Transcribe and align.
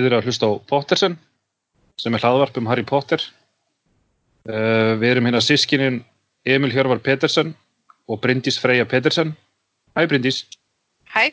þið 0.00 0.10
eru 0.10 0.18
að 0.18 0.28
hlusta 0.28 0.50
á 0.50 0.52
Pottersen 0.70 1.16
sem 2.00 2.14
er 2.14 2.24
hlaðvarp 2.24 2.58
um 2.58 2.68
Harry 2.70 2.84
Potter. 2.86 3.22
Uh, 4.44 4.98
við 5.00 5.14
erum 5.14 5.28
hérna 5.28 5.40
sískinin 5.44 6.02
Emil 6.44 6.72
Hjörvar 6.74 7.00
Petersen 7.00 7.54
og 8.10 8.20
Bryndís 8.20 8.58
Freyja 8.60 8.84
Petersen. 8.88 9.32
Hæ 9.94 10.06
Bryndís. 10.10 10.44
Hæ, 11.08 11.30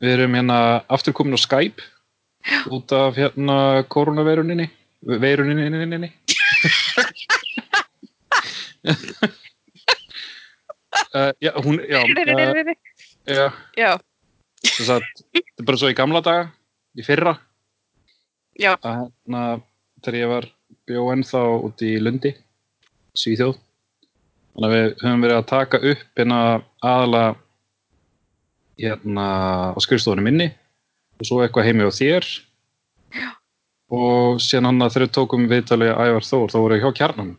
Við 0.00 0.14
erum 0.16 0.32
hérna 0.32 0.58
aftur 0.88 1.12
komin 1.12 1.36
á 1.36 1.40
Skype 1.40 1.84
út 2.72 2.92
af 2.96 3.18
hérna 3.20 3.84
koronaveiruninni. 3.92 4.70
Veiruninni. 5.04 6.12
uh, 11.14 11.32
já, 11.44 11.52
hún, 11.60 11.80
já, 11.84 12.00
uh, 12.00 12.74
já, 13.26 13.52
já, 13.76 13.92
að 14.64 14.88
þetta 14.88 15.00
er 15.60 15.68
bara 15.68 15.80
svo 15.80 15.92
í 15.92 15.96
gamla 15.96 16.24
daga, 16.24 16.48
í 16.98 17.04
fyrra. 17.06 17.36
já, 18.58 18.74
að 18.82 18.96
hérna 19.04 19.42
þegar 20.00 20.18
ég 20.18 20.30
var 20.30 20.46
bjó 20.88 21.04
ennþá 21.14 21.42
út 21.66 21.82
í 21.86 21.92
Lundi 22.00 22.32
Svíþjóð 23.18 23.56
þannig 23.56 24.66
að 24.66 24.74
við 24.74 24.86
höfum 25.02 25.24
verið 25.24 25.38
að 25.38 25.50
taka 25.50 25.80
upp 25.92 26.20
hérna 26.20 26.40
aðalega 26.82 27.34
hérna 28.80 29.26
á 29.76 29.78
skrifstofunum 29.82 30.26
minni 30.26 30.48
og 31.20 31.28
svo 31.28 31.42
eitthvað 31.44 31.68
heimi 31.68 31.86
á 31.86 31.92
þér 31.92 32.26
Já. 33.10 33.28
og 33.92 34.40
síðan 34.42 34.70
hann 34.70 34.84
að 34.86 34.94
þegar 34.94 35.06
við 35.06 35.14
tókum 35.18 35.48
viðtalið 35.50 35.92
Ævar 35.94 36.26
Þór 36.26 36.52
þá 36.52 36.58
voru 36.58 36.76
við 36.76 36.84
hjá 36.84 36.96
kjarnanum 37.00 37.36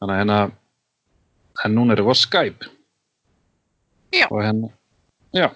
þannig 0.00 0.14
að 0.14 0.20
hérna 0.20 0.38
en 1.64 1.74
núna 1.76 1.96
erum 1.96 2.10
við 2.10 2.16
á 2.16 2.22
Skype 2.24 2.70
Já. 4.10 4.26
og 4.26 4.40
hérna 4.42 4.72
já, 5.36 5.48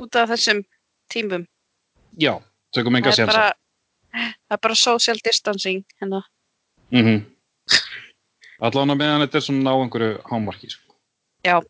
út 0.00 0.16
af 0.16 0.30
þessum 0.32 0.62
tímum. 1.12 1.44
Já, 2.20 2.34
tökum 2.74 2.96
enga 2.96 3.12
Það 3.12 3.18
sénsa 3.20 3.32
bara, 3.32 3.52
það 4.14 4.56
er 4.56 4.62
bara 4.66 4.78
social 4.78 5.20
distancing 5.24 5.84
hérna. 6.00 6.22
mm 6.90 7.02
-hmm. 7.06 7.24
allan 8.60 8.90
að 8.90 9.00
meðan 9.02 9.26
þetta 9.26 9.38
er 9.38 9.46
svona 9.48 9.70
ná 9.70 9.72
einhverju 9.82 10.20
hámarki 10.30 10.70
sko. 10.70 10.94
Já, 11.44 11.60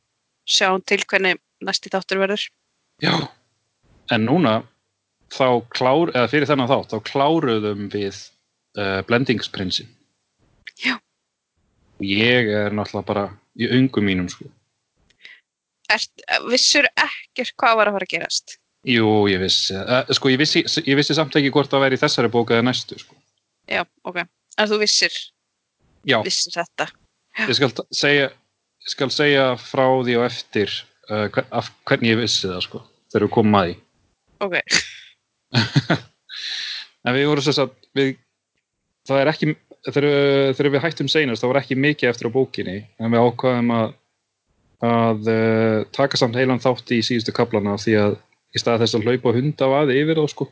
sjáum 0.47 0.83
til 0.87 1.03
hvernig 1.09 1.41
næsti 1.61 1.91
þáttur 1.91 2.19
verður. 2.19 2.49
Já. 3.03 3.29
En 4.13 4.27
núna 4.27 4.63
þá 5.33 5.65
klár, 5.75 6.13
eða 6.15 6.29
fyrir 6.31 6.47
þennan 6.47 6.71
þátt, 6.71 6.93
þá 6.93 6.99
kláruðum 7.11 7.89
við 7.93 8.19
uh, 8.79 9.01
blendingsprinsin. 9.09 9.89
Já. 10.85 10.99
Ég 12.01 12.51
er 12.51 12.75
náttúrulega 12.75 13.07
bara 13.07 13.25
í 13.57 13.69
öngum 13.71 14.05
mínum, 14.05 14.29
sko. 14.29 14.51
Ert, 15.93 16.25
vissur 16.51 16.87
ekkert 16.97 17.55
hvað 17.61 17.77
var 17.81 17.91
að 17.91 17.99
fara 17.99 18.09
að 18.09 18.15
gerast? 18.15 18.59
Jú, 18.85 19.11
ég 19.33 19.41
vissi, 19.41 19.73
uh, 19.81 20.03
sko, 20.13 20.29
ég 20.29 20.41
vissi, 20.41 20.61
ég 20.85 20.99
vissi 20.99 21.17
samt 21.17 21.37
ekki 21.39 21.53
hvort 21.55 21.71
það 21.73 21.87
væri 21.87 21.99
þessari 22.03 22.29
bók 22.33 22.53
eða 22.53 22.67
næstu, 22.67 22.99
sko. 23.01 23.17
Já, 23.71 23.81
ok. 24.05 24.19
En 24.61 24.69
þú 24.71 24.79
vissir, 24.83 25.15
Já, 26.05 26.19
vissir 26.27 26.53
þetta. 26.53 26.91
ég 27.49 27.57
skal 27.57 27.73
segja, 27.97 28.27
ég 28.85 28.93
skal 28.93 29.09
segja 29.15 29.47
frá 29.59 29.87
því 30.05 30.19
og 30.21 30.27
eftir 30.27 30.69
uh, 31.09 31.31
hver, 31.33 31.49
af, 31.49 31.71
hvernig 31.89 32.13
ég 32.13 32.21
vissi 32.21 32.45
það, 32.51 32.61
sko, 32.67 32.83
þegar 33.15 33.27
við 33.27 33.33
komum 33.39 33.57
að 33.61 33.71
því. 33.71 33.79
Ok, 34.45 34.61
En 37.05 37.17
við 37.17 37.27
vorum 37.29 37.45
þess 37.45 37.61
að 37.61 37.73
við, 37.97 38.15
það 39.09 39.21
er 39.23 39.31
ekki, 39.33 39.51
þegar, 39.89 40.07
þegar 40.57 40.71
við 40.77 40.85
hættum 40.85 41.11
seinast, 41.13 41.43
það 41.45 41.53
var 41.53 41.61
ekki 41.61 41.77
mikið 41.81 42.11
eftir 42.11 42.29
á 42.33 42.37
bókinni, 42.37 42.77
en 43.01 43.13
við 43.13 43.25
ákvaðum 43.29 43.75
að, 43.77 43.97
að 44.89 45.33
uh, 45.33 45.81
taka 45.97 46.21
samt 46.21 46.37
heilan 46.41 46.63
þátt 46.65 46.95
í 46.97 47.01
síðustu 47.05 47.35
kaplana 47.37 47.77
því 47.81 47.99
að 48.01 48.17
í 48.55 48.61
stað 48.63 48.85
þess 48.85 48.99
að 48.99 49.09
hlaupa 49.09 49.35
hunda 49.35 49.67
af 49.67 49.77
aði 49.83 49.99
yfir 50.03 50.21
þá 50.21 50.31
sko. 50.31 50.47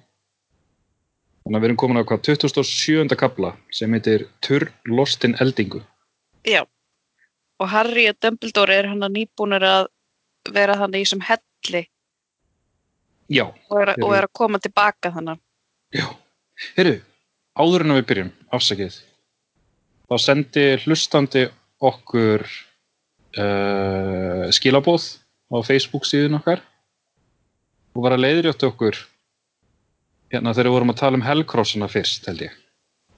Þannig 1.42 1.56
að 1.58 1.62
við 1.62 1.68
erum 1.68 1.80
komin 1.82 2.02
á 2.02 2.06
hvað 2.06 2.22
27. 2.28 3.16
kapla 3.18 3.54
sem 3.74 3.94
heitir 3.96 4.26
Turn 4.44 4.70
Lostin 4.86 5.36
Eldingu. 5.42 5.82
já. 6.46 6.62
Og 7.62 7.68
Harry 7.68 8.08
og 8.10 8.16
Dumbledore 8.18 8.74
er 8.74 8.88
hann 8.90 9.04
að 9.06 9.12
nýbúnir 9.14 9.62
að 9.62 9.86
vera 10.50 10.74
þannig 10.80 11.04
í 11.04 11.06
sem 11.06 11.20
helli 11.22 11.84
Já, 13.30 13.44
og 13.70 13.78
er, 13.78 13.92
og 14.02 14.14
er 14.16 14.26
að 14.26 14.32
koma 14.34 14.58
tilbaka 14.58 15.12
þannig. 15.14 15.38
já. 15.94 16.08
Heyrðu, 16.76 16.98
áður 17.58 17.84
en 17.86 17.94
við 17.96 18.06
byrjum, 18.10 18.32
afsakið, 18.52 18.98
þá 20.10 20.16
sendi 20.20 20.64
hlustandi 20.82 21.44
okkur 21.80 22.44
uh, 23.38 24.50
skilabóð 24.52 25.06
á 25.54 25.56
Facebook 25.64 26.04
síðun 26.08 26.38
okkar 26.40 26.62
og 27.92 28.04
var 28.04 28.16
að 28.16 28.24
leiðrjótt 28.24 28.66
okkur 28.68 28.98
hérna 30.32 30.54
þegar 30.54 30.70
við 30.70 30.76
vorum 30.76 30.92
að 30.94 31.00
tala 31.02 31.18
um 31.18 31.24
Hellcrossina 31.26 31.88
fyrst, 31.92 32.26
held 32.30 32.46
ég. 32.46 32.54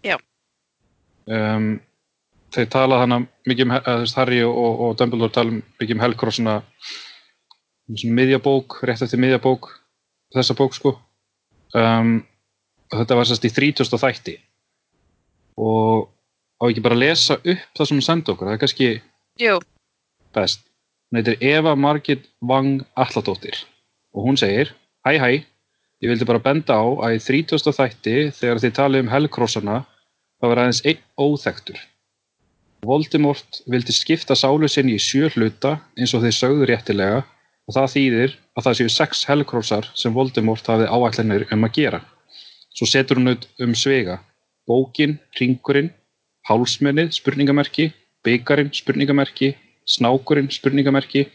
Já. 0.05 0.17
Um, 1.31 1.77
þeir 2.55 2.69
tala 2.73 3.01
þannig 3.03 3.29
mikið 3.49 3.67
um, 3.67 3.75
þú 3.87 3.97
veist, 4.03 4.19
Harry 4.19 4.41
og, 4.47 4.83
og 4.87 4.97
Dumbledore 4.99 5.35
tala 5.35 5.55
um 5.55 5.63
mikið 5.81 5.97
um 5.97 6.05
Hellcrossina 6.05 6.57
um 7.91 8.19
miðjabók, 8.19 8.81
rétt 8.89 9.05
eftir 9.05 9.21
miðjabók 9.23 9.71
þessa 10.35 10.57
bók 10.59 10.75
sko 10.77 10.97
um, 11.77 12.17
og 12.91 12.99
þetta 13.01 13.19
var 13.19 13.29
sérst 13.29 13.47
í 13.47 13.53
30. 13.55 13.99
þætti 14.01 14.37
og 15.61 16.11
á 16.59 16.65
ekki 16.67 16.83
bara 16.85 16.97
að 16.99 17.05
lesa 17.05 17.39
upp 17.39 17.77
það 17.77 17.89
sem 17.89 17.99
hún 17.99 18.07
sendi 18.07 18.33
okkur, 18.33 18.49
það 18.49 18.57
er 18.57 18.63
kannski 18.63 18.89
Jú, 19.43 19.59
best. 20.35 20.65
Hún 21.11 21.21
heitir 21.21 21.39
Eva 21.43 21.75
Margit 21.79 22.27
Wang 22.43 22.85
Alladóttir 22.99 23.61
og 24.15 24.29
hún 24.29 24.39
segir 24.41 24.73
Hæ 25.05 25.19
hæ, 25.21 25.45
ég 26.01 26.09
vildi 26.09 26.25
bara 26.25 26.41
benda 26.41 26.79
á 26.81 26.85
að 27.05 27.19
í 27.19 27.21
30. 27.21 27.75
þætti 27.77 28.15
þegar 28.33 28.61
þið 28.63 28.73
talið 28.79 29.03
um 29.05 29.11
Hellcrossana 29.13 29.75
það 30.41 30.49
var 30.49 30.61
aðeins 30.63 30.81
einn 30.89 31.03
óþektur. 31.21 31.77
Voldemort 32.89 33.61
vildi 33.69 33.93
skipta 33.93 34.37
sálu 34.37 34.69
sinni 34.69 34.97
í 34.97 35.03
sjö 35.03 35.29
hluta 35.35 35.75
eins 35.99 36.15
og 36.17 36.25
þið 36.25 36.35
sögðu 36.39 36.69
réttilega 36.71 37.21
og 37.69 37.77
það 37.77 37.93
þýðir 37.95 38.37
að 38.57 38.65
það 38.67 38.79
séu 38.79 38.95
sex 38.97 39.25
Hellcrossar 39.29 39.91
sem 39.93 40.17
Voldemort 40.17 40.73
hafið 40.73 40.89
áætlanir 40.89 41.47
um 41.53 41.69
að 41.69 41.77
gera. 41.77 42.01
Svo 42.73 42.89
setur 42.89 43.21
hún 43.21 43.35
ut 43.35 43.45
um 43.61 43.77
svega 43.77 44.19
bókin, 44.65 45.19
ringurinn, 45.37 45.93
hálsmennið, 46.49 47.13
spurningamerki, 47.19 47.91
byggarinn, 48.25 48.73
spurningamerki, 48.73 49.53
snákurinn, 49.85 50.49
spurningamerki 50.49 51.27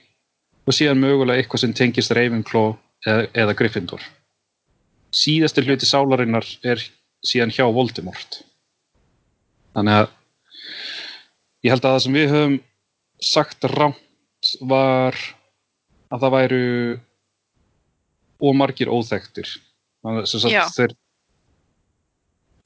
og 0.70 0.76
síðan 0.78 1.02
mögulega 1.02 1.42
eitthvað 1.42 1.64
sem 1.64 1.74
tengist 1.74 2.14
Ravenclaw 2.14 2.76
eða, 3.08 3.26
eða 3.34 3.56
Gryffindor. 3.58 4.04
Síðasti 5.16 5.64
hluti 5.66 5.90
sálarinnar 5.90 6.46
er 6.62 6.84
síðan 7.26 7.54
hjá 7.56 7.66
Voldemort. 7.74 8.44
Þannig 9.74 10.04
að 10.04 10.12
ég 11.66 11.74
held 11.74 11.86
að 11.88 11.96
það 11.96 12.04
sem 12.06 12.18
við 12.20 12.34
höfum 12.36 12.58
sagt 13.30 13.70
rámt 13.74 14.52
var 14.70 15.18
að 16.14 16.22
það 16.24 16.36
væru 16.36 16.62
ómargir 18.40 18.92
Já. 20.54 20.62
þeir, 20.78 20.94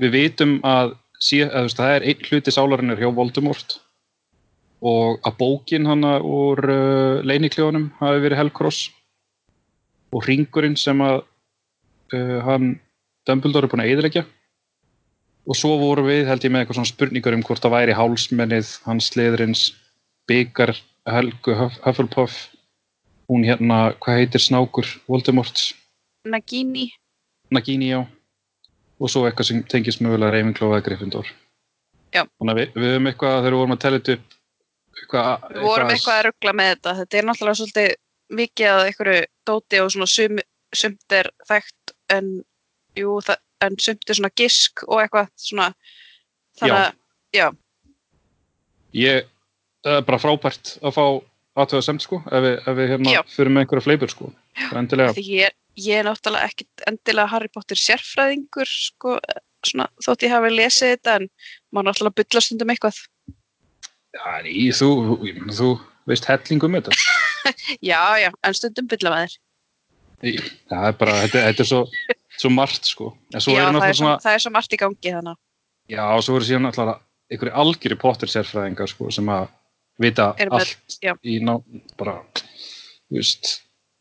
við 0.03 0.13
vitum 0.13 0.59
að, 0.67 0.93
að 1.47 1.71
það 1.79 1.95
er 1.95 2.05
einn 2.11 2.27
hluti 2.27 2.53
sálarinnar 2.53 2.99
hjá 2.99 3.09
Voldemort 3.15 3.79
og 4.83 5.19
að 5.23 5.37
bókin 5.39 5.87
hana 5.87 6.17
úr 6.19 6.59
uh, 6.67 7.21
leinikljónum 7.23 7.89
hafi 8.01 8.23
verið 8.23 8.41
Hellcross 8.41 8.87
og 10.13 10.25
ringurinn 10.27 10.75
sem 10.79 10.99
að 11.03 11.21
uh, 12.13 12.39
hann 12.47 12.73
Dumbledore 13.27 13.69
er 13.69 13.71
búin 13.71 13.83
að 13.85 13.93
eyðileggja. 13.93 14.25
Og 15.47 15.55
svo 15.59 15.77
voru 15.79 16.03
við 16.07 16.27
held 16.27 16.43
ég 16.43 16.51
með 16.51 16.63
eitthvað 16.63 16.77
svona 16.79 16.91
spurningar 16.91 17.35
um 17.35 17.43
hvort 17.47 17.63
það 17.63 17.75
væri 17.77 17.95
hálsmennið 17.95 18.73
hans 18.87 19.07
sliðurins 19.11 19.63
byggar 20.27 20.73
Helgu 21.07 21.55
Huff- 21.59 21.79
Hufflepuff 21.83 22.35
hún 23.31 23.43
hérna, 23.47 23.93
hvað 24.03 24.19
heitir 24.19 24.43
snákur 24.43 24.87
Voldemorts, 25.07 25.71
Nagini. 26.27 26.89
Nagini 27.51 27.89
já. 27.91 28.03
Og 28.99 29.11
svo 29.11 29.25
eitthvað 29.27 29.49
sem 29.49 29.63
tengist 29.67 30.03
mögulega 30.03 30.39
eða 30.39 30.83
Gryffindor. 30.83 31.27
Já. 32.13 32.27
þannig 32.37 32.53
að 32.53 32.59
við, 32.59 32.73
við 32.77 32.91
höfum 32.93 33.07
eitthvað 33.09 33.35
þegar 33.39 33.53
við 33.53 33.59
vorum 33.59 33.73
að 33.73 33.81
tella 33.83 33.99
upp 34.13 34.32
eitthvað, 35.01 35.47
Við 35.53 35.67
vorum 35.67 35.93
eitthvað 35.93 36.19
að 36.19 36.25
ruggla 36.29 36.55
með 36.59 36.71
þetta. 36.73 36.95
Þetta 37.01 37.19
er 37.19 37.27
náttúrulega 37.29 37.59
svolítið 37.61 37.95
mikið 38.33 38.69
að 38.71 38.85
einhverju 38.89 39.25
dóti 39.49 39.81
og 39.83 39.91
svona 39.93 40.09
sum, 40.09 40.39
sumt 40.73 41.17
er 41.17 41.29
þekkt 41.49 41.95
en, 42.13 42.31
jú, 42.97 43.17
það, 43.25 43.43
en 43.67 43.77
sumt 43.81 44.09
er 44.09 44.19
svona 44.19 44.33
gisk 44.39 44.85
og 44.87 45.03
eitthvað 45.03 45.29
svona. 45.39 45.69
Þannig 46.59 46.79
að, 46.79 46.89
já, 47.33 47.47
ég, 48.97 49.29
það 49.83 49.99
er 49.99 50.05
bara 50.07 50.21
frábært 50.21 50.75
að 50.81 50.95
fá 50.95 51.05
aðtöða 51.63 51.85
semt 51.85 52.05
sko 52.05 52.19
ef 52.29 52.45
við, 52.45 52.55
ef 52.61 52.77
við 52.77 52.91
hérna 52.93 53.15
Já. 53.15 53.21
fyrir 53.29 53.53
með 53.53 53.65
einhverja 53.65 53.85
fleipur 53.87 54.13
sko 54.13 54.29
er 54.57 54.79
endilega, 54.79 55.13
ég, 55.21 55.55
ég 55.77 56.01
er 56.01 56.07
náttúrulega 56.07 56.49
ekkit 56.49 56.85
endilega 56.89 57.31
Harry 57.33 57.51
Potter 57.53 57.79
sérfræðingur, 57.79 58.69
sko, 58.69 59.17
svona, 59.65 59.89
þótt 60.05 60.27
ég 60.27 60.33
hafi 60.33 60.53
lesið 60.53 60.95
þetta 60.95 61.17
en 61.19 61.27
maður 61.73 61.89
náttúrulega 61.89 62.19
bylla 62.21 62.45
stundum 62.45 62.73
eitthvað. 62.73 63.01
Já, 64.13 64.41
ný, 64.45 64.69
þú, 64.77 64.89
þú, 65.07 65.15
þú 65.57 65.69
veist 66.11 66.25
helling 66.29 66.63
um 66.67 66.77
þetta 66.79 66.97
Já, 67.91 68.01
já, 68.21 68.29
en 68.43 68.53
stundum 68.55 68.87
bylla 68.91 69.11
maður. 69.15 69.33
Í- 70.23 70.37
það 70.71 70.85
er 70.89 70.93
bara, 70.99 71.15
þetta, 71.25 71.41
þetta 71.49 71.63
er 71.65 71.69
svo 71.69 71.81
svo 72.39 72.49
margt 72.49 72.87
sko 72.89 73.09
en 73.33 73.41
svo 73.43 73.53
Já, 73.55 73.65
eru 73.67 73.81
það 73.81 73.89
er, 73.91 73.97
svona 73.99 74.13
það 74.23 74.37
er 74.37 74.43
svo 74.45 74.51
margt 74.55 74.73
í 74.73 74.79
gangi 74.81 75.11
þannig. 75.17 75.37
já, 75.91 76.03
og 76.15 76.23
svo 76.25 76.37
eru 76.39 76.47
síðan 76.47 76.65
náttúrulega 76.67 76.99
einhverju 77.33 77.53
algjöru 77.63 77.97
Potter 78.01 78.31
sérfræðingar 78.31 78.89
sko 78.91 79.09
sem 79.13 79.29
að 79.33 79.47
vita 80.01 80.29
Eru 80.41 80.49
með- 80.55 80.63
allt 80.63 80.97
já. 81.03 81.13
í 81.23 81.35
ná, 81.43 81.53
bara 81.99 82.15
þú 82.39 83.19
veist, 83.19 83.51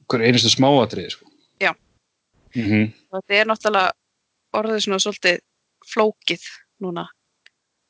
hverju 0.08 0.28
einustu 0.30 0.52
smáatriði 0.54 1.10
sko 1.16 1.26
Já. 1.60 1.72
mm 2.56 2.86
Þetta 3.12 3.36
er 3.42 3.50
náttúrulega 3.50 3.92
orðið 4.56 4.80
svona 4.86 5.00
svolítið 5.02 5.40
flókið 5.92 6.46
núna. 6.84 7.04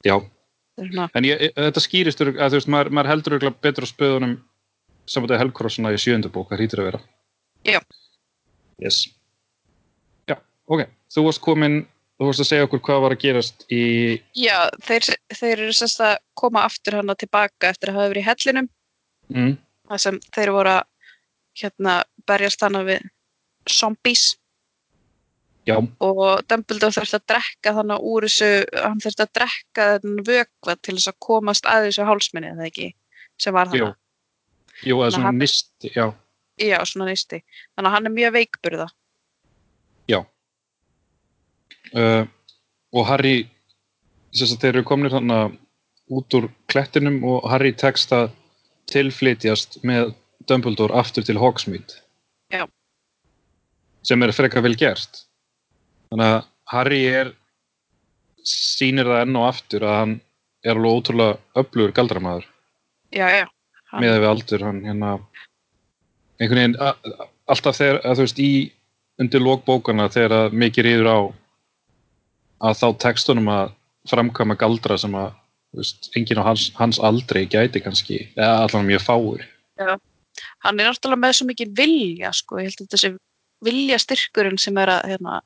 já, 0.07 0.17
er 0.17 0.21
svona, 0.23 0.42
en 0.81 1.27
ég, 1.27 1.53
þetta 1.57 1.83
skýrist 1.83 2.23
að 2.23 2.37
þú 2.39 2.59
veist, 2.59 2.71
maður, 2.71 2.93
maður 2.97 3.11
heldur 3.13 3.37
örugglega 3.37 3.65
betur 3.65 3.87
á 3.87 3.93
spöðunum 3.93 4.37
samvætið 5.11 5.43
Helcrossuna 5.43 5.93
í 5.93 5.99
sjöndu 6.01 6.31
bók, 6.33 6.53
það 6.53 6.63
hýtur 6.65 6.83
að 6.83 6.89
vera. 6.91 7.01
Já. 7.67 7.81
yes. 8.83 9.03
Já, 10.31 10.37
ok, 10.67 10.87
þú 11.13 11.27
varst 11.27 11.43
komin 11.45 11.83
þú 12.23 12.29
varst 12.29 12.45
að 12.45 12.49
segja 12.53 12.67
okkur 12.69 12.83
hvað 12.87 13.03
var 13.03 13.15
að 13.17 13.23
gerast 13.25 13.65
í 13.73 13.83
já, 14.39 14.57
þeir, 14.87 15.09
þeir 15.35 15.53
eru 15.57 15.75
sérst 15.77 16.03
að 16.05 16.15
koma 16.39 16.65
aftur 16.69 17.01
hana 17.01 17.17
tilbaka 17.19 17.73
eftir 17.73 17.91
að 17.91 17.99
hafa 17.99 18.13
verið 18.13 18.23
í 18.23 18.29
hellinum. 18.29 18.69
mm, 19.35 19.57
Það 19.91 20.03
sem 20.07 20.21
þeir 20.37 20.53
voru 20.55 20.75
að 20.77 20.85
hérna, 21.63 21.97
berjast 22.27 22.63
hana 22.63 22.85
við 22.87 23.09
zombies 23.69 24.25
já, 25.69 25.77
og 25.79 26.23
Dumbledore 26.51 26.95
þurfti 26.97 27.19
að 27.19 27.29
drekka 27.35 27.75
þannig 27.79 28.09
úr 28.13 28.27
þessu, 28.29 28.51
hann 28.85 29.03
þurfti 29.05 29.27
að 29.27 29.35
drekka 29.39 29.87
þennan 29.97 30.27
vökva 30.29 30.77
til 30.81 30.97
þess 30.97 31.13
að 31.13 31.21
komast 31.29 31.69
að 31.71 31.89
þessu 31.89 32.09
hálsminni, 32.09 32.55
eða 32.57 32.69
ekki, 32.71 32.91
sem 33.41 33.55
var 33.57 33.71
þannig. 33.71 33.97
jú, 34.83 34.99
eða 34.99 35.15
svona 35.17 35.35
nisti, 35.37 35.93
já 35.95 36.11
Já, 36.61 36.83
svona 36.87 37.09
nýsti. 37.09 37.41
Þannig 37.77 37.89
að 37.89 37.95
hann 37.97 38.09
er 38.09 38.15
mjög 38.15 38.35
veikburða. 38.37 38.87
Já. 40.11 40.21
Uh, 41.93 42.25
og 42.93 43.09
Harry, 43.09 43.49
þess 44.37 44.57
að 44.57 44.65
þeir 44.65 44.73
eru 44.75 44.85
komnir 44.89 45.15
þannig 45.15 45.59
út 46.13 46.37
úr 46.37 46.49
klettinum 46.71 47.23
og 47.29 47.49
Harry 47.49 47.73
tekst 47.79 48.13
að 48.13 48.33
tilflytjast 48.93 49.81
með 49.87 50.13
Dumbledore 50.49 50.97
aftur 50.99 51.25
til 51.25 51.39
Hogsmeade. 51.41 52.03
Já. 52.53 52.67
Sem 54.05 54.23
er 54.23 54.35
frekar 54.35 54.65
vel 54.65 54.77
gert. 54.77 55.25
Þannig 56.13 56.29
að 56.29 56.43
Harry 56.73 57.01
er 57.09 57.31
sýnir 58.45 59.09
það 59.09 59.23
enn 59.25 59.39
og 59.41 59.47
aftur 59.49 59.85
að 59.89 59.97
hann 59.97 60.15
er 60.63 60.77
alveg 60.77 60.97
ótrúlega 60.99 61.63
öflugur 61.63 61.95
galdramæður 61.97 62.47
Já, 63.13 63.27
já. 63.33 63.47
Hann, 63.93 64.05
með 64.05 64.17
við 64.21 64.29
aldur 64.29 64.65
hann 64.67 64.81
hérna 64.87 65.11
einhvern 66.41 66.59
veginn 66.61 66.77
a- 66.81 67.27
alltaf 67.53 67.79
þegar 67.79 68.01
að 68.05 68.19
þú 68.21 68.27
veist 68.27 68.43
í 68.43 68.51
undir 69.23 69.45
lókbókana 69.45 70.09
þegar 70.13 70.35
að 70.39 70.57
mikið 70.63 70.87
rýður 70.89 71.11
á 71.13 71.19
að 72.69 72.79
þá 72.83 72.87
tekstunum 73.07 73.51
að 73.53 73.73
framkvæma 74.11 74.57
galdra 74.61 74.97
sem 74.99 75.15
að 75.19 75.33
veist, 75.77 76.11
enginn 76.19 76.41
á 76.41 76.49
hans, 76.51 76.71
hans 76.77 76.99
aldrei 77.01 77.45
gæti 77.47 77.83
kannski, 77.85 78.27
eða 78.37 78.67
allan 78.67 78.89
mjög 78.89 79.05
fáir 79.07 79.47
hann 79.79 80.81
er 80.81 80.89
náttúrulega 80.89 81.21
með 81.21 81.37
svo 81.37 81.47
mikið 81.49 81.73
vilja, 81.77 82.31
sko. 82.35 82.59
Ég 82.61 82.71
held 82.71 82.85
að 82.87 82.93
þessi 82.95 83.11
vilja 83.63 83.99
styrkurinn 84.01 84.59
sem 84.59 84.79
er 84.81 84.91
að 84.95 85.11
hérna, 85.13 85.41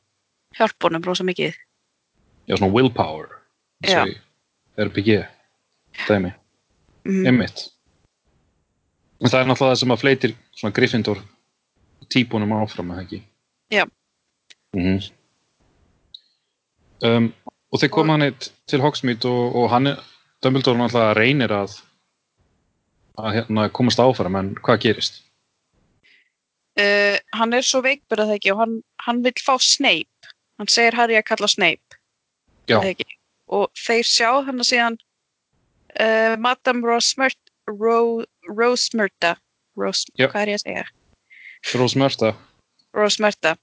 hjálpa 0.58 0.88
honum 0.88 1.02
rosa 1.04 1.24
mikið. 1.24 1.54
já 2.48 2.56
svona 2.56 2.72
willpower 2.72 3.28
RPG 4.78 5.26
dæmi, 6.08 6.32
Mm. 7.06 7.26
einmitt 7.26 7.68
en 9.20 9.30
það 9.30 9.40
er 9.40 9.46
náttúrulega 9.46 9.72
það 9.72 9.78
sem 9.80 9.90
að 9.94 10.00
fleitir 10.02 10.34
svona 10.56 10.74
Gryffindor 10.74 11.18
típunum 12.08 12.52
áfram 12.52 12.90
eða 12.92 13.02
ekki 13.04 13.22
Já. 13.70 13.84
Mhm. 14.74 15.00
um, 17.02 17.32
og 17.72 17.80
þeir 17.80 17.90
koma 17.90 18.12
hann 18.14 18.22
eitt 18.22 18.50
til 18.66 18.80
Hogsmeade 18.80 19.24
og, 19.28 19.56
og 19.56 19.70
hann 19.70 19.96
Dumbledore 20.42 20.78
náttúrulega 20.78 21.16
reynir 21.16 21.50
að 21.50 21.80
að 23.18 23.32
hérna 23.38 23.70
komast 23.72 23.98
áfram 24.02 24.36
en 24.36 24.54
hvað 24.60 24.80
gerist? 24.84 25.22
Uh, 26.76 27.16
hann 27.32 27.54
er 27.56 27.64
svo 27.64 27.80
veikburða 27.80 28.26
það 28.28 28.36
ekki 28.36 28.52
og 28.52 28.58
hann, 28.60 28.74
hann 29.06 29.22
vil 29.24 29.32
fá 29.40 29.54
Snape. 29.62 30.10
Hann 30.56 30.70
segir 30.72 30.96
Harry 30.96 31.18
að 31.18 31.26
kalla 31.28 31.48
Snape. 31.50 31.98
Já. 32.66 32.80
það 32.80 32.92
ekki. 32.94 33.08
Og 33.56 33.68
þeir 33.78 34.06
sjá 34.08 34.30
hann 34.46 34.62
að 34.62 34.70
síðan 34.70 35.00
uh, 36.00 36.34
Madame 36.42 36.86
Rosmert, 36.86 37.38
Ro, 37.70 38.24
Rosmerta. 38.48 39.36
Ros, 39.76 40.06
hvað 40.16 40.40
er 40.42 40.54
ég 40.54 40.60
að 40.60 40.64
segja? 40.64 40.86
Rósmörsta 41.74 42.34
Rosmerta. 42.94 43.56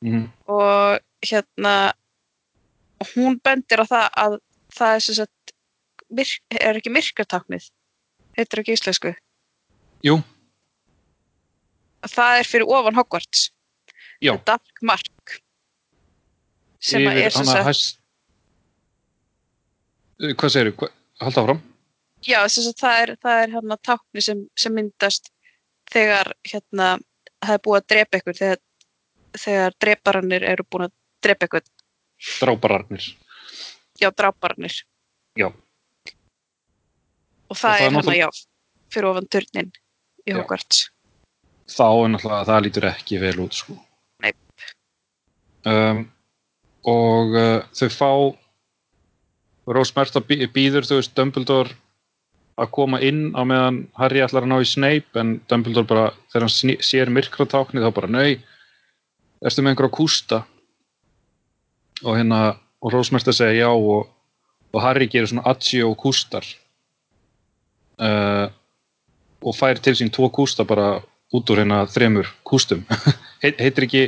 mm 0.00 0.28
og 0.46 1.00
hérna 1.20 1.92
hún 3.14 3.36
bendir 3.44 3.80
á 3.80 3.86
það 3.86 4.06
að 4.16 4.36
það 4.72 4.94
er 4.94 5.00
sem 5.04 5.14
sagt 5.14 5.52
myrk, 6.08 6.40
er 6.56 6.76
ekki 6.80 6.92
myrkartáknið 6.92 7.66
heitir 8.38 8.62
ekki 8.62 8.72
íslensku 8.72 9.12
Jú, 10.00 10.16
það 12.08 12.38
er 12.40 12.48
fyrir 12.48 12.72
ofan 12.72 12.96
Hogwarts 12.96 13.50
Dark 14.48 14.80
Mark 14.82 15.19
sem 16.80 17.06
að 17.08 17.24
er 17.24 17.34
sem 17.34 17.48
sagt 17.48 17.98
Hvað 20.20 20.52
segirðu? 20.52 20.74
Hva? 20.76 20.88
Halda 21.24 21.42
áfram? 21.44 21.60
já, 22.20 22.40
sem 22.52 22.64
sagt 22.66 22.82
það 22.82 23.02
er, 23.02 23.12
það 23.24 23.42
er 23.42 23.52
hérna 23.54 23.76
tákni 23.88 24.24
sem, 24.24 24.42
sem 24.58 24.74
myndast 24.76 25.30
þegar 25.92 26.34
hérna 26.44 26.88
það 27.40 27.54
er 27.54 27.62
búið 27.64 27.78
að 27.80 27.88
drepa 27.94 28.20
ykkur 28.20 28.36
þegar, 28.36 28.60
þegar 29.40 29.76
dreparannir 29.80 30.46
eru 30.50 30.66
búin 30.68 30.86
að 30.88 30.94
drepa 31.24 31.48
ykkur 31.48 31.68
Drápararnir 32.40 33.06
já, 34.00 34.10
dráparannir 34.12 34.82
Já, 35.38 35.46
og 37.48 37.56
það, 37.56 37.56
Og 37.56 37.56
það 37.56 37.74
er 37.76 37.84
er 37.86 37.94
hérna, 37.96 38.14
já, 38.18 38.28
fyrir 38.92 39.08
ofan 39.12 39.28
turnin 39.32 39.70
í. 40.26 40.34
Hogwarts 40.36 40.90
þá 41.70 41.86
er 41.86 42.10
náttúrulega 42.12 42.48
það 42.50 42.64
lítur 42.66 42.86
ekki 42.90 43.20
vel 43.22 43.36
út 43.44 43.54
sko. 43.56 43.76
Nei. 44.24 44.32
um, 45.70 46.02
og 46.88 47.36
uh, 47.36 47.60
þau 47.76 47.90
fá 47.92 48.10
Rósmerta 49.70 50.22
býður 50.24 50.86
þú 50.88 50.98
veist 50.98 51.14
Dumbledore 51.14 51.76
að 52.60 52.70
koma 52.74 53.00
inn 53.04 53.30
á 53.36 53.42
meðan 53.46 53.82
Harry 53.96 54.22
ætlar 54.24 54.44
að 54.44 54.52
ná 54.52 54.56
í 54.60 54.68
Snape 54.68 55.20
en 55.20 55.36
Dumbledore 55.48 55.88
bara 55.88 56.06
þegar 56.32 56.46
hann 56.46 56.80
sér 56.84 57.12
myrkratákni 57.12 57.84
þá 57.84 57.90
bara 57.96 58.10
nau 58.10 58.30
erstu 59.40 59.62
með 59.62 59.74
einhverja 59.74 59.96
kústa? 59.96 60.40
Og 62.04 62.16
hérna 62.16 62.40
og 62.80 62.94
Rósmerta 62.94 63.32
segja 63.36 63.66
já 63.66 63.70
og, 63.70 64.08
og 64.72 64.82
Harry 64.82 65.08
gerir 65.12 65.28
svona 65.28 65.46
Accio 65.52 65.92
og 65.92 65.98
kústar 66.00 66.46
uh, 68.00 68.48
og 69.40 69.56
fær 69.56 69.80
til 69.80 69.96
sín 69.96 70.12
tvo 70.12 70.30
kústa 70.32 70.66
bara 70.68 70.98
út 71.32 71.52
úr 71.52 71.62
hérna 71.62 71.84
þremur 71.88 72.28
kústum. 72.44 72.82
Heit, 73.42 73.60
heitir 73.60 73.86
ekki 73.86 74.04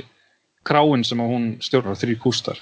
kráin 0.66 1.04
sem 1.04 1.20
að 1.20 1.30
hún 1.34 1.46
stjórnar 1.64 1.98
þrýr 1.98 2.20
kústar 2.22 2.60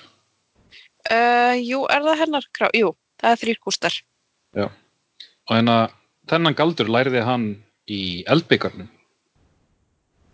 Uh, 1.11 1.57
jú, 1.57 1.79
er 1.89 2.03
það 2.05 2.19
hennar 2.21 2.45
krá? 2.53 2.67
Jú, 2.77 2.91
það 3.19 3.33
er 3.33 3.39
þrýr 3.41 3.59
kústar. 3.65 3.95
og 4.61 4.71
hérna 5.57 5.77
þennan 6.29 6.55
galdur 6.59 6.91
læriði 6.93 7.23
hann 7.25 7.47
í 7.89 8.23
eldbyggarnum 8.29 8.87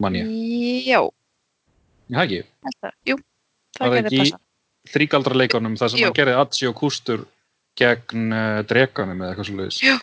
mann 0.02 0.18
ég, 0.18 0.26
Já, 0.90 0.98
ég 2.10 2.18
ekki 2.18 2.40
það. 2.82 2.92
Jú, 3.06 3.16
það 3.78 3.94
það 3.94 4.10
ekki- 4.10 4.40
þrýgaldraleikunum 4.92 5.78
þar 5.78 5.88
sem 5.94 6.00
Jú. 6.02 6.04
hann 6.10 6.18
gerði 6.18 6.36
Atsi 6.42 6.66
og 6.68 6.74
kústur 6.82 7.24
gegn 7.78 8.32
uh, 8.34 8.60
drekanum 8.66 9.22
eða 9.22 9.30
eitthvað 9.32 9.48
svo 9.48 9.56
leiðis 9.62 9.80
Jú. 9.86 9.96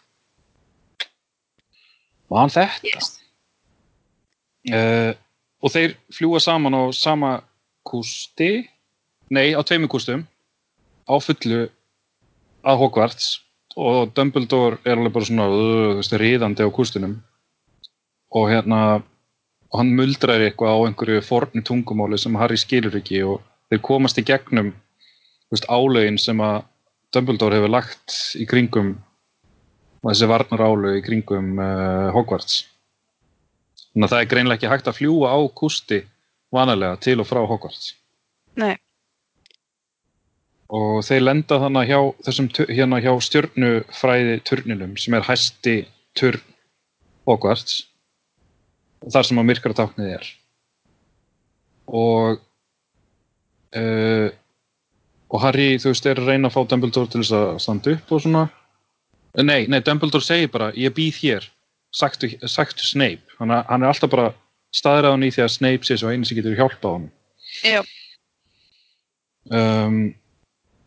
og 2.32 2.38
hann 2.40 2.54
þetta 2.56 2.88
Yes. 2.88 3.12
uh, 4.72 5.12
og 5.62 5.72
þeir 5.76 5.98
fljúa 6.16 6.40
saman 6.42 6.74
á 6.80 6.84
sama 6.96 7.42
kústi. 7.88 8.66
Nei, 9.34 9.54
á 9.56 9.62
tveimur 9.64 9.92
kústum. 9.92 10.26
Á 11.10 11.16
fullu 11.24 11.68
að 12.64 12.80
Hogwarts. 12.84 13.40
Og 13.76 14.12
Dumbledore 14.14 14.78
er 14.86 15.00
alveg 15.00 15.16
bara 15.16 15.28
svona 15.28 15.48
uh, 15.50 16.20
ríðandi 16.22 16.66
á 16.66 16.70
kústinum. 16.70 17.18
Og 18.34 18.52
hérna 18.52 19.02
og 19.74 19.82
hann 19.82 19.96
muldrar 19.98 20.42
eitthvað 20.46 20.70
á 20.70 20.86
einhverju 20.86 21.24
fornu 21.26 21.64
tungumáli 21.66 22.20
sem 22.22 22.36
Harry 22.38 22.60
skilur 22.62 22.94
ekki 23.00 23.24
og 23.26 23.42
þeir 23.72 23.82
komast 23.82 24.20
í 24.22 24.26
gegnum 24.28 24.70
veist, 25.50 25.66
álögin 25.66 26.20
sem 26.22 26.38
að 26.46 26.62
Dumbledore 27.14 27.58
hefur 27.58 27.74
lagt 27.74 28.14
í 28.38 28.46
kringum 28.50 28.94
þessi 30.04 30.30
varnar 30.30 30.62
álög 30.62 31.00
í 31.00 31.04
kringum 31.06 31.58
uh, 31.58 32.14
Hogwarts. 32.14 32.68
Þannig 33.94 34.06
að 34.06 34.14
það 34.14 34.22
er 34.22 34.30
greinlega 34.30 34.60
ekki 34.60 34.72
hægt 34.72 34.90
að 34.92 34.98
fljúa 35.00 35.34
á 35.34 35.40
kústi 35.58 36.00
vanalega 36.54 37.00
til 37.02 37.20
og 37.24 37.30
frá 37.30 37.42
Hogwarts. 37.50 37.94
Nei, 38.62 38.76
og 40.74 41.04
þeir 41.06 41.26
lenda 41.28 41.60
þannig 41.62 41.90
hjá 41.92 42.00
þessum 42.26 42.48
hérna 42.70 43.00
hjá 43.04 43.12
stjörnufræði 43.28 44.38
turninum 44.48 44.96
sem 44.98 45.14
er 45.14 45.26
hæsti 45.28 45.76
turn 46.18 46.42
Hogwarts 47.30 47.84
þar 49.14 49.28
sem 49.28 49.40
að 49.40 49.50
myrkra 49.50 49.76
táknið 49.78 50.16
er. 50.16 50.30
Og 51.94 52.40
uh, 53.78 54.30
og 55.34 55.42
Harry, 55.42 55.80
þú 55.82 55.92
veist, 55.92 56.06
er 56.06 56.20
að 56.22 56.30
reyna 56.30 56.50
að 56.50 56.56
fá 56.56 56.62
Dumbledore 56.70 57.10
til 57.10 57.24
þess 57.24 57.34
að 57.34 57.56
standa 57.64 57.94
upp 57.96 58.12
og 58.14 58.20
svona. 58.22 58.44
Eh, 59.34 59.42
nei, 59.42 59.64
nei, 59.66 59.80
Dumbledore 59.82 60.26
segir 60.26 60.52
bara 60.54 60.68
ég 60.78 60.94
býð 60.94 61.18
hér, 61.24 61.48
sagtu, 61.90 62.30
sagtu 62.46 62.86
Snape. 62.86 63.26
Hann 63.40 63.54
er 63.54 63.88
alltaf 63.90 64.12
bara 64.14 64.28
staðræðan 64.74 65.28
í 65.28 65.32
því 65.34 65.46
að 65.46 65.54
Snape 65.54 65.88
sé 65.88 65.98
svo 66.00 66.12
einu 66.12 66.26
sem 66.26 66.40
getur 66.40 66.58
hjálpað 66.58 66.98
honum. 66.98 67.12
Já, 67.64 67.82
um, 69.52 70.14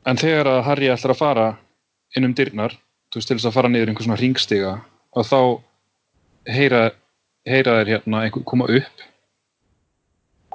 en 0.06 0.20
þegar 0.20 0.50
að 0.50 0.64
Harry 0.70 0.90
ætlar 0.92 1.14
að 1.14 1.20
fara 1.20 1.46
inn 2.16 2.28
um 2.28 2.34
dyrnar 2.36 2.76
þú 3.10 3.20
veist 3.20 3.30
til 3.30 3.38
þess 3.38 3.50
að 3.50 3.56
fara 3.56 3.70
niður 3.72 3.92
einhver 3.92 4.06
svona 4.06 4.20
ringstiga 4.20 4.72
og 5.16 5.26
þá 5.26 5.40
heyra, 6.52 6.82
heyra 7.48 7.78
þeir 7.80 7.92
hérna 7.94 8.22
einhver 8.26 8.46
koma 8.48 8.68
upp 8.70 9.04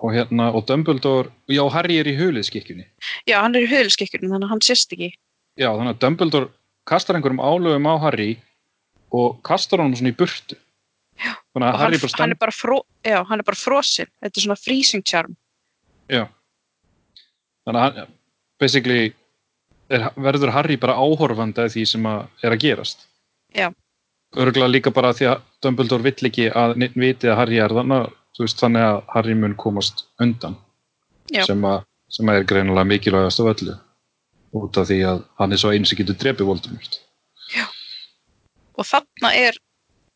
og 0.01 0.15
hérna 0.15 0.47
og 0.57 0.65
Dumbledore, 0.65 1.29
já 1.51 1.61
Harry 1.69 1.99
er 2.01 2.09
í 2.09 2.15
huliðskikkjunni 2.17 2.87
já, 3.29 3.37
hann 3.37 3.55
er 3.55 3.67
í 3.67 3.71
höfðilskikkunum 3.71 4.33
þannig 4.33 4.47
að 4.47 4.53
hann 4.55 4.65
sést 4.65 4.95
ekki. 4.95 5.11
já 5.59 5.69
þannig 5.69 5.95
að 5.95 6.01
Dumbledore 6.05 6.51
kastar 6.89 7.17
einhverjum 7.17 7.43
álöfum 7.43 7.91
á 7.91 7.95
Harry 8.07 8.31
og 9.11 9.41
kastar 9.45 9.83
honum 9.83 9.97
svona 9.97 10.13
í 10.13 10.17
burtu 10.17 10.57
þannig 11.21 11.67
að 11.67 11.71
hann, 11.71 11.81
Harry 11.81 12.01
bara 12.01 12.21
hann, 12.23 12.35
er 12.35 12.41
bara 12.41 12.55
fró, 12.55 12.77
já, 13.05 13.17
hann 13.29 13.39
er 13.39 13.47
bara 13.47 13.59
frosinn. 13.59 14.09
Þetta 14.21 14.39
er 14.39 14.45
svona 14.47 14.61
freezing 14.61 15.03
charm. 15.07 15.35
já 16.11 16.25
þannig 17.65 17.81
að 17.81 17.99
hann 18.01 18.15
basically 18.61 19.11
er, 19.91 20.07
verður 20.15 20.53
Harry 20.55 20.77
bara 20.81 20.97
áhorfandi 20.97 21.65
af 21.65 21.73
því 21.75 21.85
sem 21.93 22.07
að 22.09 22.45
er 22.45 22.55
að 22.55 22.63
gerast 22.65 23.05
Já. 23.55 23.67
örgulega 24.37 24.71
líka 24.71 24.93
bara 24.95 25.13
því 25.13 25.29
að 25.33 25.45
Dumbledore 25.63 26.05
vill 26.07 26.29
ekki 26.29 26.49
að 26.55 26.75
neitt 26.81 26.97
viti 26.97 27.29
að 27.29 27.39
Harry 27.41 27.61
er 27.61 27.75
þannig, 27.75 28.11
veist, 28.39 28.59
þannig 28.61 28.87
að 28.87 28.99
Harry 29.15 29.37
mun 29.37 29.55
komast 29.59 30.05
undan 30.23 30.57
Já. 31.31 31.43
sem 31.47 31.65
að, 31.67 31.83
sem 32.11 32.29
að 32.31 32.41
er 32.41 32.49
greinilega 32.49 32.87
mikilvægast 32.93 33.43
af 33.43 33.51
öllu 33.53 33.77
út 34.61 34.77
af 34.81 34.87
því 34.89 34.99
að 35.07 35.25
hann 35.39 35.53
er 35.53 35.61
svo 35.61 35.71
eins 35.71 35.91
sem 35.91 36.01
getur 36.01 36.17
drepið 36.19 36.49
Voldemort 36.49 36.99
Og 38.79 38.87
þarna 38.87 39.29
er 39.35 39.57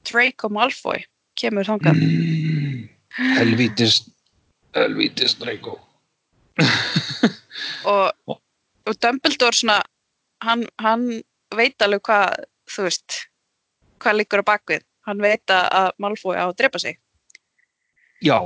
Draco 0.10 0.50
Malfoy, 0.50 1.04
kemur 1.40 1.68
þangað. 1.68 2.00
mm, 2.02 2.90
helvítis 3.38 4.02
helvítis 4.76 5.36
Draco 5.40 5.80
Og, 7.86 8.12
Og- 8.32 8.42
og 8.86 8.94
Dumbledore 9.02 9.56
svona, 9.58 9.80
hann, 10.46 10.66
hann 10.80 11.08
veit 11.56 11.82
alveg 11.82 12.02
hvað, 12.06 12.46
þú 12.70 12.84
veist, 12.86 13.16
hvað 14.00 14.18
liggur 14.20 14.44
á 14.46 14.50
bakvið. 14.52 14.84
Hann 15.06 15.22
veit 15.22 15.50
að 15.54 15.92
Malfoy 16.02 16.36
á 16.38 16.46
að 16.50 16.56
drepa 16.62 16.80
sig. 16.82 16.98
já, 18.22 18.38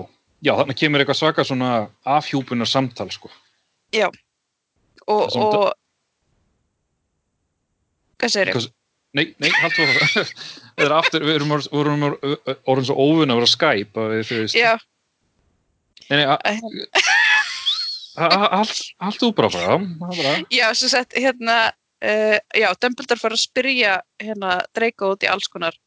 já, 0.43 0.53
þannig 0.57 0.77
kemur 0.79 0.99
eitthvað 1.03 1.19
svaka 1.21 1.43
svona 1.47 1.89
afhjúpunar 2.05 2.67
samtal 2.67 3.09
sko 3.11 3.29
Og, 3.95 4.11
Það 5.07 5.31
sem 5.33 5.41
og 5.41 5.73
hvað 8.19 8.33
segir 8.33 8.51
ég? 8.51 8.67
Nei, 9.17 9.25
nei, 9.41 9.49
haldt 9.49 9.73
þú 9.73 9.87
það. 9.89 10.33
Er 10.79 10.93
aftur, 10.95 11.25
við 11.25 11.39
erum 11.39 11.55
orðin 11.55 12.85
svo 12.87 12.95
óvun 12.95 13.33
að 13.33 13.39
vera 13.41 13.49
Skype. 13.49 14.05
Já, 14.53 14.75
Nei, 16.09 16.23
allt 18.17 19.19
þú 19.21 19.29
bara 19.37 19.51
frá. 19.53 19.77
það 19.77 20.45
já, 20.53 20.65
sem 20.77 20.91
sagt, 20.91 21.13
hérna, 21.17 21.57
uh, 22.01 22.37
já, 22.57 22.69
Dumbledore 22.81 23.21
fara 23.21 23.37
að 23.37 23.43
spyrja 23.43 23.93
hérna 24.21 24.57
Draco 24.75 25.13
út 25.13 25.25
í 25.25 25.29
alls 25.29 25.49
konar 25.51 25.77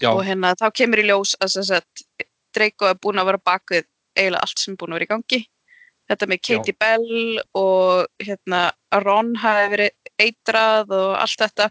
Já, 0.00 0.12
og 0.14 0.22
hérna 0.24 0.54
þá 0.56 0.68
kemur 0.80 1.02
í 1.02 1.08
ljós 1.08 1.34
að 1.42 1.52
sem 1.56 1.68
sagt, 1.72 2.04
Draco 2.56 2.88
er 2.88 2.98
búin 3.02 3.20
að 3.20 3.32
vera 3.32 3.44
bakvið 3.50 3.84
eiginlega 4.16 4.44
allt 4.46 4.62
sem 4.62 4.72
er 4.74 4.80
búin 4.80 4.94
að 4.94 5.00
vera 5.00 5.08
í 5.08 5.12
gangi. 5.12 5.40
Þetta 6.08 6.26
með 6.30 6.40
Katie 6.48 6.74
Bell 6.80 7.40
og 7.54 8.06
hérna 8.24 8.60
Ron 9.04 9.34
hafi 9.42 9.68
verið 9.74 9.90
eitrað 10.24 10.94
og 10.96 11.16
allt 11.20 11.42
þetta. 11.42 11.70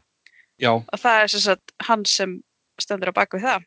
já, 0.62 0.72
Og 0.74 1.00
það 1.00 1.24
er 1.24 1.28
sem 1.34 1.40
sagt 1.42 1.72
hann 1.88 2.06
sem 2.06 2.44
stendur 2.82 3.10
á 3.14 3.18
bakvið 3.18 3.42
það. 3.48 3.66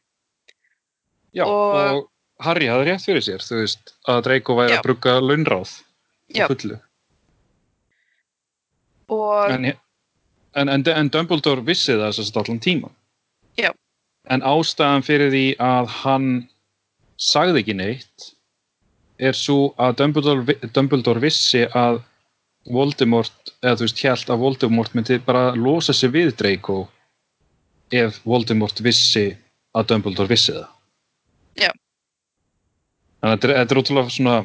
já. 1.34 1.44
Og- 1.46 1.94
Og, 1.96 2.06
Harry 2.40 2.66
hafði 2.66 2.86
rétt 2.88 3.04
fyrir 3.04 3.20
sér, 3.22 3.42
þú 3.44 3.58
veist, 3.60 3.94
að 4.08 4.22
Draco 4.24 4.54
væri 4.56 4.70
Já. 4.72 4.78
að 4.78 4.82
brugga 4.86 5.20
launráð 5.20 5.82
Já. 6.34 6.46
á 6.46 6.48
fullu. 6.48 6.80
Og 9.08 9.50
En, 9.50 9.64
en, 10.54 10.68
en, 10.68 10.84
en 10.88 11.10
Dumbledore 11.10 11.64
vissi 11.66 11.92
það 11.92 12.12
þess 12.14 12.30
að 12.32 12.40
allan 12.44 12.60
tíma. 12.62 12.90
Já. 13.58 13.70
En 14.30 14.40
ástæðan 14.46 15.02
fyrir 15.04 15.30
því 15.34 15.44
að 15.58 15.86
hann 16.04 16.48
sagði 17.18 17.62
ekki 17.64 17.74
neitt 17.76 18.28
er 19.20 19.36
svo 19.36 19.72
að 19.78 19.96
Dumbledore, 20.00 20.54
Dumbledore 20.74 21.20
vissi 21.22 21.64
að 21.76 22.00
Voldemort, 22.70 23.52
eða 23.64 23.76
þú 23.80 23.86
veist, 23.86 24.00
hjælt 24.04 24.30
að 24.32 24.40
Voldemort 24.42 24.94
myndi 24.96 25.16
bara 25.24 25.50
losa 25.56 25.92
sig 25.96 26.10
við 26.12 26.34
Draco 26.40 26.78
ef 27.92 28.20
Voldemort 28.24 28.80
vissi 28.84 29.26
að 29.76 29.86
Dumbledore 29.92 30.28
vissi 30.30 30.52
það. 30.56 30.68
Já. 31.64 31.70
Þannig 33.20 33.44
að 33.44 33.54
þetta 33.56 33.74
er- 33.74 33.80
ótrúlega 33.82 34.10
svona 34.16 34.36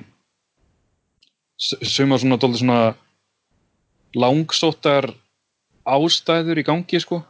s- 1.60 1.80
sumar 1.96 2.20
svona 2.20 2.38
dóldi 2.40 2.60
svona 2.64 2.96
langsóttar 4.16 5.10
ástæður 5.86 6.60
í 6.62 6.66
gangi 6.66 7.00
sko 7.04 7.22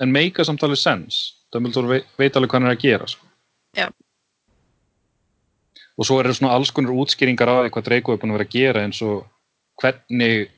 en 0.00 0.12
meika 0.12 0.44
samt 0.44 0.62
alveg 0.66 0.80
sens 0.80 1.20
Dumbledore 1.52 2.02
veit 2.18 2.34
alveg 2.36 2.50
hvað 2.50 2.60
hann 2.60 2.70
er 2.70 2.74
að 2.76 2.82
gera 2.82 3.06
sko. 3.06 3.26
Já. 3.76 3.88
Og 5.98 6.06
svo 6.08 6.18
eru 6.20 6.34
svona 6.34 6.54
alls 6.56 6.72
konar 6.74 6.94
útskýringar 6.96 7.50
á 7.50 7.54
því 7.64 7.70
hvað 7.74 7.86
Draco 7.88 8.12
er 8.14 8.20
búin 8.22 8.34
að 8.34 8.38
vera 8.40 8.48
að 8.48 8.54
gera 8.56 8.84
eins 8.86 9.00
og 9.06 9.24
hvernig 9.82 10.48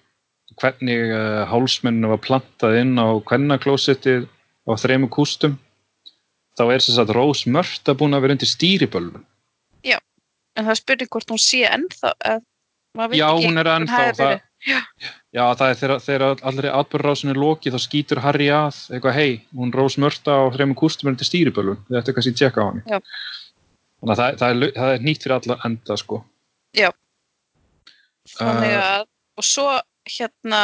hvernig 0.56 1.10
uh, 1.12 1.44
hálsmenninu 1.50 2.08
var 2.14 2.20
plantað 2.24 2.78
inn 2.80 2.94
á 2.96 3.08
kvennaklósettið 3.28 4.24
á 4.66 4.72
þremu 4.78 5.08
kústum. 5.12 5.56
Þá 6.56 6.62
er 6.72 6.80
þess 6.80 7.00
að 7.02 7.10
Rose 7.18 7.50
Mörta 7.52 7.92
búin 7.98 8.16
að 8.16 8.22
vera 8.24 8.36
undir 8.38 8.48
stýribölvun. 8.48 9.24
En 10.56 10.64
það 10.64 10.78
spurning 10.78 11.10
hvort 11.12 11.28
hún 11.34 11.40
sé 11.42 11.58
ennþá. 11.68 12.14
Að, 12.24 12.44
Já, 13.12 13.26
hún 13.36 13.60
er 13.60 13.68
ennþá 13.68 13.96
hafi 13.98 14.14
það, 14.16 14.30
verið- 14.30 15.10
Já, 15.36 15.42
það 15.60 15.68
er 15.68 15.76
þegar, 15.82 15.98
þegar 16.06 16.44
allri 16.48 16.70
atbyrðrásin 16.72 17.32
er 17.34 17.40
lokið 17.42 17.74
þá 17.76 17.80
skýtur 17.84 18.20
Harry 18.24 18.46
að 18.48 18.78
eitthvað, 18.96 19.18
hei, 19.18 19.34
hún 19.52 19.74
Rose 19.76 20.00
Mörta 20.00 20.32
á 20.40 20.48
þrejum 20.54 20.72
kústum 20.80 21.10
er 21.10 21.12
undir 21.12 21.28
stýribölvun, 21.28 21.82
þetta 21.92 22.08
er 22.08 22.16
kannski 22.16 22.32
að 22.32 22.40
tjekka 22.40 22.64
á 22.64 22.68
hann 22.70 22.80
Já. 22.88 22.98
Þannig 24.00 24.12
að 24.12 24.20
það, 24.20 24.38
það, 24.40 24.50
er, 24.50 24.72
það 24.76 24.94
er 24.94 25.04
nýtt 25.06 25.24
fyrir 25.24 25.36
alla 25.36 25.58
enda 25.68 25.96
sko. 26.00 26.22
Þannig 28.34 28.74
Uh, 28.74 28.82
að, 28.82 29.04
og 29.38 29.46
svo 29.46 29.66
hérna 30.10 30.60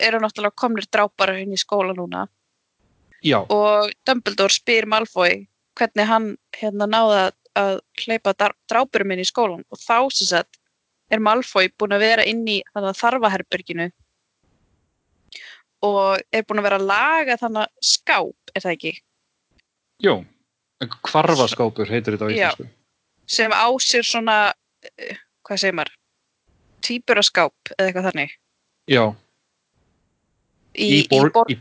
eru 0.00 0.20
náttúrulega 0.20 0.56
komnir 0.60 0.86
drápar 0.92 1.32
inn 1.38 1.54
í 1.56 1.60
skóla 1.60 1.94
núna. 1.96 2.26
Já, 3.24 3.40
og 3.40 3.90
Dumbledore 4.08 4.52
spyr 4.52 4.88
Malfoy 4.88 5.46
hvernig 5.76 6.08
hann 6.08 6.28
hérna 6.56 6.88
náði 6.88 7.18
að, 7.22 7.34
að 7.60 7.74
hleypa 8.04 8.34
drápurum 8.68 9.12
inn 9.12 9.24
í 9.24 9.28
skólan 9.28 9.64
og 9.68 9.80
þá 9.80 10.08
sem 10.16 10.30
sagt 10.30 10.60
er 11.12 11.20
Malfoy 11.24 11.68
búin 11.80 11.96
að 11.96 12.04
vera 12.04 12.24
inn 12.28 12.46
í 12.48 12.60
þannig 12.72 13.00
þarfaherberginu. 13.00 13.90
Og 15.84 16.20
er 16.32 16.44
búin 16.44 16.60
að 16.60 16.68
vera 16.68 16.80
að 16.80 16.88
laga 16.88 17.36
þannig 17.40 17.72
skáp, 17.80 18.52
er 18.54 18.64
það 18.64 18.76
ekki? 18.76 18.94
jú 20.00 20.20
Kvarfaskápur 20.80 21.90
heitir 21.92 22.16
þetta 22.16 22.28
á 22.28 22.30
Já. 22.30 22.36
íslensku 22.50 22.68
sem 23.30 23.52
á 23.54 23.68
sér 23.78 24.06
svona, 24.06 24.52
eh, 24.98 25.18
hvað 25.46 25.60
segir 25.62 25.76
maður, 25.78 25.92
tvíburaskáp 26.82 27.74
eða 27.76 27.86
eitthvað 27.86 28.08
þannig 28.10 28.32
Já, 28.90 29.04
í, 30.74 30.86
í, 30.86 30.96
í, 31.04 31.08
Bor 31.10 31.30
bor, 31.30 31.52
í 31.52 31.60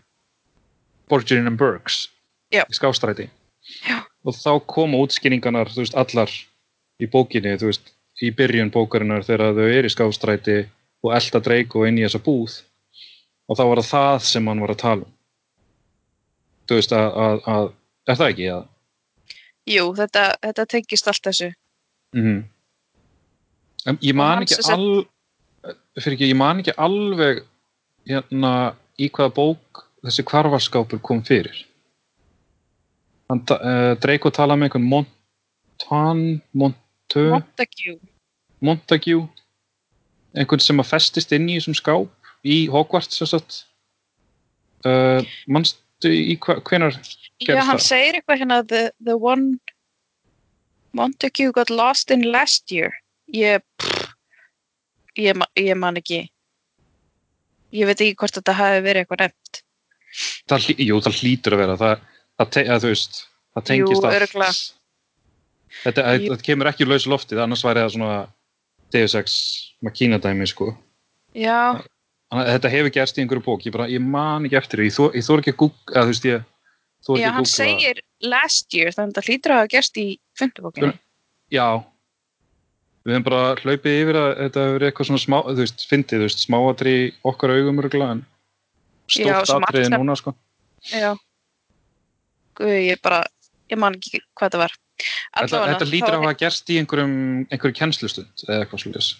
Borgin 1.09 1.47
and 1.47 1.59
Burks 1.59 2.07
Já. 2.53 2.63
í 2.63 2.73
skástræti 2.73 3.29
Já. 3.85 4.01
og 4.25 4.33
þá 4.33 4.65
koma 4.65 5.03
útskýringarnar 5.03 5.69
þú 5.69 5.83
veist, 5.83 5.99
allar 5.99 6.33
í 6.99 7.05
bókinni 7.11 7.57
þú 7.59 7.69
veist, 7.69 7.93
í 8.23 8.31
byrjun 8.35 8.71
bókarinnar 8.73 9.23
þegar 9.27 9.53
þau 9.55 9.67
eru 9.67 9.87
í 9.87 9.93
skástræti 9.93 10.57
og 11.03 11.13
elda 11.15 11.43
Draco 11.43 11.85
inn 11.87 11.99
í 11.99 12.07
þessa 12.07 12.23
búð 12.23 12.61
og 13.49 13.57
þá 13.57 13.63
var 13.67 13.83
það 13.83 13.91
það 13.93 14.27
sem 14.31 14.49
hann 14.51 14.63
var 14.63 14.73
að 14.73 14.81
tala 14.83 15.05
um 15.05 15.15
þú 16.69 16.77
veist 16.79 16.91
að, 16.93 17.07
að, 17.25 17.39
að 17.49 17.71
er 18.09 18.19
það 18.19 18.33
ekki 18.33 18.49
að 18.53 18.67
jú, 19.69 19.89
þetta, 19.97 20.29
þetta 20.45 20.65
tengist 20.75 21.11
allt 21.11 21.27
þessu. 21.29 21.51
Mm 22.17 22.39
en 23.87 23.99
ég 24.03 24.15
man 24.15 24.43
ekki 24.43 24.57
sem 24.57 24.63
sagt- 24.63 24.79
al 24.79 25.07
fyrir 25.99 26.17
ekki, 26.17 26.29
ég 26.31 26.37
man 26.37 26.59
ekki 26.61 26.75
alveg 26.77 27.43
hérna 28.09 28.75
í 28.99 29.09
hvaða 29.09 29.33
bók 29.35 29.85
þessi 30.03 30.25
kvarfaskápur 30.27 31.01
kom 31.01 31.23
fyrir. 31.23 31.65
Hann, 33.29 33.43
uh, 33.51 33.95
Draco 34.01 34.31
tala 34.33 34.55
með 34.55 34.69
einhvern 34.69 34.89
Montan 34.89 36.41
Montu, 36.53 37.25
Montague. 37.29 37.99
Montague. 38.59 39.27
Einhvern 40.35 40.61
sem 40.61 40.79
að 40.79 40.89
festist 40.89 41.31
inn 41.31 41.49
í 41.49 41.57
þessum 41.57 41.75
skáp 41.77 42.09
í 42.43 42.67
Hogwarts 42.69 43.21
uh, 44.85 45.21
manstu 45.47 45.81
í 46.07 46.37
hva, 46.39 46.59
hvenar 46.63 46.95
Já, 46.95 47.01
gerist 47.45 47.67
hann 47.67 47.77
það? 47.79 47.85
segir 47.87 48.17
eitthvað 48.19 48.39
hérna 48.43 48.59
the, 48.67 48.83
the 49.03 49.15
one 49.17 49.59
Montague 50.93 51.51
got 51.53 51.69
lost 51.69 52.11
in 52.11 52.23
last 52.31 52.71
year 52.71 52.93
ég 53.33 53.61
pff, 53.77 54.13
ég, 55.19 55.37
ég 55.59 55.75
man 55.77 55.99
ekki 55.99 56.23
ég 57.75 57.85
veit 57.85 57.99
ekki 58.01 58.15
hvort 58.17 58.39
þetta 58.39 58.55
hafi 58.57 58.81
verið 58.85 59.03
eitthvað 59.05 59.25
nefnt 59.27 59.61
það, 60.49 60.69
jú, 60.81 60.97
það 61.05 61.19
hlýtur 61.21 61.55
að 61.55 61.61
vera 61.63 61.77
það, 61.77 62.03
það, 62.39 62.51
te, 62.55 62.63
að, 62.73 62.87
veist, 62.89 63.19
það 63.53 63.67
tengist 63.69 64.01
Jú, 64.03 64.09
örugglega. 64.09 64.55
þetta, 65.83 66.05
Jú. 66.17 66.31
þetta 66.33 66.47
kemur 66.49 66.71
ekki 66.71 66.87
úr 66.87 66.91
lausu 66.95 67.11
loftið 67.13 67.43
annars 67.45 67.63
væri 67.67 67.83
það 67.85 67.93
svona 67.97 68.19
Deus 68.89 69.13
Ex 69.19 69.35
Makina 69.85 70.17
dæmi 70.17 70.47
sko. 70.49 70.71
já, 71.37 71.77
að 71.77 71.85
þetta 72.29 72.71
hefur 72.71 72.93
gerst 72.93 73.17
í 73.17 73.23
einhverju 73.23 73.45
bók. 73.45 73.65
Ég, 73.65 73.73
bara, 73.73 73.89
ég 73.89 74.03
man 74.03 74.45
ekki 74.45 74.59
eftir 74.59 74.83
því, 74.83 74.89
ég 75.17 75.25
þór 75.25 75.43
ekki 75.43 75.53
að 75.55 75.61
googla 75.63 76.03
þú 76.05 76.13
veist 76.13 76.27
ég 76.29 76.47
já 77.17 77.29
hann 77.31 77.47
segir 77.47 78.01
last 78.21 78.75
year 78.75 78.91
þannig 78.91 79.13
að 79.13 79.15
þetta 79.15 79.27
hlýtur 79.29 79.53
að 79.53 79.61
hafa 79.61 79.71
gerst 79.71 79.97
í 79.97 80.07
fundabókinni 80.37 80.91
já. 81.53 81.79
Við 83.07 83.15
hefum 83.15 83.25
bara 83.29 83.55
hlaupið 83.63 84.01
yfir 84.03 84.19
að 84.19 84.29
þetta 84.41 84.65
hefur 84.65 84.75
verið 84.75 84.89
eitthvað 84.89 85.07
svona 85.09 85.23
smá, 85.23 85.37
þú 85.47 85.63
veist, 85.63 85.85
fyndið, 85.89 86.19
þú 86.19 86.27
veist, 86.27 86.43
smáatri 86.43 86.95
okkar 87.31 87.53
augum 87.55 87.81
örgulega 87.81 88.17
en 88.17 88.21
stórt 89.09 89.53
atriði 89.55 89.93
núna 89.95 90.17
sko. 90.19 90.35
já. 90.91 91.13
Guð, 92.59 92.75
ég 92.75 93.01
bara, 93.01 93.23
ég 93.71 93.79
man 93.79 93.95
ekki 93.97 94.21
hvað 94.35 94.53
það 94.53 94.63
var. 94.65 94.77
Þetta, 94.99 95.41
Allavega, 95.41 95.71
þetta 95.71 95.87
þá 95.87 95.93
lítur 95.95 96.17
að 96.17 96.23
hafa 96.25 96.37
gerst 96.43 96.69
í 96.69 96.77
einhverjum 96.81 97.17
einhverju 97.47 97.77
kennslustund 97.79 98.45
eða 98.45 98.65
eitthvað 98.65 98.83
slúðis 98.83 99.13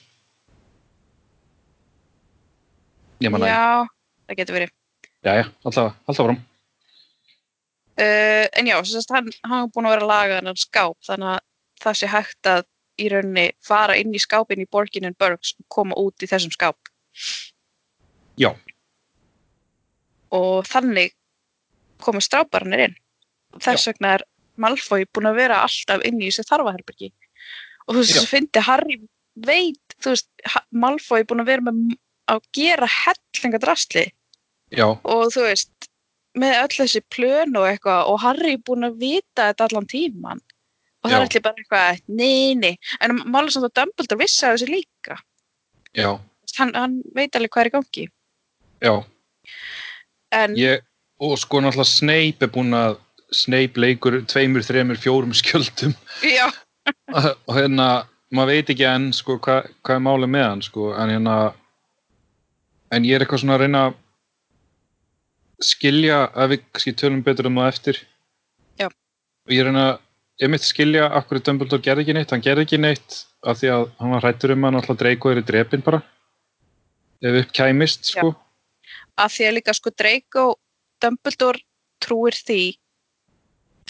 ég 3.20 3.36
já, 3.50 3.88
það 4.30 4.40
getur 4.42 4.58
verið 4.60 4.72
já, 5.26 5.34
já, 5.42 5.46
alltaf, 5.64 5.98
alltaf 6.08 6.26
fram 6.30 6.46
Uh, 8.00 8.48
en 8.56 8.64
já, 8.64 8.78
sagt, 8.88 9.10
hann, 9.12 9.26
er 9.28 9.66
búin 9.76 9.84
að 9.90 9.98
vera 9.98 10.06
að 10.06 10.08
laga 10.08 10.36
hennan 10.38 10.56
skáp 10.56 10.96
þannig 11.04 11.34
að 11.34 11.42
það 11.84 11.98
sé 12.00 12.08
hægt 12.08 12.48
að 12.48 12.62
í 13.00 13.10
rauninni 13.12 13.46
fara 13.66 13.98
inn 14.00 14.14
í 14.16 14.22
skápin 14.22 14.64
í 14.64 14.68
Borgin 14.72 15.08
and 15.10 15.18
Burgs 15.20 15.52
og 15.60 15.68
koma 15.72 15.98
út 16.00 16.24
í 16.24 16.30
þessum 16.30 16.54
skáp. 16.56 16.92
já, 18.40 18.54
Og 20.32 20.64
þannig 20.70 21.16
komu 22.00 22.22
strábarnir 22.22 22.86
inn. 22.88 22.98
Þess 23.60 23.90
vegna 23.90 24.14
er 24.20 24.26
Malfoy 24.62 25.08
búin 25.10 25.32
að 25.32 25.40
vera 25.42 25.64
alltaf 25.66 26.04
inn 26.06 26.22
í 26.22 26.30
þessu 26.30 26.46
þarfaherbergi. 26.52 27.10
Og 27.88 27.96
þú 27.96 28.02
veist, 28.04 28.16
Já. 28.16 28.22
þess 28.22 28.60
að 28.62 28.68
Harry 28.68 29.00
veit, 29.36 29.96
þú 29.98 30.14
veist, 30.14 30.30
Malfoy 30.72 31.24
er 31.24 31.28
búin 31.32 31.44
að 31.44 31.52
vera 31.52 31.66
með 31.66 31.98
að 32.30 32.46
gera 32.56 32.90
hellinga 32.90 33.62
drastli 33.62 34.06
já, 34.76 34.86
og 34.86 35.26
þú 35.34 35.48
veist, 35.48 35.90
með 36.40 36.56
öll 36.62 36.76
þessi 36.78 37.02
plön 37.14 37.58
og 37.58 37.68
eitthvað 37.72 38.12
og 38.12 38.22
Harry 38.24 38.56
er 38.58 38.64
búin 38.66 38.88
að 38.88 39.00
vita 39.02 39.50
þetta 39.50 39.70
allan 39.70 39.90
tíman 39.90 40.44
og 41.00 41.10
það 41.10 41.16
er 41.16 41.26
allir 41.26 41.44
bara 41.46 41.64
eitthvað, 41.64 42.00
nei, 42.12 42.56
nei. 42.60 42.74
En 43.04 43.16
málega 43.24 43.56
samt 43.56 43.70
að 43.70 43.76
Dumbledore 43.80 44.20
vissi 44.20 44.46
að 44.46 44.58
þessu 44.58 44.70
líka. 44.74 45.20
Hann, 46.58 46.74
hann 46.76 46.98
veit 47.16 47.36
alveg 47.38 47.54
hvað 47.54 47.64
er 47.64 47.70
í 47.70 47.74
gangi. 47.76 48.06
Já. 48.84 48.94
En 50.36 50.58
ég, 50.60 50.84
og 51.24 51.38
sko 51.40 51.62
náttúrulega 51.64 51.92
Snape 51.94 52.48
er 52.48 52.52
búin 52.54 52.76
að 52.76 53.00
Snape 53.36 53.80
leikur 53.80 54.20
tveimur, 54.28 54.66
þremur, 54.66 55.00
fjórum 55.00 55.36
skjöldum. 55.38 55.96
Já, 56.26 56.50
og 57.48 57.54
hérna, 57.56 57.90
maður 58.34 58.56
veit 58.56 58.74
ekki 58.74 58.88
enn 58.90 59.10
sko 59.16 59.38
hvað 59.44 59.70
hva 59.86 59.96
er 59.96 60.04
málið 60.04 60.34
með 60.36 60.48
hann 60.50 60.64
sko. 60.66 60.92
En 61.00 61.14
hérna 61.14 61.38
en 62.92 63.06
ég 63.08 63.16
er 63.16 63.26
eitthvað 63.26 63.44
svona 63.44 63.58
að 63.58 63.64
reyna 63.66 63.82
að 63.88 63.98
skilja 65.70 66.20
að 66.34 66.54
við 66.54 66.62
kannski 66.72 66.94
tölum 66.98 67.24
betur 67.26 67.50
um 67.50 67.60
það 67.60 67.72
eftir. 67.74 68.02
Já. 68.80 68.88
og 68.88 69.54
ég 69.54 69.66
reyna 69.68 69.86
ég 70.40 70.52
mitt 70.54 70.64
skilja 70.64 71.10
af 71.12 71.28
hverju 71.28 71.44
Dumbledore 71.48 71.84
gerði 71.84 72.06
ekki 72.06 72.16
neitt. 72.16 72.32
Hann 72.32 72.46
gerði 72.46 72.66
ekki 72.68 72.80
neitt 72.80 73.22
af 73.44 73.60
því 73.60 73.72
að 73.76 73.88
hann 74.00 74.14
var 74.16 74.24
hrættur 74.24 74.56
um 74.56 74.68
að 74.68 74.76
náttúrulega 74.78 75.02
Draco 75.04 75.32
er 75.34 75.42
í 75.42 75.48
drepin 75.48 75.86
bara. 75.86 76.02
Ef 77.20 77.42
upp 77.44 77.56
kæmist 77.56 78.12
sko. 78.14 78.34
Að 79.20 79.34
því 79.36 79.50
að 79.50 79.58
líka 79.58 79.76
sko 79.76 79.92
Draco 79.92 80.46
Dumbledore 81.04 81.66
trúir 82.00 82.36
því 82.36 82.62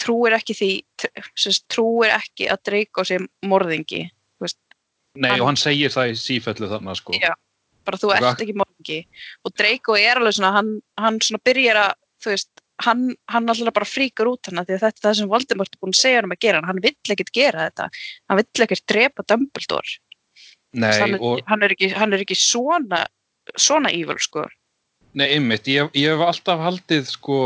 trúir 0.00 0.34
ekki 0.34 0.56
því 0.56 0.70
sem 1.38 1.60
trúir 1.70 2.10
ekki 2.16 2.48
að 2.50 2.64
Draco 2.66 3.04
sé 3.06 3.20
morðingi 3.46 4.08
Nei, 5.18 5.30
Hann- 5.32 5.40
og 5.42 5.46
hann 5.50 5.58
segir 5.58 5.90
það 5.90 6.12
í 6.12 6.18
sífellu 6.18 6.68
þarna 6.70 6.94
sko. 6.94 7.12
Já. 7.18 7.34
Bara 7.86 8.00
þú 8.00 8.12
ert 8.14 8.28
ak- 8.30 8.42
ekki 8.44 8.56
morðingi. 8.60 8.98
Og 9.44 9.54
Draco 9.56 9.96
er 9.98 10.20
alveg 10.20 10.36
svona 10.38 10.52
hann, 10.58 10.74
hann 11.00 11.20
svona 11.24 11.42
byrjar 11.44 11.80
að 11.84 11.94
þú 12.20 12.34
veist, 12.34 12.50
hann, 12.84 13.06
hann 13.28 13.48
alltaf 13.52 13.74
bara 13.76 13.88
fríkur 13.88 14.30
út 14.32 14.50
hana 14.50 14.64
því 14.64 14.76
að 14.76 14.84
þetta 14.86 15.00
er 15.00 15.06
það 15.08 15.16
sem 15.20 15.32
Voldemort 15.32 15.74
er 15.74 15.80
búin 15.80 15.94
að 15.96 16.00
segja 16.00 16.20
hann 16.20 16.28
um 16.30 16.36
að 16.36 16.42
gera. 16.46 16.62
Hann 16.66 16.82
vill 16.84 17.14
ekkert 17.16 17.32
gera 17.36 17.66
þetta. 17.68 17.88
Hann 18.28 18.40
vill 18.40 18.64
ekkert 18.66 18.86
drepa 18.92 19.26
Dumbledore. 19.28 19.96
Nei, 20.72 20.92
hann, 20.94 21.14
er, 21.16 21.20
og, 21.20 21.40
hann, 21.50 21.64
er 21.66 21.74
ekki, 21.74 21.88
hann 21.98 22.12
er 22.14 22.22
ekki 22.22 22.36
svona 22.38 23.04
svona 23.58 23.90
evil 23.90 24.18
sko. 24.22 24.44
Nei, 25.18 25.26
einmitt, 25.34 25.66
ég, 25.66 25.88
ég 25.98 26.12
hef 26.14 26.22
alltaf 26.22 26.60
haldið 26.62 27.08
sko 27.10 27.38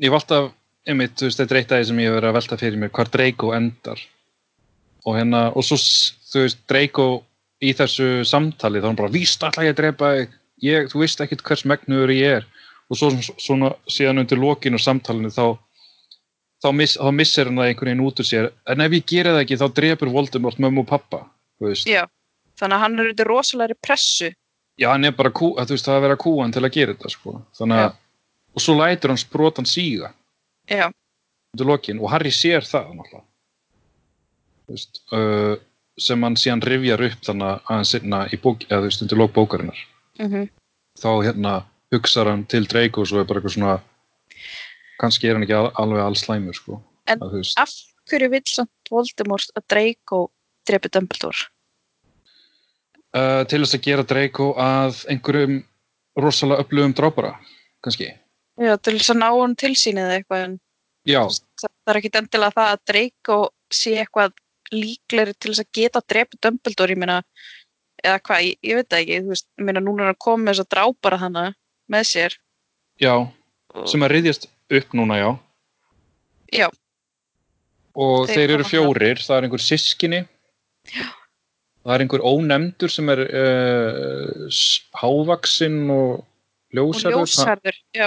ég 0.00 0.08
hef 0.08 0.16
alltaf, 0.16 0.46
einmitt, 0.88 1.14
þú 1.18 1.28
veist, 1.28 1.40
þetta 1.42 1.54
er 1.54 1.60
eitt 1.60 1.74
því 1.74 1.88
sem 1.90 2.00
ég 2.00 2.08
hef 2.08 2.16
verið 2.16 2.30
að 2.30 2.36
velta 2.38 2.58
fyrir 2.62 2.80
mér, 2.80 2.92
hvar 2.96 3.10
Draco 3.12 3.52
endar. 3.56 4.00
Og 5.04 5.18
hérna, 5.18 5.42
og 5.54 5.66
svo 5.66 5.76
þú 5.78 6.44
veist, 6.46 6.62
Draco 6.70 7.06
í 7.62 7.72
þessu 7.78 8.08
samtali, 8.26 8.80
þá 8.80 8.86
er 8.86 8.90
hann 8.90 9.00
bara, 9.00 9.14
víst 9.14 9.44
ætla 9.46 9.66
ég 9.66 9.74
að 9.76 9.80
drepa 9.80 10.12
þig, 10.16 10.38
ég, 10.66 10.88
þú 10.90 11.02
veist 11.04 11.22
ekkit 11.22 11.44
hvers 11.46 11.66
megnuður 11.68 12.14
ég 12.14 12.38
er. 12.40 12.48
Og 12.90 12.98
svo 12.98 13.12
svona 13.40 13.70
síðan 13.88 14.20
undir 14.20 14.40
lokinu 14.40 14.80
samtalinu 14.82 15.30
þá 15.32 15.56
þá, 16.62 16.70
miss, 16.76 16.98
þá 16.98 17.10
missir 17.14 17.48
hann 17.48 17.58
það 17.60 17.70
einhvern 17.70 17.90
veginn 17.90 18.04
út 18.06 18.22
úr 18.22 18.28
sér. 18.28 18.50
En 18.70 18.84
ef 18.84 18.96
ég 18.96 19.06
geri 19.08 19.32
það 19.32 19.42
ekki, 19.44 19.58
þá 19.60 19.66
drepur 19.78 20.12
Voldemort 20.14 20.62
mömmu 20.62 20.84
og 20.84 20.90
pappa, 20.90 21.24
Já. 21.88 22.04
þannig 22.58 22.76
að 22.76 22.84
hann 22.84 22.98
er 22.98 23.10
undir 23.12 23.30
rosalegri 23.30 23.78
pressu. 23.82 24.32
Já, 24.80 24.88
hann 24.92 25.06
er 25.06 25.16
bara 25.16 25.32
kú, 25.34 25.52
að, 25.60 25.74
veist, 25.74 25.86
það 25.86 25.96
er 25.96 26.00
að 26.00 26.06
vera 26.06 26.20
kúan 26.22 26.54
til 26.54 26.64
að 26.64 26.74
gera 26.76 26.94
þetta, 26.94 27.12
sko. 27.12 27.34
Þannig 27.58 27.82
að, 27.86 27.98
og 28.52 28.64
svo 28.64 28.76
lætur 28.78 29.12
hann 29.12 29.20
sprotan 29.20 29.68
síga. 29.68 30.12
Já, 30.70 30.86
undir 31.52 31.68
lokin 31.68 32.00
og 32.00 32.10
Harry 32.12 32.32
sér 32.34 32.66
það, 32.66 32.94
náttúrulega. 32.98 33.26
Þú 34.62 34.76
veist, 34.76 35.02
uh, 35.12 35.54
sem 36.00 36.22
hann 36.24 36.36
síðan 36.40 36.62
rifjar 36.64 37.02
upp 37.08 37.24
þannig 37.26 37.48
að 37.48 37.60
hann 37.68 37.84
sinna 37.88 38.20
í 38.32 38.38
bók, 38.40 38.64
eða 38.68 38.80
þú 38.82 38.88
veist, 38.90 39.02
undir 39.04 39.18
lok 39.20 39.32
bókarinnar. 39.36 39.80
mm 40.20 40.48
Þá, 41.00 41.08
hérna, 41.24 41.52
hugsar 41.92 42.28
hann 42.28 42.42
til 42.44 42.66
Draco 42.68 43.00
og 43.00 43.08
svo 43.08 43.22
er 43.22 43.24
bara 43.24 43.40
eitthvað 43.40 43.54
svona, 43.54 43.78
kannski 45.00 45.28
er 45.30 45.38
hann 45.38 45.46
ekki 45.46 45.54
al, 45.56 45.70
alveg 45.80 46.02
alls 46.04 46.20
slæmur, 46.26 46.52
sko. 46.54 46.82
En- 47.08 47.22
að, 47.24 47.38
af 47.56 47.72
hverju 48.10 48.28
vill 48.30 48.42
samt 48.46 48.90
Voldemort 48.92 49.48
að 49.56 49.64
Draco 49.72 50.18
drepi 50.68 50.90
Dumbledore 50.92 51.48
uh, 53.16 53.42
til 53.48 53.62
þess 53.64 53.76
að 53.78 53.84
gera 53.86 54.04
Draco 54.06 54.50
að 54.60 55.00
einhverjum 55.12 55.62
rosalega 56.20 56.64
upplöfum 56.66 56.92
drápara, 56.98 57.32
kannski. 57.84 58.10
já, 58.60 58.76
til 58.76 58.98
þess 58.98 59.14
að 59.14 59.20
ná 59.22 59.28
hann 59.32 59.56
til 59.56 59.72
sín 59.78 60.00
eða 60.02 60.18
eitthvað 60.20 60.44
en 60.48 60.58
Já, 61.08 61.24
það 61.58 61.90
er 61.90 61.98
ekki 61.98 62.10
endilega 62.20 62.54
það 62.54 62.68
að 62.76 62.82
Draco 62.92 63.36
sé 63.74 63.96
eitthvað 64.04 64.36
líklegri 64.74 65.34
til 65.38 65.52
þess 65.52 65.64
að 65.64 65.70
geta 65.78 66.02
drepi 66.08 66.40
Dumbledore, 66.42 66.94
ég 66.94 67.00
meina 67.02 67.20
eða 68.02 68.18
hvað, 68.26 68.44
ég, 68.48 68.58
ég 68.66 68.80
veit 68.80 68.90
það 68.90 69.04
ekki, 69.04 69.20
þú 69.22 69.34
veist 69.34 69.48
ég 69.48 69.68
meina 69.68 69.84
núna 69.84 70.04
er 70.04 70.12
hann 70.12 70.20
komið 70.26 70.44
með 70.44 70.54
þess 70.54 70.64
að 70.64 70.70
drápara 70.74 71.20
hana 71.22 71.46
með 71.92 72.06
sér. 72.10 72.36
Já, 73.02 73.14
og, 73.20 73.88
sem 73.90 74.04
að 74.04 74.14
riðjast 74.16 74.48
upp 74.72 74.96
núna, 74.96 75.18
já. 75.20 75.30
já, 76.52 76.68
og 77.92 78.28
Þeir 78.28 78.36
þeir 78.36 78.54
eru 78.56 78.68
fjórir, 78.68 79.20
það 79.20 79.36
er 79.36 79.46
einhver 79.46 79.62
sískinni 79.62 80.20
Já. 80.88 81.06
það 81.84 81.94
er 81.94 82.04
einhver 82.04 82.24
ónefndur 82.24 82.92
sem 82.92 83.10
er 83.12 83.24
uh, 83.28 84.60
hávaksinn 85.02 85.82
og 85.92 86.22
og 86.72 86.78
ljósarður 86.78 87.12
það 87.12 87.18
ljósarður 87.20 87.80
já, 87.92 88.06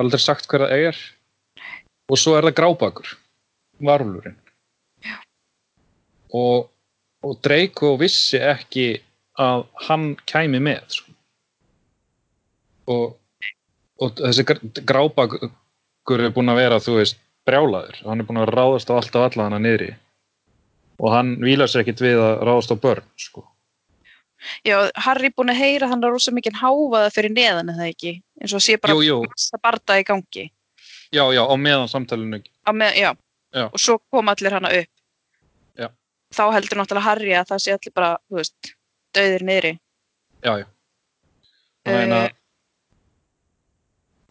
aldrei 0.00 0.22
sagt 0.22 0.48
hver 0.48 0.64
það 0.64 0.86
er. 0.88 1.00
Og 2.10 2.20
svo 2.20 2.34
er 2.36 2.48
það 2.48 2.56
grábakur 2.58 3.10
varulurinn. 3.84 4.38
Og, 6.32 6.68
og 7.22 7.38
Draco 7.44 7.94
vissi 8.00 8.40
ekki 8.40 8.86
að 9.40 9.66
hann 9.88 10.06
kæmi 10.28 10.60
með 10.60 10.82
sko. 10.98 11.12
og, 12.92 13.04
og 14.02 14.16
þessi 14.18 14.44
gr- 14.48 14.82
grábakur 14.88 16.24
er 16.26 16.32
búinn 16.34 16.52
að 16.52 16.60
vera 16.60 16.80
þú 16.82 16.96
veist 16.98 17.18
brjálaður, 17.46 18.00
hann 18.06 18.22
er 18.22 18.26
búinn 18.28 18.42
að 18.42 18.52
ráðast 18.54 18.90
á 18.90 18.94
allt 18.98 19.16
og 19.18 19.26
alla 19.28 19.46
hana 19.48 19.60
niðri 19.62 19.92
og 21.02 21.10
hann 21.14 21.36
vílar 21.42 21.70
sér 21.70 21.82
ekkit 21.84 22.02
við 22.04 22.20
að 22.22 22.42
ráðast 22.46 22.74
á 22.74 22.76
börn 22.82 23.06
sko. 23.18 23.44
já, 24.66 24.90
Harry 25.06 25.30
búin 25.30 25.50
að 25.54 25.62
heyra 25.62 25.88
hann 25.90 26.02
er 26.04 26.12
rosa 26.14 26.34
mikið 26.34 26.58
háfaða 26.60 27.12
fyrir 27.14 27.34
neðan 27.34 27.72
eða 27.74 27.88
ekki, 27.92 28.16
eins 28.42 28.54
og 28.54 28.62
sé 28.64 28.76
bara 28.82 28.96
Jú, 28.98 29.02
jú. 29.06 29.18
massa 29.30 29.58
barda 29.62 29.98
í 30.00 30.06
gangi 30.06 30.48
já, 31.12 31.24
já, 31.34 31.42
á 31.46 31.54
meðan 31.56 31.90
samtalinu 31.90 32.42
með, 32.72 32.98
já. 32.98 33.12
Já. 33.52 33.66
og 33.68 33.78
svo 33.80 33.98
kom 34.10 34.30
allir 34.32 34.54
hana 34.54 34.70
upp. 34.72 34.88
Þá 36.32 36.44
heldur 36.56 36.80
náttúrulega 36.80 37.06
Harry 37.06 37.34
að 37.36 37.50
það 37.52 37.62
sé 37.64 37.74
allir 37.76 37.94
bara, 37.96 38.12
þú 38.28 38.38
veist, 38.40 38.72
döðir 39.16 39.44
niðri. 39.48 39.72
Já, 40.42 40.52
já. 40.62 40.66
Þannig 41.86 42.16
að, 42.16 42.30
Eh, 42.30 42.38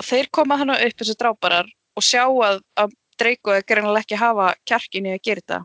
og 0.02 0.08
þeir 0.08 0.30
koma 0.34 0.58
hana 0.58 0.80
upp 0.82 0.98
þessu 0.98 1.16
dráparar 1.20 1.68
og 1.96 2.04
sjá 2.06 2.24
að, 2.26 2.62
að 2.80 2.94
Draco 3.22 3.54
er 3.54 3.66
greinlega 3.68 4.02
ekki 4.02 4.16
að 4.18 4.24
hafa 4.24 4.46
kjarkinni 4.66 5.12
að 5.14 5.22
gera 5.28 5.42
þetta. 5.44 5.60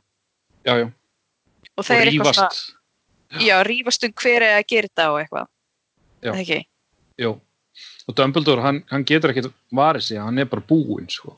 Já, 0.66 0.72
já. 0.83 0.87
Og 0.87 1.81
og 1.81 1.87
þeir 1.88 2.11
eitthvað 2.11 2.33
rífast. 2.33 2.61
svona, 2.61 3.44
já, 3.46 3.57
rífast 3.64 4.05
um 4.05 4.12
hver 4.12 4.42
er 4.44 4.59
að 4.59 4.66
gera 4.72 4.90
þetta 4.90 5.07
og 5.12 5.20
eitthvað. 5.22 5.49
Já. 6.27 6.33
Ekki, 6.35 6.59
Jú. 7.20 7.33
Og 8.07 8.14
Dumbledore, 8.16 8.62
hann, 8.62 8.83
hann 8.90 9.05
getur 9.09 9.33
ekkert 9.33 9.53
varið 9.75 10.05
sig, 10.07 10.20
hann 10.20 10.38
er 10.38 10.49
bara 10.51 10.64
búinn, 10.68 11.09
sko. 11.11 11.35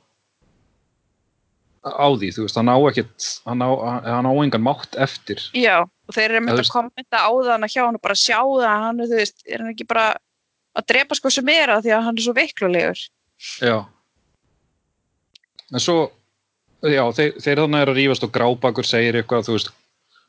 Á 1.95 2.07
því, 2.19 2.29
þú 2.37 2.45
veist, 2.47 2.57
hann 2.61 2.69
á 2.73 2.77
ekkert, 2.91 3.27
hann 3.49 3.63
á, 3.65 3.71
hann 4.07 4.29
á 4.29 4.33
engan 4.45 4.65
mátt 4.65 4.97
eftir. 5.01 5.41
já, 5.55 5.81
og 5.85 6.15
þeir 6.15 6.31
eru 6.37 6.47
veist- 6.47 6.69
að 6.69 6.75
kommenta 6.77 7.21
á 7.25 7.31
það 7.31 7.69
hjá 7.73 7.83
hann 7.87 7.99
og 7.99 8.03
bara 8.03 8.15
sjá 8.19 8.39
það 8.43 8.83
hann, 8.85 8.99
þú 9.05 9.17
veist, 9.23 9.43
er 9.47 9.59
hann 9.63 9.73
ekki 9.75 9.87
bara 9.89 10.07
að 10.79 10.87
drepa 10.93 11.15
sko 11.19 11.31
sem 11.31 11.49
er 11.49 11.69
að 11.75 11.83
því 11.87 11.95
að 11.97 12.05
hann 12.09 12.19
er 12.19 12.23
svo 12.27 12.35
veiklulegur 12.37 12.99
Já. 13.63 13.77
En 15.73 15.81
svo, 15.83 16.11
já, 16.83 17.05
þeir, 17.15 17.35
þeir 17.43 17.61
þannig 17.65 17.83
er 17.85 17.91
að 17.93 17.99
rífast 18.01 18.25
og 18.27 18.33
grábakur 18.35 18.87
segir 18.89 19.19
eitthvað, 19.21 19.45
þú 19.47 19.53
veist, 19.59 19.69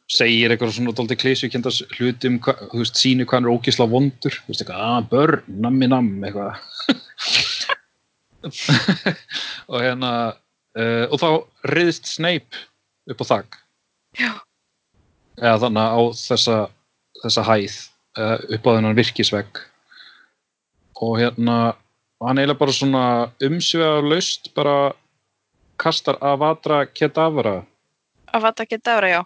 segir 0.09 0.51
eitthvað 0.51 0.73
svona 0.75 0.93
dóldi 0.97 1.15
klísjukenda 1.21 1.71
hluti 1.97 2.27
um, 2.29 2.39
hva, 2.43 2.53
þú 2.71 2.81
veist, 2.83 2.97
síni 2.99 3.25
hvað 3.25 3.37
hann 3.39 3.47
er 3.47 3.53
ógisla 3.55 3.87
vondur, 3.89 4.35
þú 4.43 4.51
veist, 4.51 4.61
eitthvað, 4.65 4.83
að, 4.89 5.09
börn, 5.13 5.43
nammi 5.65 5.89
namm, 5.89 6.11
eitthvað. 6.27 6.53
og 9.69 9.81
hérna, 9.83 10.11
uh, 10.77 11.05
og 11.09 11.17
þá 11.21 11.29
riðist 11.73 12.09
Snape 12.09 12.65
upp 13.09 13.23
á 13.23 13.25
þak. 13.31 13.57
já, 14.19 14.31
eða 15.39 15.57
þannig 15.65 15.95
á 15.95 16.01
þessa, 16.19 16.57
þessa 17.23 17.45
hæð 17.47 17.75
uh, 18.19 18.37
upp 18.55 18.67
á 18.67 18.71
þennan 18.75 18.97
virkisvegg. 18.99 19.61
Og 20.99 21.19
hérna 21.21 21.57
hann 22.19 22.39
eiginlega 22.41 22.59
bara 22.59 22.75
svona 22.75 23.03
umsviða 23.45 24.01
laust 24.03 24.49
bara 24.55 24.91
kastar 25.79 26.17
Avatra 26.21 26.83
Kedavra. 26.91 27.61
Ekki 28.33 28.77
dára, 28.83 29.07
já. 29.09 29.21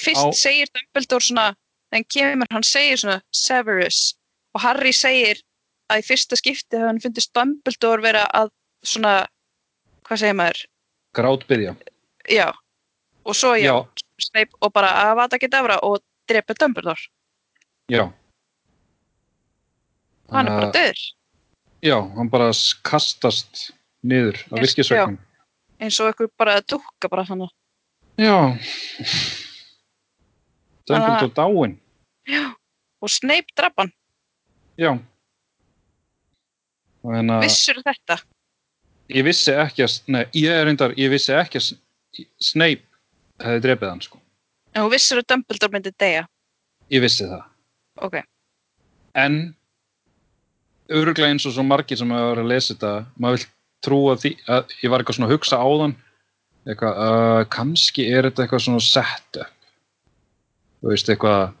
Fyrst 0.00 0.26
Á- 0.26 0.34
segir 0.34 0.68
Dumbledore 0.74 1.22
svona 1.24 1.54
hann 1.94 2.04
kemur, 2.10 2.48
hann 2.50 2.66
segir 2.66 2.98
svona 2.98 3.20
Severus. 3.32 4.16
Og 4.54 4.60
Harry 4.60 4.92
segir 4.92 5.40
að 5.92 6.02
í 6.02 6.06
fyrsta 6.08 6.36
skipti 6.36 6.76
hefur 6.76 6.90
hann 6.90 7.00
fundist 7.00 7.32
Dumbledore 7.36 8.02
vera 8.02 8.24
að 8.34 8.50
svona 8.84 9.14
hvað 10.04 10.20
segir 10.20 10.36
maður, 10.36 10.64
grátbyðja 11.14 11.74
já 12.30 12.48
og 13.24 13.36
svo 13.36 13.54
já, 13.56 13.72
Já. 13.72 13.88
Snape 14.20 14.54
og 14.60 14.72
bara 14.72 14.90
að 15.00 15.16
vata 15.18 15.36
ekki 15.38 15.48
dára 15.50 15.78
og 15.82 15.98
drepa 16.30 16.54
Dumbledore. 16.54 17.08
Já. 17.90 18.12
Hann 20.30 20.46
er 20.48 20.54
bara 20.60 20.70
döður. 20.72 21.00
Já, 21.84 21.96
hann 22.16 22.30
bara 22.30 22.50
kastast 22.86 23.72
niður 24.04 24.38
á 24.52 24.56
Yes, 24.56 24.62
virkisveggum 24.68 25.18
eins 25.80 25.98
og 26.00 26.10
einhver 26.10 26.30
bara 26.38 26.58
að 26.60 26.68
dúkka 26.74 27.10
bara 27.10 27.24
þannig 27.28 27.50
já. 28.20 28.36
Dumbledore 30.88 31.32
dáin 31.34 31.76
og 33.04 33.10
Snape 33.12 33.52
draf 33.56 33.74
hann, 33.76 33.92
já. 34.80 34.94
Og 37.04 37.12
hérna 37.12 37.40
vissur 37.42 37.80
þetta 37.84 38.20
ég 39.12 39.26
vissi 39.26 39.52
ekki 39.52 39.84
að 39.86 39.96
nei, 40.14 40.22
ég 40.38 40.62
reyndar, 40.66 40.94
ég 41.00 41.12
vissi 41.12 41.34
ekki 41.36 41.60
að 41.60 41.72
Snape 42.38 42.84
hefði 43.42 43.64
drepið 43.64 43.90
hann 43.90 44.04
sko. 44.04 44.20
En 44.74 44.84
þú 44.84 44.92
vissur 44.92 45.20
að 45.20 45.28
Dumbledore 45.32 45.74
myndi 45.74 45.92
deyja? 45.98 46.28
Ég 46.94 47.02
vissi 47.02 47.26
það. 47.26 47.42
Ok, 48.04 48.16
en 49.18 49.36
öruglega 50.90 51.32
eins 51.32 51.46
og 51.48 51.54
svo 51.54 51.64
margir 51.66 51.98
sem 51.98 52.10
hafa 52.12 52.32
verið 52.32 52.44
að 52.44 52.52
lesa 52.52 52.74
þetta 52.74 52.94
maður 53.16 53.38
vil 53.38 53.50
trúa 53.84 54.16
því 54.20 54.32
að 54.50 54.74
ég 54.82 54.92
var 54.92 55.02
eitthvað 55.02 55.18
svona 55.18 55.28
að 55.30 55.34
hugsa 55.34 55.60
á 55.60 55.68
þann 55.80 55.94
eitthvað, 56.64 57.02
uh, 57.04 57.42
kannski 57.52 58.06
er 58.08 58.28
þetta 58.28 58.44
eitthvað 58.44 58.64
svona 58.64 58.84
setup 58.84 59.52
þú 60.80 60.92
veist 60.92 61.10
eitthvað 61.12 61.54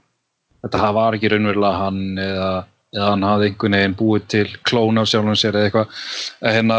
þetta 0.64 0.92
var 0.96 1.16
ekki 1.16 1.30
raunverulega 1.32 1.80
hann 1.80 2.02
eða, 2.20 2.50
eða 2.94 3.08
hann 3.10 3.26
hafði 3.28 3.48
einhvern 3.50 3.76
veginn 3.78 3.96
búið 3.98 4.28
til 4.34 4.44
klón 4.68 5.00
af 5.00 5.08
sjálfum 5.10 5.38
sér 5.38 5.58
eða 5.58 5.68
eitthvað. 5.68 6.04
En 6.40 6.56
hérna 6.58 6.78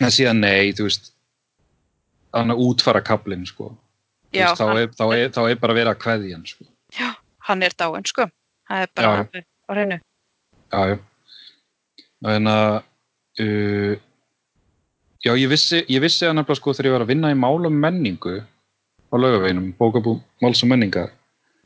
en 0.00 0.14
síðan 0.14 0.42
nei, 0.42 0.72
þú 0.76 0.88
veist 0.88 1.12
hann 2.36 2.52
að 2.54 2.62
útfara 2.66 3.02
kaplinn 3.04 3.46
sko 3.48 3.72
já, 4.32 4.50
veist, 4.50 4.60
þá, 4.60 4.66
er, 4.76 4.92
þá, 4.94 5.04
er, 5.16 5.32
þá 5.34 5.40
er 5.48 5.58
bara 5.62 5.76
verið 5.76 5.92
að 5.94 6.02
kveðja 6.04 6.36
hann 6.36 6.46
sko. 6.46 6.68
hann 7.48 7.66
er 7.66 7.74
dáin 7.78 8.06
sko 8.06 8.28
það 8.70 8.86
er 8.86 8.94
bara 8.94 9.10
Já, 9.10 9.26
já. 9.34 9.44
á 9.66 9.70
hreinu 9.74 10.00
Já, 10.70 10.80
já. 10.86 10.98
En 12.30 12.46
að, 12.46 12.82
uh, 13.42 13.94
já, 15.24 15.32
ég 15.34 15.48
vissi, 15.50 15.80
ég 15.90 16.02
vissi 16.04 16.28
að 16.28 16.36
nefnilega 16.38 16.60
sko 16.60 16.74
þegar 16.76 16.88
ég 16.88 16.94
var 16.94 17.04
að 17.06 17.10
vinna 17.10 17.32
í 17.32 17.38
málum 17.38 17.78
menningu 17.82 18.36
á 19.10 19.14
laugaveginum, 19.18 19.72
bókabú 19.78 20.20
máls 20.44 20.62
og 20.62 20.70
menningar. 20.70 21.10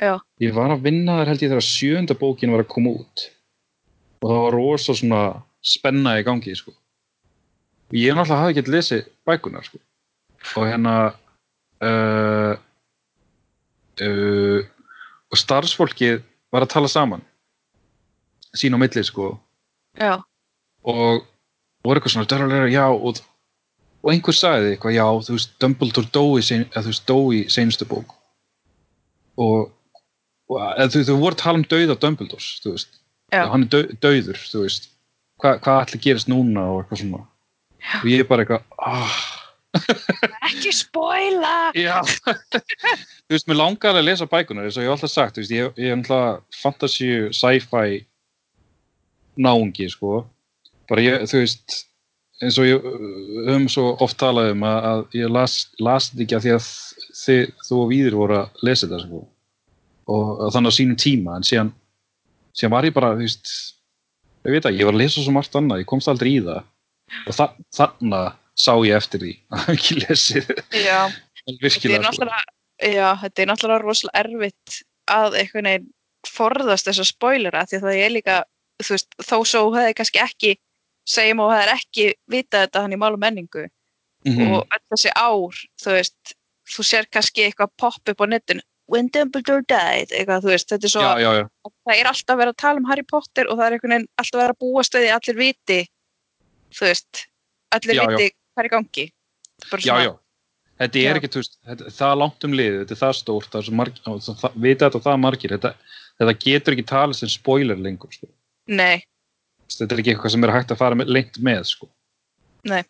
Já. 0.00 0.16
Ég 0.40 0.54
var 0.56 0.72
að 0.72 0.86
vinna 0.86 1.18
þar 1.20 1.32
held 1.32 1.44
ég 1.44 1.52
þegar 1.52 1.66
sjönda 1.66 2.16
bókin 2.16 2.54
var 2.54 2.64
að 2.64 2.72
koma 2.72 2.94
út. 3.02 3.26
Og 4.22 4.30
það 4.30 4.40
var 4.46 4.56
rosa 4.56 4.96
svona 4.96 5.20
spenna 5.64 6.16
í 6.20 6.24
gangi, 6.24 6.54
sko. 6.56 6.72
Og 7.94 8.00
ég 8.00 8.16
náttúrulega 8.16 8.40
hafði 8.42 8.54
ekki 8.58 8.74
lesið 8.74 9.02
bækunar, 9.28 9.66
sko. 9.68 9.78
Og 10.58 10.66
hérna, 10.66 10.94
uh, 11.84 12.54
uh, 14.02 14.64
og 15.30 15.40
starfsfólkið 15.40 16.22
var 16.54 16.66
að 16.66 16.74
tala 16.74 16.90
saman 16.90 17.22
sín 18.54 18.74
á 18.74 18.78
milli 18.78 19.02
sko 19.02 19.32
já, 19.98 20.18
og 20.86 21.24
voru 21.84 21.98
eitthvað 21.98 22.14
svona 22.14 22.30
dörrulega, 22.30 22.70
já 22.70 22.86
og, 22.86 23.18
og 24.04 24.12
einhver 24.12 24.36
sagði 24.36 24.74
eitthvað, 24.74 24.96
já 24.98 25.06
þú 25.26 25.38
veist 25.38 25.54
Dumbledore 25.62 26.12
dói 26.14 27.34
í 27.34 27.40
seinustu 27.50 27.88
bók 27.90 28.14
og, 29.42 29.72
og 30.50 30.60
eða, 30.62 30.90
þú, 30.94 31.04
þú 31.10 31.20
voru 31.24 31.34
að 31.34 31.42
tala 31.42 31.60
um 31.60 31.68
dauða 31.72 31.98
Dumbledores, 31.98 32.50
þú 32.62 32.76
veist 32.76 33.00
Já. 33.32 33.48
hann 33.50 33.66
er 33.66 33.94
dauður, 33.98 34.38
þú 34.38 34.66
veist 34.66 34.90
Hva, 35.42 35.56
hvað 35.58 35.80
ætli 35.82 35.98
gerist 35.98 36.28
núna 36.30 36.62
og 36.70 36.84
eitthvað 36.84 37.00
svona. 37.00 37.24
Og 38.00 38.10
ég 38.10 38.24
er 38.24 38.28
bara 38.28 38.44
eitthvað 38.44 38.62
ah, 38.78 39.16
ekki 40.48 40.72
spoila. 40.74 41.54
Já. 41.76 41.98
Þú 43.26 43.34
veist, 43.34 43.48
mér 43.50 43.60
langar 43.60 43.98
að 43.98 44.06
lesa 44.08 44.28
bækunar 44.30 44.68
eins 44.68 44.78
og 44.78 44.84
ég 44.84 44.90
hef 44.90 44.98
alltaf 44.98 45.12
sagt, 45.12 45.40
veist, 45.40 45.54
ég, 45.54 45.72
ég 45.80 45.90
er 45.90 45.98
alltaf 45.98 46.60
fantasy, 46.60 47.10
sci-fi 47.34 48.04
náungi, 49.40 49.88
sko. 49.90 50.22
Bara 50.88 51.04
ég, 51.04 51.26
þú 51.30 51.42
veist 51.42 51.82
eins 52.42 52.58
og 52.58 52.66
ég 52.66 52.82
höfum 53.46 53.68
svo 53.70 53.92
oft 54.02 54.18
talað 54.20 54.52
um 54.54 54.66
að, 54.66 54.88
að 54.90 55.16
ég 55.20 55.30
las, 55.32 55.54
las 55.82 56.10
ekki 56.14 56.36
að 56.36 56.46
því 56.46 56.52
að 56.56 56.66
þið, 57.20 57.54
þú 57.68 57.78
og 57.80 57.88
Víðir 57.92 58.18
voru 58.18 58.38
að 58.40 58.66
lesa 58.66 58.88
þetta 58.88 59.00
sko. 59.04 59.22
og, 60.10 60.26
og 60.44 60.52
þannig 60.54 60.74
á 60.74 60.78
sínum 60.78 60.98
tíma 61.00 61.38
en 61.38 61.46
síðan, 61.46 61.70
síðan 62.52 62.74
var 62.74 62.88
ég 62.88 62.96
bara 62.96 63.12
þú 63.14 63.22
veist, 63.22 63.54
ég 64.44 64.56
veit 64.56 64.68
að 64.68 64.80
ég 64.80 64.88
var 64.88 64.96
að 64.96 65.04
lesa 65.04 65.22
svo 65.22 65.34
margt 65.36 65.58
annað, 65.60 65.84
ég 65.84 65.90
komst 65.94 66.10
aldrei 66.10 66.32
í 66.34 66.42
það 66.44 66.60
og 67.26 67.36
þa 67.38 67.46
þannig 67.78 68.32
sá 68.64 68.72
ég 68.86 68.96
eftir 69.00 69.22
því 69.24 69.32
að 69.58 69.70
ekki 69.74 69.96
lesið 70.02 70.50
já, 70.78 71.00
þetta 71.10 71.54
er 71.54 71.62
virkilega 71.66 72.00
sko. 72.00 72.06
náttúrulega 72.06 72.94
já, 72.94 73.08
þetta 73.24 73.42
er 73.44 73.50
náttúrulega 73.50 73.82
rosalega 73.84 74.20
erfitt 74.24 74.80
að 75.14 75.38
einhvern 75.42 75.70
veginn 75.70 75.88
forðast 76.24 76.88
þessa 76.88 77.04
spoilera 77.08 77.64
því 77.68 77.78
að 77.80 77.86
það 77.88 78.02
er 78.04 78.14
líka 78.14 78.36
veist, 78.88 79.10
þó 79.20 79.36
svo 79.44 79.64
hefði 79.74 79.96
kannski 79.98 80.22
ekki 80.24 80.52
segjum 81.08 81.42
og 81.44 81.52
hefði 81.52 81.74
ekki 81.78 82.06
vitað 82.32 82.66
þetta 82.66 82.84
hann 82.86 82.96
í 82.96 83.00
málu 83.00 83.20
menningu 83.20 83.66
Mhm. 84.24 84.54
og 84.56 84.62
öll 84.72 84.84
þessi 84.94 85.10
ár, 85.20 85.56
þú 85.84 85.90
veist 85.98 86.30
þú 86.64 86.84
sér 86.88 87.04
kannski 87.12 87.42
eitthvað 87.44 87.74
popp 87.76 88.08
upp 88.08 88.22
á 88.24 88.26
netun 88.26 88.62
When 88.88 89.08
Dumbledore 89.12 89.64
died, 89.68 90.10
eitthvað, 90.12 90.44
veist 90.48 90.68
þetta 90.72 90.84
er 90.88 90.92
svo, 90.92 91.02
já, 91.04 91.20
já, 91.20 91.30
já, 91.42 91.44
það 91.88 91.98
er 92.00 92.08
alltaf 92.08 92.38
verið 92.40 92.52
að 92.54 92.56
tala 92.62 92.80
um 92.80 92.88
Harry 92.88 93.04
Potter 93.04 93.48
og 93.52 93.58
það 93.60 93.66
er 93.76 93.76
alltaf 94.16 94.38
verið 94.40 94.54
að 94.54 94.58
búa 94.64 94.82
stöði 94.84 95.10
allir 95.12 95.36
viti 95.42 95.78
þú 96.74 96.90
veist, 96.90 97.24
allir 97.74 98.02
viti 98.02 98.28
hvað 98.34 98.64
er 98.64 98.70
gangi 98.74 99.08
já, 99.84 99.96
já. 100.04 100.12
Þetta 100.74 100.98
er 100.98 101.04
Já. 101.04 101.18
ekki, 101.20 101.28
veist, 101.38 101.58
þetta, 101.62 101.90
það 101.94 102.14
langt 102.18 102.44
um 102.46 102.54
liðið, 102.58 102.78
þetta 102.80 102.94
er 102.96 102.98
það 102.98 103.12
stórt, 103.20 103.50
það 103.52 103.60
er 103.60 103.66
svo 103.68 103.74
margir, 103.78 104.06
það, 104.26 104.56
vita 104.58 104.88
þetta 104.88 104.98
og 104.98 105.04
það 105.04 105.20
margir, 105.22 105.52
þetta, 105.54 105.70
þetta 106.18 106.34
getur 106.44 106.74
ekki 106.74 106.86
talið 106.90 107.18
sem 107.20 107.30
spoiler 107.30 107.78
lengur, 107.78 108.10
sko. 108.10 108.26
Nei, 108.74 109.04
Þetta 109.72 109.94
er 109.96 110.02
ekki 110.02 110.12
eitthvað 110.14 110.34
sem 110.34 110.46
er 110.46 110.52
hægt 110.54 110.72
að 110.74 110.80
fara 110.80 110.98
með, 110.98 111.12
lengt 111.16 111.38
með, 111.44 111.62
sko. 111.70 111.88
Nei. 112.68 112.82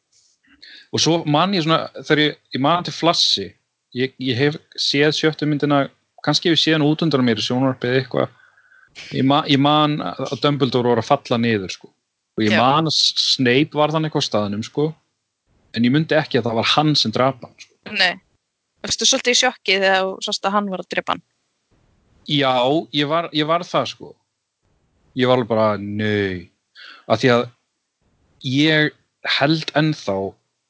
Og 0.95 1.03
svo 1.03 1.19
man 1.29 1.55
ég 1.57 1.65
svona, 1.65 1.89
þegar 2.01 2.23
ég, 2.23 2.39
ég 2.55 2.63
man 2.65 2.87
til 2.87 2.95
flassi, 2.95 3.49
ég, 3.97 4.15
ég 4.23 4.39
hef 4.39 4.59
séð 4.81 5.15
sjöttu 5.17 5.49
myndina, 5.51 5.85
kannski 6.27 6.51
hef 6.51 6.59
ég 6.59 6.63
séð 6.63 6.79
hann 6.79 6.87
út 6.87 7.05
undan 7.07 7.25
mér 7.27 7.41
í 7.41 7.47
sjónvarpið 7.47 7.99
eitthvað, 8.01 8.35
ég, 9.15 9.27
ma, 9.27 9.43
ég 9.51 9.61
man 9.63 9.99
að 10.05 10.39
Dumbledore 10.43 10.93
voru 10.93 11.05
að 11.05 11.11
falla 11.11 11.41
niður, 11.41 11.75
sko. 11.75 11.91
Og 12.35 12.43
ég 12.43 12.57
man 12.59 12.91
að 12.91 12.97
Snape 12.99 13.79
var 13.79 13.93
þannig 13.95 14.11
eitthvað 14.11 14.27
á 14.27 14.31
staðnum, 14.31 14.65
sko, 14.67 14.89
en 15.75 15.87
ég 15.87 15.95
myndi 15.95 16.17
ekki 16.19 16.41
að 16.41 16.49
það 16.49 16.59
var 16.61 16.73
hann 16.73 16.97
sem 16.99 17.15
drapa 17.15 17.49
hann, 17.49 17.59
sko. 17.63 17.75
nei 17.95 18.15
Varstu 18.85 19.07
svolítið 19.09 19.33
í 19.33 19.39
sjokki 19.39 19.77
þegar 19.79 20.03
þú 20.03 20.27
sást 20.27 20.45
að 20.45 20.55
hann 20.59 20.67
var 20.69 20.83
að 20.83 20.91
drepa 20.93 21.15
hann 21.15 21.23
Já, 22.25 22.57
ég 22.93 23.09
var, 23.09 23.29
ég 23.37 23.47
var 23.47 23.65
það 23.69 23.91
sko. 23.93 24.15
Ég 25.15 25.29
var 25.29 25.39
alveg 25.39 25.51
bara, 25.51 25.67
nau. 25.77 26.47
Af 27.07 27.21
því 27.21 27.31
að 27.35 27.43
ég 28.49 28.95
held 29.37 29.73
ennþá 29.77 30.17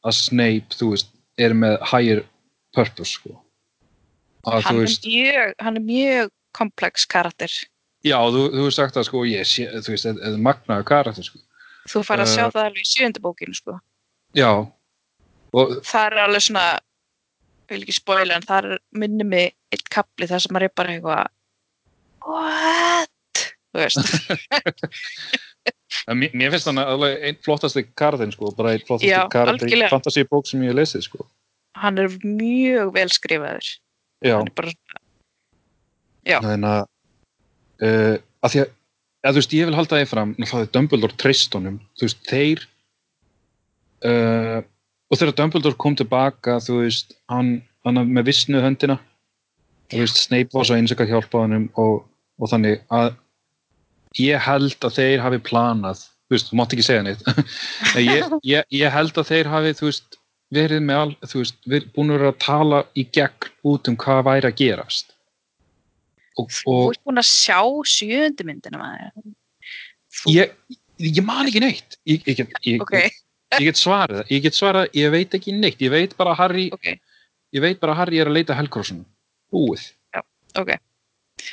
að 0.05 0.17
Snape, 0.19 0.75
þú 0.75 0.91
veist, 0.95 1.13
er 1.39 1.55
með 1.55 1.79
higher 1.93 2.25
purpose 2.75 3.15
sko. 3.15 3.39
Að 4.45 4.67
hann 4.67 4.75
þú 4.75 4.83
er, 4.83 4.89
veist, 4.89 5.07
mjög, 5.07 5.55
hann 5.63 5.79
er 5.79 5.87
mjög 5.87 6.35
komplex 6.55 7.07
karakter. 7.07 7.55
Já, 8.05 8.19
þú, 8.19 8.49
þú 8.51 8.61
hefur 8.61 8.77
sagt 8.77 8.99
það 8.99 9.09
sko, 9.09 9.25
ég 9.31 9.49
sé, 9.49 9.69
þú 9.79 9.95
veist, 9.95 10.09
þetta 10.11 10.29
er 10.33 10.43
magnaðu 10.51 10.89
karakter 10.91 11.31
sko. 11.31 11.41
Þú 11.89 12.01
fær 12.09 12.21
að 12.23 12.29
Eh. 12.29 12.35
sjá 12.35 12.45
það 12.51 12.65
alveg 12.69 12.83
í 12.85 12.89
sjöndu 12.89 13.21
bókinu, 13.25 13.55
sko. 13.55 13.73
Já, 14.35 14.51
og 15.55 15.67
Það 15.85 16.07
er 16.07 16.13
alveg 16.25 16.43
svona, 16.43 16.65
vil 17.69 17.83
ekki 17.85 17.95
spoila, 17.99 18.35
en 18.39 18.43
það 18.43 18.65
er 18.73 18.79
minni 18.93 19.25
mig 19.25 19.55
eitt 19.73 19.87
kapli 19.93 20.27
þar 20.31 20.41
sem 20.45 20.53
maður 20.55 20.69
er 20.69 20.73
bara 20.77 20.91
eitthvað, 20.95 21.27
what? 22.25 23.11
Þú 23.75 23.79
veist, 23.83 23.99
mér, 26.15 26.51
finnst 26.53 26.69
þannig 26.69 26.87
alveg 26.95 27.13
einn 27.29 27.39
flottasti 27.45 27.83
karakter 27.99 28.31
sko, 28.35 28.45
bara 28.57 28.75
einn 28.75 28.85
flottasti 28.87 29.31
karakter 29.33 29.67
í 29.73 29.75
fantasíbók 29.91 30.45
sem 30.51 30.63
ég 30.63 30.69
hef 30.73 30.79
lesið 30.81 31.03
sko. 31.09 31.21
hann 31.83 31.97
er 31.99 32.09
mjög 32.23 32.93
vel 32.95 33.09
skrifaður. 33.11 33.67
Já, 34.25 34.37
Hann 34.39 34.47
er 34.49 34.55
bara, 34.55 34.71
Já. 36.25 36.39
þannig 36.41 36.71
að 36.71 36.83
uh, 37.85 38.17
að 38.47 38.51
því 38.55 38.59
að, 38.63 38.69
að 39.25 39.37
þú 39.37 39.41
veist, 39.41 39.57
ég 39.57 39.69
vil 39.69 39.79
halda 39.79 40.01
því 40.01 40.09
fram 40.11 40.37
náttúrulega 40.37 40.73
Dumbledore 40.77 41.19
treyst 41.21 41.57
honum 41.57 41.81
þú 41.99 42.09
veist, 42.09 42.23
þeir 42.29 42.65
uh, 44.09 44.61
og 45.11 45.21
þegar 45.21 45.37
Dumbledore 45.41 45.81
kom 45.81 45.97
tilbaka 45.99 46.59
þú 46.65 46.81
veist, 46.83 47.17
hann, 47.33 47.57
hann 47.87 48.03
með 48.11 48.31
vissnu 48.31 48.63
höndina 48.65 48.99
þú 49.93 50.03
veist, 50.05 50.25
Snape 50.27 50.53
var 50.55 50.69
svo 50.69 50.79
eins 50.79 50.95
og 50.95 51.05
að 51.05 51.15
hjálpa 51.15 51.45
honum 51.45 51.69
og, 51.81 52.03
og 52.41 52.53
þannig 52.53 52.83
að 52.95 53.15
ég 54.21 54.45
held 54.45 54.77
að 54.87 54.99
þeir 54.99 55.25
hafi 55.25 55.41
planað 55.47 56.05
þú 56.05 56.37
veist, 56.37 56.51
þú 56.51 56.59
mátt 56.61 56.75
ekki 56.75 56.85
segja 56.87 57.05
neitt. 57.05 57.25
Ég, 58.01 58.31
ég, 58.49 58.69
ég 58.73 58.93
held 58.95 59.19
að 59.21 59.29
þeir 59.29 59.51
hafi 59.53 59.75
þú 59.77 59.89
veist, 59.91 60.17
verið 60.55 60.81
með 60.87 61.01
all, 61.03 61.13
þú 61.29 61.43
veist, 61.43 61.59
búin 61.95 62.15
að 62.15 62.17
vera 62.17 62.31
að 62.33 62.41
tala 62.43 62.81
í 62.97 63.05
gegn 63.13 63.51
út 63.71 63.91
um 63.91 63.99
hvað 64.01 64.23
væri 64.29 64.51
að 64.51 64.57
gerast 64.61 65.13
og, 66.41 66.49
þú 66.51 66.77
og 66.77 66.95
ert 66.95 67.03
búin 67.07 67.23
að 67.23 67.29
sjá 67.31 67.59
sjöndu 67.91 68.47
myndina 68.49 68.81
maður. 68.81 69.35
Þú, 70.15 70.35
ég, 70.35 70.55
ég 71.03 71.21
man 71.27 71.51
ekki 71.51 71.63
neitt. 71.65 71.99
Ég, 72.09 72.25
ég, 72.31 72.45
ég, 72.67 72.83
ok, 72.83 72.95
ég 73.59 73.69
get 73.69 73.81
svarað 73.81 74.31
ég 74.33 74.45
get 74.47 74.57
svarað, 74.57 74.89
ég 74.97 75.13
veit 75.15 75.35
ekki 75.37 75.55
neitt. 75.57 75.83
Ég 75.83 75.93
veit 75.95 76.17
bara 76.19 76.35
að 76.35 76.41
Harry, 76.43 76.69
ok, 76.75 76.91
ég 77.55 77.65
veit 77.65 77.83
bara 77.83 77.97
að 77.97 78.03
Harry 78.03 78.23
er 78.23 78.31
að 78.31 78.39
leita 78.39 78.59
helgrossunum 78.59 79.07
búið. 79.55 79.89
Ok. 80.55 80.71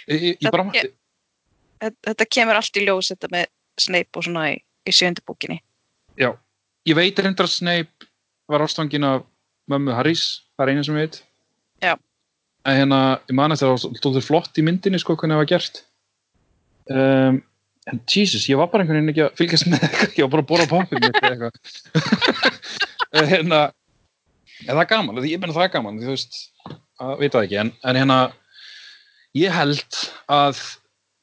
ég, 0.08 0.18
ég, 0.22 0.36
ég 0.38 0.52
bara 0.52 0.66
mátti 0.68 0.92
Þetta, 1.82 1.98
þetta 2.12 2.26
kemur 2.30 2.60
allt 2.60 2.78
í 2.78 2.84
ljós 2.86 3.08
þetta 3.10 3.28
með 3.34 3.48
Snape 3.82 4.20
og 4.20 4.26
svona 4.28 4.44
í, 4.52 4.58
í 4.86 4.94
sjöndu 4.94 5.24
bókinni. 5.26 5.58
já, 6.20 6.30
ég 6.86 6.98
veit 6.98 7.18
reyndar 7.18 7.48
að 7.48 7.56
Snape 7.56 8.10
var 8.52 8.62
ástangin 8.62 9.08
af 9.08 9.24
mömmu 9.72 9.96
Harrys, 9.96 10.44
það 10.54 10.66
er 10.68 10.72
einu 10.72 10.84
sem 10.86 11.00
ég 11.00 11.08
veit. 11.08 11.18
Já. 11.82 11.94
En 12.68 12.78
hérna, 12.78 13.00
ég 13.30 13.38
man 13.38 13.54
að 13.54 13.64
það 13.64 13.72
var 13.74 14.02
stóður 14.02 14.26
flott 14.26 14.60
í 14.60 14.66
myndinni 14.66 15.00
sko 15.02 15.16
hvernig 15.16 15.38
það 15.38 15.42
var 15.42 15.50
gert. 15.52 15.82
Um, 16.92 17.40
en 17.90 18.02
Jesus, 18.10 18.48
ég 18.50 18.60
var 18.60 18.70
bara 18.72 18.84
einhvern 18.84 19.02
veginn 19.02 19.14
ekki 19.14 19.26
að 19.26 19.40
fylgjast 19.40 19.70
með 19.70 19.84
eitthvað, 19.88 20.18
ég 20.18 20.28
var 20.28 20.46
bara 20.50 20.66
að 20.66 20.74
bóra 20.74 20.86
mitt 21.00 21.22
eða 21.22 21.32
eitthvað. 21.32 21.56
Hérna, 23.32 23.62
en 24.68 24.76
það 24.76 24.84
er 24.84 24.92
gaman 24.92 25.24
ég 25.26 25.42
menna 25.42 25.56
það 25.56 25.66
er 25.66 25.74
gaman, 25.74 25.98
þú 26.00 26.14
veist 26.14 26.38
að 27.02 27.18
veit 27.20 27.34
það 27.34 27.48
ekki, 27.48 27.58
en, 27.64 27.72
en 27.90 27.98
hérna 27.98 28.20
ég 29.38 29.56
held 29.56 29.98
að 30.32 30.62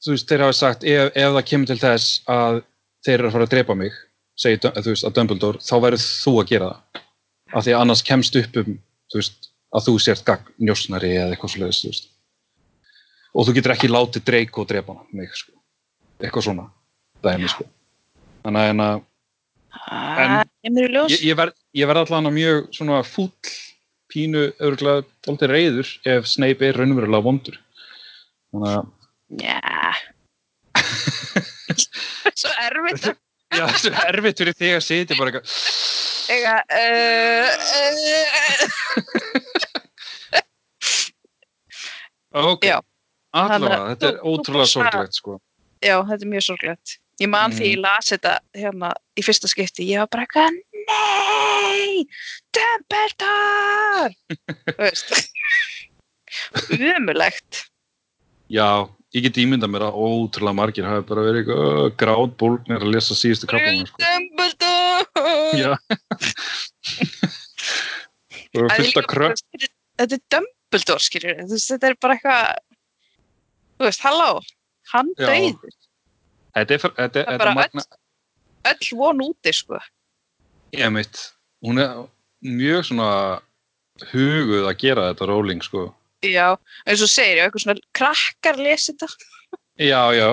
þú 0.05 0.15
veist, 0.15 0.29
þeir 0.29 0.45
hafi 0.45 0.59
sagt, 0.59 0.85
ef, 0.85 1.13
ef 1.15 1.37
það 1.37 1.47
kemur 1.53 1.71
til 1.71 1.79
þess 1.81 2.19
að 2.33 2.61
þeir 3.07 3.15
eru 3.19 3.31
að 3.31 3.37
fara 3.37 3.49
að 3.49 3.55
drepa 3.55 3.77
mig 3.79 3.97
segi, 4.39 4.61
þú 4.63 4.93
veist, 4.93 5.07
að 5.07 5.15
Dumbledore, 5.17 5.63
þá 5.65 5.75
verður 5.83 6.05
þú 6.05 6.35
að 6.43 6.51
gera 6.53 6.71
það. 6.73 7.05
Af 7.49 7.65
því 7.65 7.75
að 7.75 7.83
annars 7.83 8.05
kemst 8.07 8.39
upp 8.39 8.59
um 8.61 8.75
þú 9.09 9.21
veist, 9.21 9.49
að 9.75 9.89
þú 9.89 9.95
sért 10.03 10.25
gagn 10.27 10.55
njósnari 10.69 11.13
eða 11.17 11.35
eitthvað 11.35 11.55
svoleiðis, 11.55 11.83
þú 11.83 11.93
veist. 11.93 12.09
Og 13.35 13.47
þú 13.47 13.55
getur 13.59 13.75
ekki 13.75 13.91
látið 13.91 14.27
Draco 14.29 14.65
drepa 14.69 14.95
hana 14.95 15.21
mig, 15.21 15.31
sko, 15.37 15.53
eitthvað 16.23 16.49
svona 16.49 16.67
dæmi, 17.25 17.51
sko. 17.53 17.69
Þannig 18.45 18.63
að 18.63 18.69
hérna, 18.71 18.89
Það 19.89 20.49
kemur 20.65 20.85
í 20.85 20.93
ljós. 20.93 21.13
ég, 21.13 21.25
ég 21.29 21.37
verð 21.39 21.55
verð 21.91 22.01
allan 22.17 22.35
mjög 22.35 22.69
svona 22.75 23.01
fúll 23.07 23.33
pínu, 24.09 24.47
örgulega, 24.65 25.05
dálítið 25.27 25.53
reyður 25.53 25.89
ef 26.09 26.29
Snape 26.29 26.65
er 26.71 26.79
raunverulega 26.81 27.25
vondur. 27.25 27.59
Þannig 28.53 28.73
að 28.79 28.85
Já. 29.29 29.61
Svo 32.39 32.51
erfitt. 32.65 33.11
Að 33.13 33.17
Já, 33.49 33.65
það 33.65 33.73
er 33.73 33.79
svo 33.81 33.91
erfitt 34.09 34.41
fyrir 34.43 34.57
þig 34.57 34.73
að 34.77 34.85
sitja 34.85 35.17
bara 35.19 35.29
eitthvað. 35.33 35.47
Eiga 36.29 36.55
uh, 36.77 37.49
uh, 37.81 39.33
Ok, 42.37 42.67
allavega, 43.33 43.95
þetta 43.95 44.09
er 44.13 44.19
ótrúlega 44.29 44.69
sorglegt 44.69 45.15
sko. 45.17 45.39
Já, 45.85 45.97
þetta 46.05 46.25
er 46.27 46.33
mjög 46.33 46.45
sorglegt. 46.49 46.99
Ég 47.19 47.29
man 47.33 47.51
því 47.51 47.65
Mm. 47.65 47.73
ég 47.73 47.81
las 47.83 48.11
þetta 48.13 48.33
hérna 48.55 48.93
í 49.19 49.23
fyrsta 49.27 49.49
skipti, 49.51 49.87
ég 49.89 49.99
var 49.99 50.07
bara 50.13 50.27
eitthvað, 50.27 50.53
nei, 50.89 52.07
Dumbledore! 52.55 54.13
Þú 54.69 54.77
veist, 54.79 55.09
umulegt. 56.79 57.65
Já, 58.49 58.87
ég 59.17 59.23
get 59.27 59.41
ímyndað 59.43 59.73
mér 59.73 59.83
að 59.89 59.99
ótrúlega 59.99 60.55
margir 60.61 60.87
hafi 60.87 61.03
bara 61.09 61.25
verið 61.27 61.41
eitthvað 61.43 61.97
grátt 62.05 62.37
bólgnir 62.39 62.81
að 62.85 62.93
lesa 62.95 63.15
síðustu 63.19 63.47
kaplan 63.51 63.87
sko. 63.89 63.99
Dumbledore! 64.05 65.05
Já 65.59 65.73
Og 68.59 68.65
að 68.73 69.05
krökk 69.11 69.43
Þetta 69.99 70.15
er 70.15 70.23
Dumbledore, 70.69 71.01
skiljur, 71.01 71.39
þú 71.41 71.55
veist, 71.55 71.71
þetta 71.73 71.89
er 71.89 71.95
bara 72.03 72.17
eitthvað, 72.19 72.59
þú 73.79 73.87
veist, 73.89 74.03
halló, 74.05 74.33
hann 74.93 75.13
Já. 75.17 75.29
döið, 75.31 75.77
Þetta 76.59 76.75
er, 76.75 77.21
er 77.23 77.39
bara 77.39 77.55
magna 77.55 77.85
öll 78.69 78.89
von 78.99 79.21
úti, 79.23 79.53
sko. 79.55 79.79
Ég 80.77 80.91
mitt, 80.93 81.21
hún 81.65 81.81
er 81.81 81.95
mjög 82.45 82.89
svona 82.91 83.11
huguð 84.11 84.69
að 84.69 84.79
gera 84.83 85.09
þetta 85.11 85.29
róling 85.31 85.65
sko. 85.65 85.89
Já, 86.27 86.59
eins 86.85 87.03
og 87.05 87.11
segir, 87.11 87.39
já, 87.39 87.45
eitthvað 87.47 87.65
svona 87.65 87.87
krakkar 87.97 88.59
lesi 88.61 88.93
þetta. 88.93 89.09
Já, 89.79 90.03
já 90.19 90.29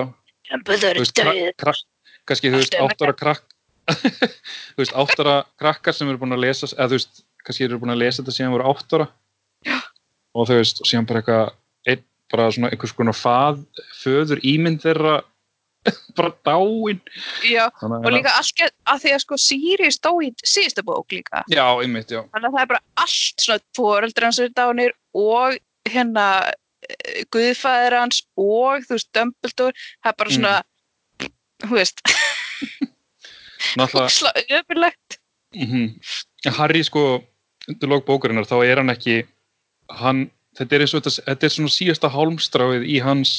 Dumbledore 0.50 1.06
krak, 1.14 1.38
krak, 1.62 1.84
kannski, 2.26 2.50
þú 2.50 2.60
veist, 2.60 2.74
er 2.74 2.84
áttara 2.86 3.14
krakk 3.16 3.46
þú 4.74 4.82
veist, 4.82 4.94
áttara 4.98 5.36
krakkar 5.58 5.94
sem 5.94 6.10
eru 6.10 6.20
búin 6.22 6.34
að 6.34 6.44
lesa 6.46 6.68
eða 6.74 6.90
þú 6.90 6.98
veist, 6.98 7.22
kannski 7.46 7.66
eru 7.66 7.78
búin 7.82 7.94
að 7.94 8.02
lesa 8.02 8.22
þetta 8.22 8.34
síðan 8.34 8.54
voru 8.56 8.68
áttara. 8.72 9.08
Og 10.36 10.48
þú 10.50 10.58
veist, 10.60 10.82
og 10.84 10.90
síðan 10.90 11.06
bara 11.08 11.22
eitthvað 11.22 11.54
bara 12.32 12.48
svona 12.50 12.68
einhvers 12.74 12.92
konar 12.98 13.14
fað 13.14 13.60
föður 14.02 14.40
ímynd 14.42 14.80
þeirra 14.82 15.20
bara 16.18 16.32
dáin 16.42 16.98
Já, 17.46 17.68
Þannig 17.78 18.08
og 18.08 18.14
líka 18.16 18.32
allt 18.34 18.56
get- 18.58 18.74
að 18.90 19.04
því 19.04 19.12
að 19.14 19.20
sko 19.22 19.38
Sirius 19.38 19.98
dó 20.02 20.10
í 20.26 20.32
síðustu 20.42 20.82
bók 20.88 21.14
líka. 21.14 21.44
Já, 21.46 21.62
einmitt, 21.84 22.10
já 22.10 22.24
Þannig 22.34 22.48
að 22.50 22.56
það 22.56 22.62
er 22.64 22.70
bara 22.72 22.82
allt 23.04 23.44
svona 23.46 23.62
fóreldur 23.78 24.26
hans 24.26 24.40
eru 24.42 24.50
dánir 24.58 24.96
og 25.14 25.54
hérna 25.86 26.24
eh, 26.90 27.22
guðfæðir 27.30 27.94
hans 28.00 28.18
og 28.34 28.82
þú 28.88 28.96
veist 28.98 29.12
Dumbledore, 29.14 29.78
það 30.02 30.10
er 30.10 30.18
bara 30.18 30.34
Mm. 30.34 30.36
svona 30.40 30.56
þú 31.62 31.78
veist, 31.78 32.02
Náttúrulega, 33.78 34.42
öfurlegt. 34.58 35.18
mm 35.54 35.86
Harry 36.58 36.82
sko 36.84 37.22
undir 37.70 37.88
lók 37.90 38.04
bókarinnar, 38.06 38.46
þá 38.46 38.58
er 38.66 38.76
hann 38.82 38.90
ekki 38.92 39.20
hann, 39.92 40.26
þetta 40.58 40.76
er 40.76 40.84
eins 40.84 40.94
og 40.94 41.04
þetta, 41.04 41.24
þetta 41.30 41.46
er 41.46 41.54
svona 41.54 41.74
síðasta 41.74 42.10
hálmstráið 42.12 42.86
í 42.90 42.98
hans 43.04 43.34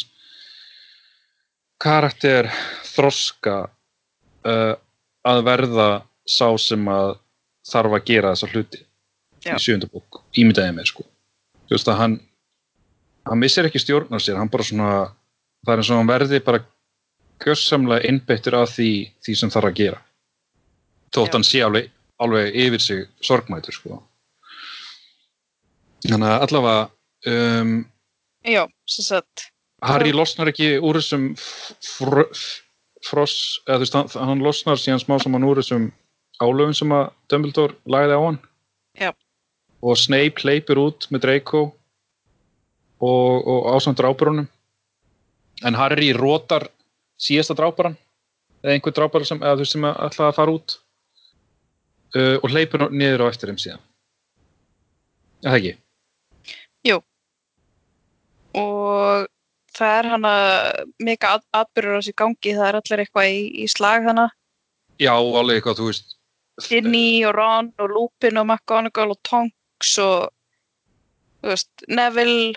karakter 1.82 2.50
þroska 2.88 3.58
uh, 4.48 4.74
að 5.28 5.44
verða 5.46 5.90
sá 6.28 6.50
sem 6.60 6.88
að 6.92 7.18
þarf 7.68 7.98
að 7.98 8.08
gera 8.08 8.34
þessa 8.34 8.50
hluti 8.54 8.82
Já. 9.46 9.54
í 9.54 9.60
sjönda 9.62 9.90
bók, 9.92 10.24
ímyndaði 10.40 10.74
mér 10.76 10.90
sko. 10.90 11.06
Þú 11.68 11.76
veist 11.76 11.92
að 11.92 12.02
hann 12.02 12.18
hann 13.28 13.42
missir 13.42 13.68
ekki 13.68 13.82
stjórn 13.84 14.16
á 14.16 14.20
sér, 14.24 14.40
hann 14.40 14.52
bara 14.52 14.66
svona 14.66 14.90
það 15.66 15.74
er 15.74 15.82
eins 15.82 15.92
og 15.92 16.00
hann 16.00 16.10
verði 16.10 16.42
bara 16.44 16.64
gjörsamlega 17.44 18.08
innbyttur 18.10 18.56
af 18.58 18.72
því, 18.74 18.92
því 19.22 19.36
sem 19.38 19.52
þarf 19.54 19.70
að 19.70 19.80
gera. 19.82 20.00
Þótt 21.14 21.36
hann 21.38 21.46
sé 21.46 21.62
alveg, 21.64 21.92
alveg 22.24 22.56
yfir 22.66 22.84
sig 22.84 23.04
sorgmætur 23.24 23.76
sko 23.76 24.00
þannig 26.08 26.32
að 26.32 26.46
allavega 26.48 26.84
um, 27.34 27.76
Já, 28.48 28.64
sem 28.88 29.06
sagt, 29.06 29.48
Harry 29.86 30.14
losnar 30.16 30.52
ekki 30.52 30.78
úr 30.80 31.00
þessum 31.00 31.30
fr 31.38 32.24
fross, 33.06 33.60
eða 33.68 33.78
þú 33.78 33.84
veist, 33.84 33.96
hann, 33.98 34.30
hann 34.30 34.44
losnar 34.44 34.80
síðan 34.82 35.02
smá 35.04 35.16
saman 35.22 35.46
úr 35.48 35.62
þessum 35.62 35.90
álöfum 36.42 36.76
sem 36.76 36.94
að 36.96 37.10
Dumbledore 37.32 37.78
lagði 37.90 38.18
á 38.18 38.22
hann 38.22 38.40
Já. 38.98 39.12
og 39.82 40.00
Snape 40.00 40.44
hleypur 40.44 40.82
út 40.82 41.08
með 41.14 41.28
Draco 41.28 41.62
og, 42.98 43.48
og 43.48 43.70
ásamt 43.76 44.00
dráparunum 44.02 44.50
en 45.66 45.78
Harry 45.78 46.12
rótar 46.18 46.68
síðasta 47.22 47.56
dráparan 47.58 47.98
eða 48.64 48.76
einhver 48.76 48.96
drápar 48.98 49.26
sem, 49.26 49.42
eða 49.42 49.58
þú 49.58 49.66
veist 49.66 49.78
sem 49.78 49.88
að 49.88 50.00
ætlaði 50.08 50.30
að 50.30 50.38
fara 50.40 50.56
út 50.58 50.78
uh, 52.18 52.36
og 52.42 52.50
hleypur 52.52 52.88
niður 52.92 53.28
á 53.28 53.30
eftir 53.30 53.54
þeim 53.54 53.62
síðan 53.62 53.84
Er 55.46 55.52
það 55.52 55.60
ekki? 55.60 55.74
Og 58.62 59.28
það 59.78 59.96
er 60.00 60.10
hana 60.14 60.34
mega 61.06 61.34
at 61.38 61.46
atbyrður 61.62 61.98
á 61.98 62.00
þessu 62.02 62.16
gangi, 62.24 62.54
það 62.58 62.68
er 62.72 62.78
allir 62.82 63.04
eitthvað 63.06 63.32
í, 63.34 63.42
í 63.64 63.68
slag 63.72 64.08
hana, 64.10 64.28
Já, 64.98 65.12
alveg 65.14 65.60
eitthvað, 65.60 65.78
þú 65.78 65.88
veist. 65.92 66.14
Ginny 66.66 67.22
og 67.30 67.36
Ron 67.38 67.68
og 67.78 67.92
Lupin 67.94 68.40
og 68.42 68.48
McGonagall 68.50 69.12
og 69.14 69.20
Tonks 69.30 69.92
og 70.02 70.32
veist, 71.46 71.70
Neville. 71.88 72.56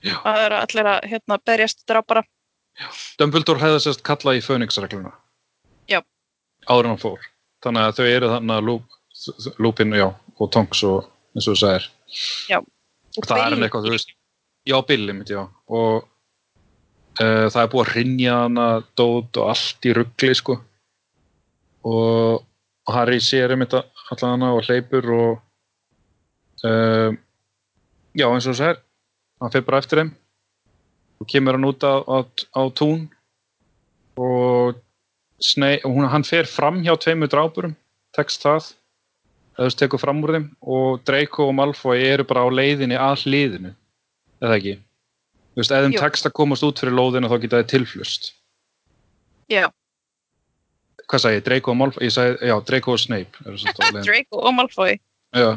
Já. 0.00 0.14
það 0.22 0.38
er 0.46 0.54
allir 0.62 0.86
að 0.94 1.06
hérna 1.10 1.36
berjast 1.42 1.80
drápara 1.90 2.20
Dumbledore 3.18 3.58
hefði 3.58 3.80
sérst 3.82 4.04
kallað 4.06 4.36
í 4.38 4.42
Phoenix-regluna. 4.46 5.10
Já. 5.90 5.98
áður 6.70 6.86
hann 6.92 7.00
fór. 7.02 7.18
Þannig 7.66 7.82
að 7.88 7.96
þau 7.98 8.06
eru 8.06 8.28
þannig 8.32 8.54
að 8.54 8.66
Lup, 8.68 8.98
Lupin 9.58 9.96
já, 9.98 10.06
og 10.38 10.52
Tonks 10.54 10.84
og 10.86 11.08
eins 11.34 11.48
og 11.50 11.56
þú 11.56 11.60
sagðir 11.64 11.88
og 13.18 13.26
það 13.26 13.34
er 13.34 13.42
Bill- 13.42 13.42
hann 13.58 13.66
eitthvað, 13.66 13.88
þú 13.88 13.94
veist 13.96 14.14
já, 14.68 14.76
Billy 14.86 15.12
mitt, 15.16 15.30
já. 15.32 15.46
Og 15.68 16.04
uh, 16.04 17.46
það 17.48 17.62
er 17.62 17.70
búið 17.72 17.84
að 17.84 17.94
rinja 17.96 18.40
hana 18.44 18.66
dót 18.98 19.40
og 19.40 19.52
allt 19.54 19.88
í 19.88 19.94
ruggli 19.96 20.34
sko. 20.36 20.58
Og, 21.88 22.44
og 22.88 22.94
Harry 22.94 23.20
sér 23.24 23.54
einmitt 23.54 23.76
allan 23.78 24.34
hana 24.34 24.52
og 24.56 24.66
hleypur 24.66 25.08
og 25.14 25.30
uh, 26.68 27.10
já, 28.12 28.26
eins 28.28 28.48
og 28.48 28.52
þú 28.52 28.58
sagðir 28.60 28.82
hann 29.38 29.54
fyrir 29.54 29.68
bara 29.68 29.82
eftir 29.82 30.02
þeim. 30.02 30.12
Og 31.18 31.30
kemur 31.30 31.56
hann 31.58 31.68
út 31.68 31.86
á, 31.86 31.94
á, 32.04 32.18
á 32.28 32.62
tún 32.76 33.08
og 34.18 34.78
snei, 35.42 35.78
hún, 35.84 36.08
hann 36.10 36.26
fer 36.26 36.48
fram 36.50 36.82
hjá 36.82 36.96
tveimur 36.98 37.30
drápurum, 37.30 37.76
tekst 38.16 38.42
það. 38.44 38.72
Veist, 39.58 39.78
tekur 39.80 39.98
fram 39.98 40.22
úr 40.22 40.36
þeim 40.36 40.48
og 40.70 41.00
Draco 41.06 41.48
og 41.48 41.54
Malfoy 41.58 42.02
eru 42.12 42.26
bara 42.26 42.44
á 42.46 42.48
leiðinni 42.50 42.98
að 42.98 43.24
hliðinu, 43.24 43.72
eða 44.42 44.58
ekki? 44.60 44.76
Þú 45.54 45.62
veist, 45.62 45.74
þeim 45.74 45.96
Jú. 45.96 46.02
tekst 46.04 46.28
að 46.28 46.36
komast 46.38 46.66
út 46.66 46.80
fyrir 46.80 46.94
lóðina 46.94 47.30
þá 47.30 47.38
geta 47.42 47.62
þið 47.62 47.70
tilflust. 47.72 48.32
Já, 49.48 49.66
hvað 51.08 51.24
sagði 51.24 51.38
ég, 51.38 51.46
Draco 51.46 51.72
og 51.72 51.78
Malfoy, 51.80 52.04
ég 52.04 52.14
sagði, 52.14 52.36
já, 52.50 52.54
Draco 52.68 52.94
og 52.94 53.00
Snape. 53.00 53.46
Draco 54.08 54.42
og 54.42 54.54
Malfoy. 54.56 54.98
Já. 55.36 55.48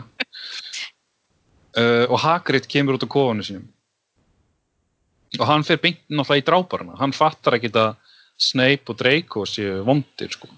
Uh, 1.72 2.06
og 2.12 2.18
Hagrid 2.20 2.68
kemur 2.72 2.98
út 2.98 3.06
á 3.08 3.10
kofanu 3.12 3.46
sínum. 3.48 3.68
Og 5.40 5.46
hann 5.48 5.64
fer 5.64 5.80
beint 5.80 6.02
náttúrulega 6.12 6.44
í 6.44 6.48
dráparana. 6.48 6.98
Hann 7.00 7.16
fattar 7.16 7.56
ekki 7.56 7.72
að 7.80 7.94
Snape 8.42 8.92
og 8.92 9.00
Draco 9.00 9.46
séu 9.48 9.80
vondir 9.88 10.34
sko. 10.34 10.50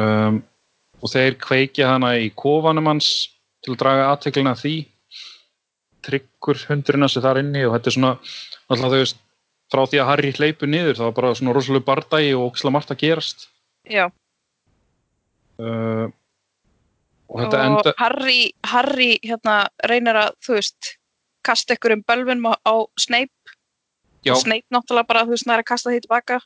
Um, 0.00 0.40
og 1.04 1.12
þeir 1.12 1.36
kveikja 1.40 1.92
hana 1.92 2.14
í 2.18 2.30
kofanum 2.34 2.88
hans 2.88 3.10
til 3.64 3.74
að 3.74 3.82
draga 3.82 4.08
aðteklina 4.12 4.54
því 4.58 4.78
tryggur 6.04 6.60
hundurinn 6.68 7.06
hans 7.06 7.16
er 7.18 7.24
þar 7.24 7.40
inni 7.42 7.64
og 7.66 7.76
þetta 7.76 7.90
er 7.90 7.96
svona 7.98 8.12
náttúrulega 8.24 8.90
þau 8.94 9.02
veist 9.02 9.22
frá 9.72 9.82
því 9.90 10.00
að 10.02 10.10
Harry 10.10 10.34
hleypur 10.36 10.70
niður 10.70 10.98
það 10.98 11.08
var 11.08 11.16
bara 11.18 11.36
svona 11.38 11.54
rosalega 11.56 11.88
bardagi 11.88 12.34
og 12.36 12.50
óksla 12.50 12.72
margt 12.74 12.92
að 12.92 13.00
gerast. 13.00 13.48
Já, 13.88 14.06
uh, 15.60 16.06
og 17.28 17.40
þetta 17.42 17.58
og 17.58 17.64
enda 17.68 17.94
Harry, 17.98 18.40
Harry 18.68 19.10
hérna 19.24 19.56
reynir 19.88 20.18
að, 20.18 20.36
þú 20.44 20.58
veist 20.58 20.94
kasta 21.44 21.76
ykkur 21.76 21.96
um 21.96 22.04
bölvun 22.06 22.44
á, 22.48 22.52
á 22.64 22.74
Snape. 23.00 23.56
Já, 24.24 24.34
Snape 24.40 24.68
náttúrulega 24.72 25.10
bara, 25.10 25.24
þú 25.26 25.36
veist, 25.36 25.48
næri 25.48 25.64
að 25.64 25.70
kasta 25.72 25.92
því 25.92 26.04
tilbaka. 26.04 26.40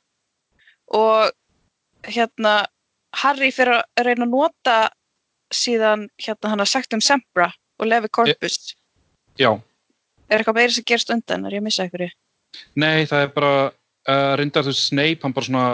Og 0.99 2.09
hérna 2.09 2.55
Harry 3.23 3.51
fyrir 3.55 3.81
að 3.81 4.09
reyna 4.09 4.27
að 4.27 4.35
nota 4.35 4.79
síðan 5.55 6.09
hérna 6.21 6.53
hann 6.53 6.65
að 6.65 6.73
sagt 6.73 6.95
um 6.97 7.05
Sempra 7.05 7.51
og 7.79 7.89
Levi 7.89 8.11
Corpus 8.13 8.75
já. 9.41 9.51
Er 10.29 10.41
eitthvað 10.43 10.59
meira 10.61 10.75
sem 10.75 10.87
gerst 10.87 11.13
undan, 11.15 11.47
er 11.47 11.57
ég 11.57 11.63
að 11.63 11.69
missa 11.69 11.87
ykkur 11.89 12.09
Nei, 12.81 13.05
það 13.09 13.23
er 13.23 13.31
bara 13.35 13.53
uh, 13.69 14.33
reyndar 14.41 14.67
þú 14.67 14.75
Snape, 14.77 15.21
hann 15.25 15.35
bara 15.37 15.49
svona 15.49 15.67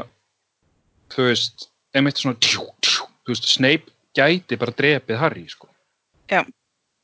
þú 1.14 1.29
veist, 1.29 1.68
einmitt 1.94 2.20
svona 2.20 2.38
tjú, 2.42 2.66
tjú, 2.83 3.07
þú 3.24 3.35
veist, 3.35 3.48
Snape 3.50 3.92
gæti 4.14 4.59
bara 4.59 4.74
drepið 4.74 5.20
Harry, 5.20 5.46
sko. 5.50 5.70
Já. 6.31 6.42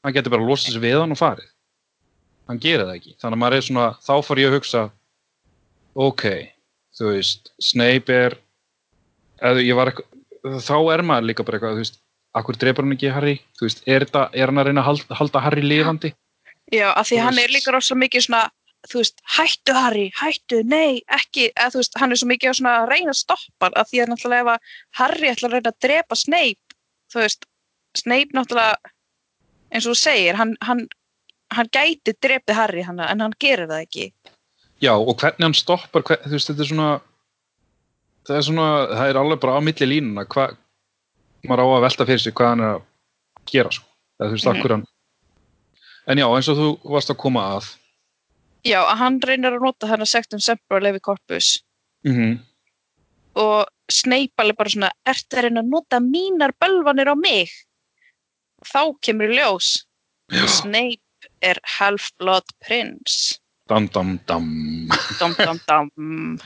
hann 0.04 0.14
gæti 0.16 0.32
bara 0.32 0.46
losað 0.46 0.76
sig 0.76 0.82
við 0.82 1.00
hann 1.00 1.14
og 1.14 1.20
farið. 1.20 1.50
Hann 2.48 2.60
gerir 2.62 2.86
það 2.86 2.96
ekki, 2.98 3.16
þannig 3.20 3.36
að 3.36 3.42
maður 3.44 3.56
er 3.56 3.66
svona 3.66 3.88
þá 4.02 4.14
fór 4.26 4.40
ég 4.42 4.50
að 4.50 4.56
hugsa 4.58 4.84
ok, 5.94 6.24
þú 6.98 7.12
veist, 7.14 7.52
Snape 7.62 8.16
er 8.26 8.38
eða 9.40 9.64
ég 9.64 9.78
var 9.78 9.92
eitthvað 9.92 10.10
þá 10.40 10.76
er 10.94 11.02
maður 11.04 11.28
líka 11.28 11.44
bara 11.46 11.58
eitthvað, 11.58 11.76
þú 11.76 11.84
veist 11.84 12.00
akkur 12.38 12.58
drepur 12.58 12.86
hann 12.86 12.94
ekki 12.96 13.12
Harry, 13.12 13.36
þú 13.58 13.66
veist, 13.66 13.82
er, 13.86 14.06
þetta, 14.06 14.26
er 14.34 14.50
hann 14.50 14.62
að 14.62 14.70
reyna 14.70 14.82
að 14.84 14.88
halda, 14.90 15.18
halda 15.18 15.44
Harry 15.44 15.64
lifandi 15.66 16.12
Já, 16.70 16.88
af 16.94 17.08
því 17.10 17.18
hann 17.24 17.38
er 17.42 17.50
líka 17.50 17.72
rosa 17.74 17.94
mikið 17.98 18.26
svona 18.28 18.42
þú 18.88 19.00
veist, 19.02 19.18
hættu 19.36 19.74
Harry, 19.76 20.06
hættu, 20.16 20.62
nei, 20.64 21.02
ekki 21.12 21.50
eða 21.52 21.72
þú 21.74 21.80
veist, 21.82 21.98
hann 22.00 22.12
er 22.14 22.20
svo 22.20 22.28
mikið 22.30 22.50
að 22.52 22.58
svona 22.60 22.74
reyna 22.88 23.12
að 23.12 23.18
stoppa 23.20 23.68
af 23.76 23.90
því 23.90 24.00
að 24.04 24.08
náttúrulega 24.12 24.40
ef 24.40 24.52
að 24.54 24.78
Harry 25.00 25.28
ætla 25.32 25.48
að 25.50 25.52
reyna 25.56 25.72
að 25.74 25.80
drepa 25.84 26.16
Snape, 26.16 26.76
þú 27.12 27.20
veist 27.24 27.44
Snape 28.00 28.36
náttúrulega 28.38 28.92
eins 29.70 29.86
og 29.86 29.92
þú 29.94 29.98
segir, 30.00 30.38
hann, 30.40 30.56
hann 30.64 30.86
hann 31.50 31.68
gæti 31.74 32.14
drepið 32.22 32.54
Harry 32.54 32.82
hann, 32.86 33.00
en 33.02 33.20
hann 33.20 33.34
gerir 33.42 33.66
það 33.66 33.84
ekki. 33.84 34.04
Já, 34.80 34.92
og 34.94 35.16
hvernig 35.18 35.44
hann 35.44 35.54
stoppar, 35.58 36.02
hver, 36.06 36.20
þú 36.24 36.36
veist, 36.38 36.48
þetta 36.52 36.62
er 36.64 36.70
svona 36.70 36.90
það 38.30 38.36
er 38.38 38.46
svona, 38.46 38.66
það 38.94 39.10
er 39.10 39.18
alveg 39.20 39.40
bara 39.42 39.58
á 39.58 39.60
milli 39.66 39.88
línuna, 39.90 40.24
hvað 40.30 40.56
maður 41.50 41.64
á 41.64 41.68
að 41.74 41.84
velta 41.88 42.06
fyrir 42.08 42.22
sig 42.22 42.34
hvað 42.38 42.52
hann 42.54 42.64
er 42.64 42.72
að 42.78 42.82
gera 43.50 43.72
sko, 43.74 43.86
eða 44.20 44.28
þú 44.30 44.36
veist, 44.38 44.46
Mhm. 44.46 44.56
akkur 44.60 44.74
hann 44.76 44.86
en 46.10 46.20
já, 46.20 46.26
eins 46.26 46.50
og 46.50 46.58
þú 46.58 46.68
varst 46.92 47.12
að 47.12 47.20
koma 47.22 47.46
að. 47.56 47.72
Já, 48.66 48.82
að 48.82 48.96
hann 49.00 49.18
reynir 49.24 49.56
að 49.56 49.64
nota 49.64 49.88
hann 49.88 50.04
að 50.04 50.12
sagt 50.12 50.36
um 50.36 50.42
Semper 50.42 50.80
og 50.80 50.84
Levi 50.84 51.00
Corpus 51.00 51.60
mm 52.04 52.40
og 53.38 53.68
Snape 53.90 54.42
alveg 54.42 54.58
bara 54.58 54.72
svona 54.72 54.90
ertu 55.08 55.38
að 55.38 55.46
reyna 55.46 55.64
að 55.64 55.72
nota 55.72 56.00
mínar 56.02 56.54
bölvanir 56.62 57.10
á 57.10 57.16
mig? 57.18 57.50
Þá 58.66 58.94
kemur 59.02 59.32
ljós 59.34 59.80
já, 60.30 60.44
Snape 60.46 61.30
er 61.42 61.58
Half-Blood 61.78 62.54
Prince. 62.62 63.38
Dam, 63.70 63.88
dam, 63.88 64.18
dam. 64.26 64.46
Dam, 65.18 65.34
dam, 65.38 65.60
dam. 65.66 65.90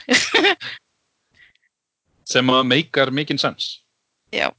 sem 2.31 2.49
að 2.49 2.67
meikar 2.69 3.13
mikinn 3.13 3.41
sens. 3.41 3.81
Já. 4.33 4.49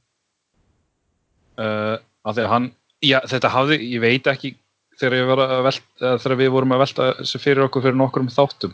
uh, 1.59 1.99
að 2.27 2.39
þegar 2.39 2.53
hann 2.53 2.71
já, 3.03 3.19
þetta 3.27 3.51
hafði, 3.51 3.81
ég 3.91 4.03
veit 4.03 4.31
ekki 4.31 4.55
þegar, 4.99 5.63
velta, 5.65 6.11
þegar 6.23 6.37
við 6.41 6.49
vorum 6.55 6.73
að 6.75 6.83
velta 6.85 7.07
fyrir 7.39 7.63
okkur 7.67 7.81
fyrir 7.85 7.97
nokkrum 7.99 8.29
þáttum. 8.33 8.73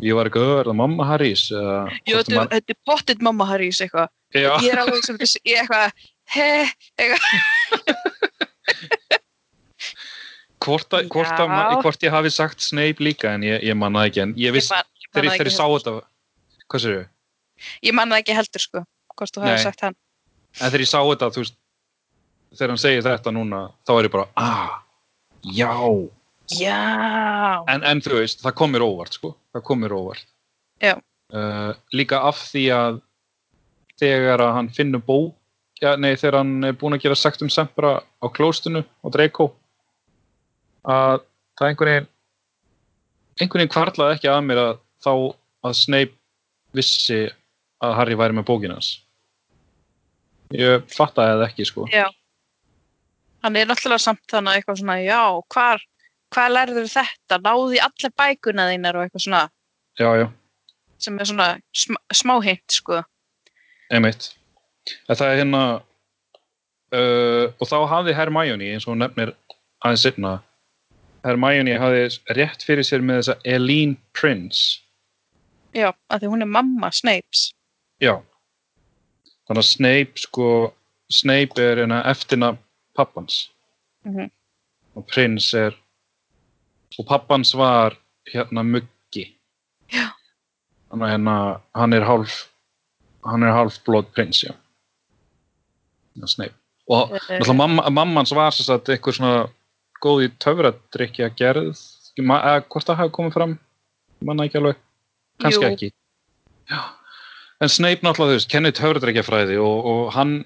Ég 0.00 0.14
var 0.14 0.28
ekki, 0.30 0.38
"Ö, 0.38 0.60
er 0.60 0.66
það 0.70 0.76
mamma 0.78 1.04
Harrys 1.08 1.48
Jú, 1.50 1.58
hvort 1.58 2.28
þetta 2.28 2.36
man- 2.36 2.52
er 2.52 2.76
pottit 2.86 3.20
mamma 3.22 3.44
Harrys 3.48 3.80
eitthvað. 3.82 4.08
Ég 4.34 4.68
er 4.72 4.78
alveg 4.78 5.02
sem 5.04 5.18
þessi, 5.18 5.38
ég 5.44 5.58
eitthvað 5.64 5.92
he, 6.28 6.68
eitthvað, 6.98 7.22
hvort, 10.64 10.92
að, 10.94 11.08
hvort, 11.12 11.32
að, 11.40 11.82
hvort 11.82 12.02
ég 12.04 12.12
hafi 12.14 12.30
sagt 12.34 12.60
Snape 12.64 13.02
líka 13.04 13.34
en 13.36 13.42
ég, 13.46 13.62
ég 13.64 13.76
manna 13.78 14.04
ekki 14.08 14.22
en 14.24 14.34
ég 14.36 14.48
ég 14.50 14.56
viss, 14.56 14.70
man, 14.70 14.84
ég 15.02 15.08
man 15.14 15.24
þegar, 15.32 15.46
ég- 15.50 15.56
sá 15.56 15.64
þetta 15.66 15.94
hvað 16.68 16.82
sér 16.84 16.94
ég? 16.98 17.06
ég 17.88 17.94
man 17.96 18.10
það 18.12 18.22
ekki 18.22 18.36
heldur 18.38 18.60
sko 18.64 18.84
hvort 19.18 19.34
þú 19.34 19.42
Nei. 19.46 19.56
sagt 19.62 19.80
hann. 19.82 19.96
En 20.60 20.70
þegar 20.70 20.84
ég 20.84 20.90
sá 20.92 20.98
þetta 21.02 21.30
þú 21.34 21.42
veist, 21.42 21.56
þegar 22.54 22.68
hann 22.74 22.82
segir 22.84 23.02
þetta 23.06 23.32
núna 23.34 23.62
þá 23.86 23.90
er 23.98 24.04
ég 24.08 24.12
bara, 24.14 24.26
ah, 24.36 24.82
já. 25.44 25.74
Já, 26.48 27.60
en, 27.68 27.82
en 27.84 28.00
þú 28.00 28.22
veist, 28.22 28.40
það 28.40 28.54
kom 28.56 28.72
mér 28.72 28.84
óvart 28.86 29.18
sko. 29.18 29.34
það 29.52 29.64
kom 29.68 29.82
mér 29.84 29.94
óvart. 29.96 30.24
Já. 30.80 30.94
uh, 31.34 31.72
líka 31.92 32.22
af 32.24 32.38
því 32.48 32.64
að 32.72 33.00
þegar 33.98 34.44
að 34.44 34.54
hann 34.56 34.70
finnur 34.72 35.02
bók 35.04 35.34
já, 35.82 35.96
nei, 35.98 36.14
þegar 36.16 36.38
hann 36.40 36.68
er 36.68 36.76
búin 36.78 36.96
að 36.96 37.04
gera 37.04 37.18
sagt 37.18 37.42
um 37.44 37.50
Sempra 37.52 37.98
á 38.00 38.26
klóstunu 38.30 38.84
og 39.02 39.12
Draco 39.14 39.50
að 40.88 41.24
það 41.58 41.68
einhvern 41.68 41.92
veginn 41.92 42.08
einhvern 43.38 43.60
veginn 43.60 43.74
kvarlaði 43.74 44.16
ekki 44.16 44.30
að 44.32 44.46
mér 44.46 44.62
að 44.62 44.72
þá 45.04 45.12
að 45.68 45.76
Snape 45.82 46.16
vissi 46.78 47.20
að 47.82 47.98
Harry 47.98 48.16
væri 48.18 48.34
með 48.38 48.48
bókin 48.48 48.74
hans. 48.74 48.94
Ég 50.54 50.86
fattaði 50.90 51.36
það 51.36 51.46
ekki 51.50 51.66
sko. 51.68 51.86
Já 51.92 52.08
hann 53.44 53.56
er 53.56 53.68
náttúrulega 53.68 54.02
samt 54.02 54.24
þannig 54.30 54.58
eitthvað 54.58 54.80
svona 54.82 54.98
já, 55.02 55.22
hvar, 55.54 55.84
hvað 56.34 56.54
lærður 56.56 56.90
þetta? 56.92 57.40
Náði 57.44 57.80
allir 57.84 58.14
bækuna 58.22 58.68
þínar 58.72 58.98
og 58.98 59.06
eitthvað 59.06 59.24
svona. 59.26 59.44
Já, 59.98 60.10
já, 60.20 60.26
sem 60.98 61.18
er 61.18 61.28
svona 61.30 61.48
sm 61.74 61.98
smá 62.14 62.34
hint 62.44 62.74
sko. 62.74 63.02
Einmitt. 63.94 64.32
Það 65.08 65.24
er 65.26 65.40
hérna 65.42 65.62
uh, 65.78 67.46
og 67.58 67.68
þá 67.68 67.78
hafði 67.92 68.16
Hermione 68.16 68.72
eins 68.74 68.86
og 68.86 68.94
hún 68.94 69.04
nefnir 69.04 69.34
aðeins 69.84 70.04
seinna 70.06 70.38
Hermione 71.26 71.76
hafði 71.80 72.06
rétt 72.38 72.64
fyrir 72.66 72.86
sér 72.86 73.04
með 73.04 73.22
þessa 73.22 73.38
Eileen 73.44 73.96
Prince. 74.16 74.80
Já, 75.76 75.92
af 76.08 76.22
því 76.22 76.32
hún 76.32 76.44
er 76.44 76.50
mamma 76.50 76.90
Snapes. 76.94 77.50
Já. 78.02 78.16
Þannig 79.48 79.62
að 79.62 79.70
Snape 79.70 80.22
sko 80.24 80.48
Snape 81.12 81.62
er 81.62 81.82
hérna 81.82 82.02
eftirna 82.08 82.54
pappans 82.98 83.38
Mhm. 84.04 84.30
og 84.96 85.06
Prince 85.06 85.54
er 85.58 85.74
og 86.98 87.06
pappans 87.06 87.54
var 87.54 87.96
hérna 88.32 88.62
Muggi 88.66 89.24
Já. 89.92 90.08
þannig 90.90 91.12
hérna 91.14 91.34
hann 91.74 91.92
er 91.94 92.04
hálf 92.08 92.48
hann 93.24 93.42
er 93.42 93.52
hálf 93.54 93.78
blood 93.84 94.10
prince 94.14 94.46
já, 94.46 94.54
Snape 96.26 96.54
og 96.88 97.10
Eh, 97.12 97.18
náttúrulega 97.38 97.56
mamma, 97.56 97.90
mammans 97.90 98.32
var 98.32 98.50
sagt 98.52 98.88
eitthvað 98.88 99.18
svona 99.18 99.50
góð 100.02 100.24
í 100.26 100.28
töfradrykja 100.40 101.28
gerð 101.36 101.76
eða 102.18 102.62
hvort 102.68 102.86
það 102.88 102.96
hafi 103.02 103.12
komið 103.14 103.32
fram 103.34 103.58
manna 104.24 104.46
ekki 104.48 104.58
alveg, 104.58 104.76
kannski 105.40 105.62
Jú. 105.64 105.70
ekki 105.74 105.90
já. 106.70 106.80
en 107.60 107.68
Snape 107.68 108.00
náttúrulega 108.02 108.32
þú 108.32 108.38
veist, 108.38 108.50
kennir 108.50 108.72
töfradrykkjafræði 108.72 109.58
og, 109.60 109.84
og 109.86 110.12
hann 110.16 110.44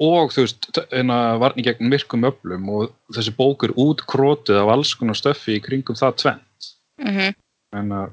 og 0.00 0.32
þú 0.32 0.44
veist, 0.46 0.68
hérna 0.92 1.18
varni 1.42 1.62
gegn 1.66 1.88
myrkum 1.90 2.24
öflum 2.26 2.68
og 2.72 2.92
þessi 3.14 3.34
bók 3.36 3.64
er 3.66 3.74
útkrótið 3.76 4.58
af 4.62 4.72
alls 4.72 4.94
konar 4.98 5.18
stöffi 5.18 5.58
í 5.58 5.62
kringum 5.62 5.98
það 5.98 6.16
tvennt. 6.22 6.70
Mhm, 7.02 7.34
en 7.78 7.92
að 7.98 8.12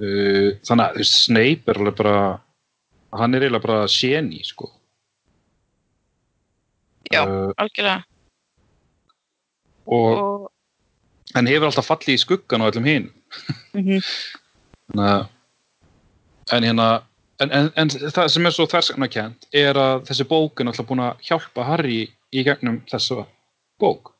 uh, 0.00 0.48
þannig 0.66 0.84
að 0.86 1.04
Snape 1.10 1.70
er 1.70 1.80
alveg 1.80 1.96
bara 2.00 2.16
hann 3.20 3.34
er 3.34 3.42
eiginlega 3.46 3.66
bara 3.66 3.88
séni 3.90 4.40
sko. 4.46 4.70
Já. 7.10 7.24
uh, 7.26 7.50
algjörlega. 7.58 8.04
Og 9.90 10.18
og, 10.20 10.48
hann 11.34 11.48
hefur 11.50 11.66
alltaf 11.70 11.88
fallið 11.90 12.14
í 12.14 12.22
skuggan 12.22 12.62
á 12.62 12.68
öllum 12.70 12.86
hinn 12.86 13.08
mhm, 13.74 14.02
Þannig 14.90 15.06
að- 15.10 15.28
en 16.54 16.66
hérna 16.66 16.86
en, 17.40 17.50
en, 17.56 17.68
en 17.80 17.90
það 17.90 18.28
sem 18.34 18.46
er 18.48 18.54
svo 18.54 18.66
þverskanakent 18.70 19.46
er 19.56 19.78
að 19.80 20.06
þessi 20.10 20.26
bók 20.28 20.60
er 20.60 20.70
alltaf 20.70 20.88
búin 20.88 21.02
að 21.06 21.20
hjálpa 21.28 21.64
Harry 21.68 22.00
í 22.36 22.44
gegnum 22.46 22.80
þessa 22.90 23.24
bók 23.80 24.12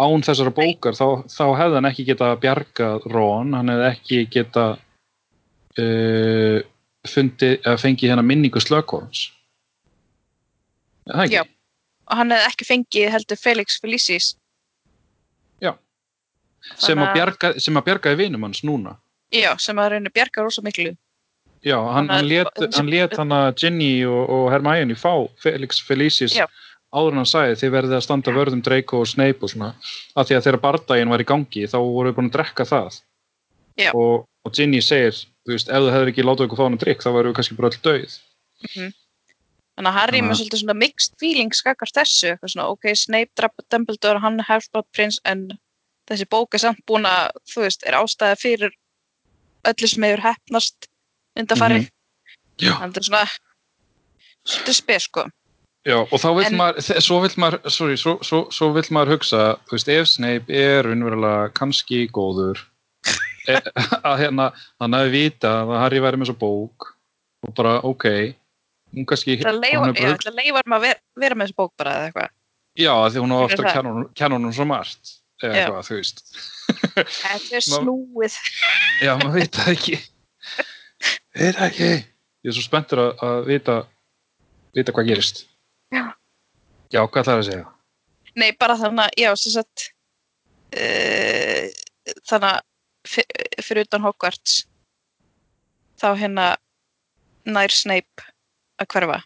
án 0.00 0.22
þessara 0.24 0.52
bókar 0.56 0.96
þá, 0.96 1.06
þá 1.28 1.44
hefði 1.60 1.76
hann 1.78 1.88
ekki 1.90 2.06
geta 2.08 2.30
bjargað 2.40 3.06
Ron, 3.12 3.52
hann 3.58 3.68
hefði 3.72 3.88
ekki 3.90 4.20
geta 4.32 4.64
uh, 5.78 6.58
fundið, 7.10 7.58
að 7.68 7.78
fengið 7.84 8.12
hérna 8.14 8.24
minningu 8.26 8.62
ekki? 11.10 11.36
Já. 11.36 11.42
og 11.44 12.16
hann 12.20 12.32
hefði 12.34 12.48
ekki 12.52 12.68
fengið 12.68 13.12
heldur 13.14 13.40
Felix 13.40 13.78
Felicis 13.82 14.32
Já. 15.60 15.74
sem, 16.76 16.96
að 16.96 17.04
Þannig 17.04 17.06
að- 17.08 17.14
bjarga, 17.18 17.52
sem 17.60 17.76
að 17.80 17.86
bjargaði 17.90 18.20
vinum 18.24 18.48
hans 18.48 18.64
núna 18.66 18.96
já, 19.34 19.52
sem 19.62 19.78
að 19.78 19.92
reyna 19.94 20.10
bjarga 20.14 20.42
rosa 20.46 20.62
miklu 20.66 20.94
Já, 21.62 21.76
hann, 21.92 22.08
að- 22.08 22.30
hann 22.56 22.72
hann 22.72 22.88
let 22.88 23.16
hann 23.18 23.32
að 23.36 23.54
Ginny 23.60 24.04
og, 24.08 24.30
og 24.30 24.46
Hermione 24.52 24.94
fá 24.96 25.12
Felix 25.42 25.80
Felicis 25.84 26.32
Já. 26.38 26.46
áður 26.94 27.12
en 27.12 27.20
hann 27.20 27.28
sagði 27.28 27.58
þið 27.60 27.74
verðið 27.76 27.96
að 27.98 28.04
standa 28.06 28.32
vörðum 28.32 28.62
Draco 28.64 29.00
og 29.02 29.06
Snape 29.10 29.42
og 29.44 29.50
svona. 29.52 29.74
Af 30.16 30.26
því 30.30 30.36
að 30.38 30.46
þegar 30.46 30.60
bardaginn 30.64 31.10
var 31.12 31.20
í 31.20 31.28
gangi 31.28 31.66
þá 31.68 31.76
voru 31.84 32.08
við 32.10 32.16
búin 32.16 32.30
að 32.30 32.36
drekka 32.38 32.64
það. 32.64 33.00
Og, 33.94 34.24
og 34.44 34.52
Ginny 34.56 34.80
segir 34.84 35.12
þú 35.46 35.52
veist, 35.54 35.68
ef 35.68 35.80
þú 35.84 35.92
hefur 35.94 36.08
ekki 36.12 36.24
látið 36.26 36.46
okkur 36.48 36.58
fá 36.58 36.64
hann 36.66 36.76
að 36.76 36.82
drikk 36.84 37.04
þá 37.04 37.10
verðum 37.14 37.30
við 37.32 37.36
kannski 37.38 37.56
bara 37.56 37.70
öll 37.70 37.84
döið 37.86 38.16
þannig 39.80 39.88
að 39.88 39.96
Harry 39.96 40.20
með 40.20 40.30
að- 40.34 40.38
svolítið 40.40 40.60
svona 40.60 40.76
mixed 40.76 41.14
feelings 41.22 41.60
skakar 41.62 41.88
þessu, 41.96 42.32
eitthvað 42.34 42.52
svona, 42.52 42.66
ok, 42.74 42.84
Snape 42.94 43.30
drapa 43.38 43.62
Dumbledore, 43.72 44.20
hann 44.20 44.38
er 44.40 44.44
Half-Blood 44.50 44.88
Prince 44.92 45.20
en 45.24 45.46
þessi 46.10 46.26
bók 46.28 46.52
er 46.54 46.58
samt 46.66 46.82
búin 46.90 47.06
að 47.08 47.30
þú 47.48 47.64
veist, 47.64 47.86
er 47.88 47.96
ástæða 47.96 48.36
fyrir 48.42 48.74
öllu 49.70 49.88
sem 49.88 50.02
hefur 50.04 50.24
hefnast 50.28 50.88
undanfari, 51.38 51.80
Mhm. 51.84 51.88
Þannig 52.60 52.76
að 52.76 52.92
þetta 52.92 53.00
er 53.00 53.06
svona 53.08 53.28
svolítið 54.44 54.74
spes, 54.76 55.02
sko 55.08 55.22
Já, 55.88 55.96
og 55.96 56.18
þá 56.20 56.28
vill 56.36 56.44
En- 56.44 56.56
maður, 56.60 57.00
svo 57.00 57.20
vill 57.22 57.36
maður, 57.40 57.70
sorry, 57.72 57.94
svo, 57.96 58.18
svo, 58.22 58.40
svo 58.52 58.66
vill 58.74 58.84
maður 58.92 59.14
hugsa, 59.16 59.56
þú 59.64 59.72
veist, 59.78 59.88
ef 59.88 60.08
Snape 60.10 60.50
er 60.52 60.84
unverulega 60.84 61.48
kannski 61.56 62.02
góður, 62.12 62.60
e, 63.48 63.54
að 64.04 64.18
hérna, 64.20 64.50
hann 64.78 64.92
hafi 64.92 65.10
vita 65.14 65.54
að 65.64 65.72
Harry 65.80 66.02
væri 66.04 66.20
með 66.20 66.28
svo 66.28 66.36
bók 66.42 66.90
og 67.48 67.54
bara, 67.56 67.78
ok, 67.80 68.04
hún 68.92 69.06
kannski, 69.08 69.38
Það 69.40 69.56
hún 69.56 69.56
leifar, 70.36 70.68
maður 70.68 70.76
að 70.76 70.84
vera, 70.84 71.00
vera 71.16 71.34
með 71.40 71.48
þessu 71.48 71.56
bók 71.62 71.72
bara 71.80 71.94
eða 71.96 72.10
eitthvað. 72.12 72.30
já, 72.76 72.92
því 73.08 73.24
hún 73.24 73.32
á 73.32 73.38
það. 73.40 73.64
að 73.64 74.14
kenna 74.20 74.36
honum 74.36 74.52
svo 74.52 74.66
margt, 74.68 75.14
eða 75.40 75.54
eitthvað, 75.64 75.88
þú 75.88 75.96
veist. 75.96 76.22
Þetta 77.08 77.56
er 77.56 77.64
snúið. 77.72 78.36
Já, 79.00 79.16
maður 79.16 79.32
veit 79.40 79.56
það 79.56 79.72
ekki. 79.78 79.96
Veit 81.36 81.56
það 81.56 81.66
ekki. 81.68 81.90
Ég 82.40 82.50
er 82.50 82.56
svo 82.56 82.64
spenntur 82.64 82.98
að, 83.04 83.10
að 83.26 83.44
vita, 83.50 83.74
vita 84.74 84.92
hvað 84.96 85.10
gerist. 85.10 85.42
Já. 85.92 86.02
Já, 86.90 87.00
hvað 87.06 87.20
ætlar 87.22 87.42
að 87.42 87.46
segja? 87.50 87.66
Nei, 88.40 88.50
bara 88.58 88.76
þannig 88.80 89.04
að, 89.04 89.16
já, 89.20 89.30
sem 89.38 89.52
sagt, 89.58 89.84
uh, 90.74 91.66
þannig 92.30 92.48
að 92.50 92.60
fyr- 93.10 93.62
fyrir 93.66 93.86
utan 93.88 94.04
Hogwarts, 94.06 94.56
þá 96.00 96.08
hérna 96.18 96.46
nær 97.50 97.74
Snape 97.74 98.26
að 98.80 98.90
hverfa, 98.94 99.20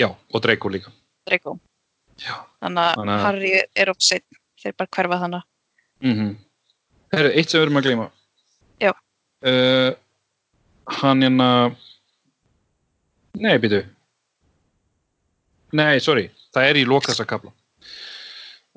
Já, 0.00 0.06
og 0.32 0.40
Draco 0.40 0.68
líka. 0.72 0.88
Draco. 1.28 1.58
Já. 2.20 2.32
Þannig 2.64 2.86
að 2.96 3.00
að- 3.12 3.22
Harry 3.24 3.50
er 3.76 3.90
of 3.92 3.98
seitt, 4.00 4.24
þeir 4.62 4.72
bara 4.78 4.88
hverfa 4.96 5.18
þannig. 5.24 5.42
Mm 6.00 6.14
-hmm. 6.16 6.30
Herru, 7.12 7.30
eitt 7.36 7.50
sem 7.50 7.60
við 7.60 7.66
erum 7.66 7.76
að 7.76 7.82
gleyma. 7.84 8.06
Já. 8.80 8.92
Uh, 9.44 9.92
hann 10.98 11.22
hérna... 11.24 11.48
Nei, 13.40 13.56
býtu. 13.62 13.84
Nei, 15.76 16.00
sorry. 16.02 16.28
Það 16.54 16.68
er 16.68 16.80
í 16.80 16.86
lok 16.88 17.06
þessa 17.06 17.26
kapla. 17.30 17.52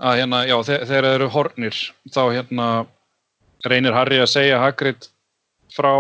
Að 0.04 0.20
hérna, 0.22 0.44
já, 0.50 0.56
þe 0.66 0.78
þegar 0.86 1.08
þeir 1.08 1.16
eru 1.18 1.30
hornir, 1.34 1.80
þá 2.14 2.22
hérna 2.34 2.68
reynir 3.66 3.96
Harry 3.96 4.20
að 4.22 4.32
segja 4.34 4.62
Hagrid 4.62 5.08
frá, 5.74 5.94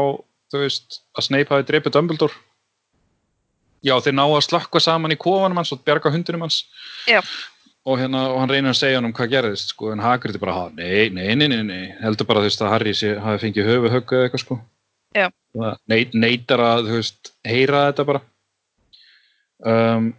þú 0.53 0.61
veist, 0.63 0.99
að 1.17 1.27
Snape 1.27 1.53
hafi 1.53 1.67
dreipið 1.69 1.95
Dumbledore. 1.95 2.37
Já, 3.83 3.97
þeir 3.99 4.15
ná 4.15 4.23
að 4.25 4.45
slökkva 4.47 4.81
saman 4.83 5.13
í 5.13 5.19
kofanum 5.19 5.59
hans 5.59 5.73
og 5.75 5.81
bjarga 5.83 6.11
hundunum 6.13 6.45
hans 6.45 6.61
Já. 7.09 7.19
og, 7.83 7.97
hérna, 7.99 8.29
og 8.31 8.37
hann 8.39 8.51
reynir 8.53 8.71
að 8.71 8.79
segja 8.79 8.99
hann 8.99 9.09
um 9.09 9.15
hvað 9.15 9.33
gerðist 9.33 9.73
sko, 9.73 9.91
en 9.91 10.03
Hagrid 10.03 10.37
er 10.37 10.39
bara, 10.39 10.53
"Ha, 10.55 10.69
nei, 10.77 11.09
nei, 11.09 11.35
nei, 11.35 11.49
nei, 11.51 11.63
nei 11.67 11.95
heldur 11.99 12.27
bara 12.29 12.39
þú 12.39 12.47
veist 12.47 12.63
að 12.63 12.71
Harry 12.71 12.93
sé, 12.95 13.17
hafi 13.19 13.43
fengið 13.43 13.67
höfu 13.67 13.91
höggu 13.91 14.15
eða 14.15 14.29
eitthvað 14.29 14.43
sko 14.45 14.59
Já. 15.13 15.27
Það 15.53 15.79
neit, 15.91 16.13
neitar 16.17 16.63
að 16.65 16.91
veist 16.95 17.33
heyra 17.45 17.87
þetta 17.89 18.05
bara. 18.09 18.21
Um, 19.63 20.11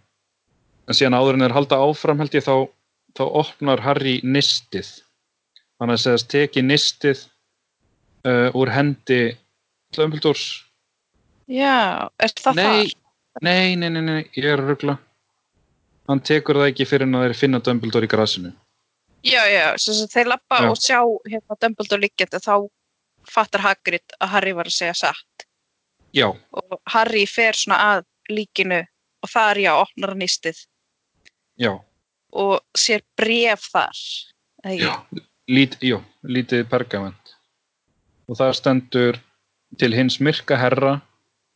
en 0.87 0.97
síðan 0.97 1.17
áður 1.17 1.37
en 1.37 1.45
þeir 1.45 1.55
halda 1.57 1.79
áfram 1.85 2.21
held 2.23 2.37
ég 2.37 2.45
þá 2.45 2.55
þá 3.15 3.23
opnar 3.41 3.83
Harry 3.83 4.19
nistið. 4.23 4.89
Hann 5.79 5.91
að 5.91 6.03
segast 6.03 6.29
teki 6.31 6.63
nistið 6.63 7.25
uh, 8.27 8.49
úr 8.55 8.71
hendi 8.71 9.35
Dumbledores. 9.95 10.63
Já, 11.51 12.07
er 12.19 12.31
það 12.39 12.59
nei, 12.59 12.65
þar? 12.65 12.95
nei, 13.45 13.75
nei, 13.79 13.89
nei, 13.91 14.01
nei, 14.03 14.21
ég 14.35 14.49
er 14.49 14.63
að 14.63 14.71
ruggla 14.71 14.97
hann 16.09 16.21
tekur 16.21 16.59
það 16.59 16.71
ekki 16.71 16.87
fyrir 16.89 17.07
en 17.07 17.17
að 17.17 17.27
þeir 17.27 17.39
finna 17.39 17.61
Dumbledore 17.63 18.07
í 18.07 18.11
grasinu. 18.11 18.53
Já, 19.25 19.41
já, 19.49 19.73
sem 19.81 19.97
sagt, 19.97 20.13
þeir 20.13 20.29
lappa 20.35 20.61
og 20.69 20.77
sjá 20.77 20.99
hérna 21.25 21.57
Dumbledore 21.61 22.03
liggjandi, 22.03 22.41
þá 22.45 22.67
fattar 23.31 23.63
Hagrid 23.65 24.17
að 24.19 24.33
Harry 24.35 24.53
var 24.53 24.69
að 24.69 24.77
segja 24.77 24.93
satt. 24.93 25.47
já, 26.13 26.27
Og 26.53 26.79
Harry 26.93 27.25
fer 27.25 27.53
svona 27.53 27.77
að 27.95 28.05
líkinu 28.29 28.81
og 29.23 29.29
þar, 29.29 29.57
já, 29.57 29.71
opnar 29.75 30.13
hann 30.13 30.21
nýstið 30.23 30.65
já, 31.59 31.79
og 32.33 32.59
sér 32.77 33.01
bref 33.17 33.69
þar. 33.71 34.03
já 34.65 35.05
lít, 35.47 35.77
jú, 35.81 36.01
lítið 36.23 36.65
pergament. 36.69 37.35
Og 38.29 38.37
það 38.39 38.55
stendur 38.57 39.19
til 39.77 39.93
hins 39.93 40.19
myrka 40.19 40.57
herra 40.57 41.01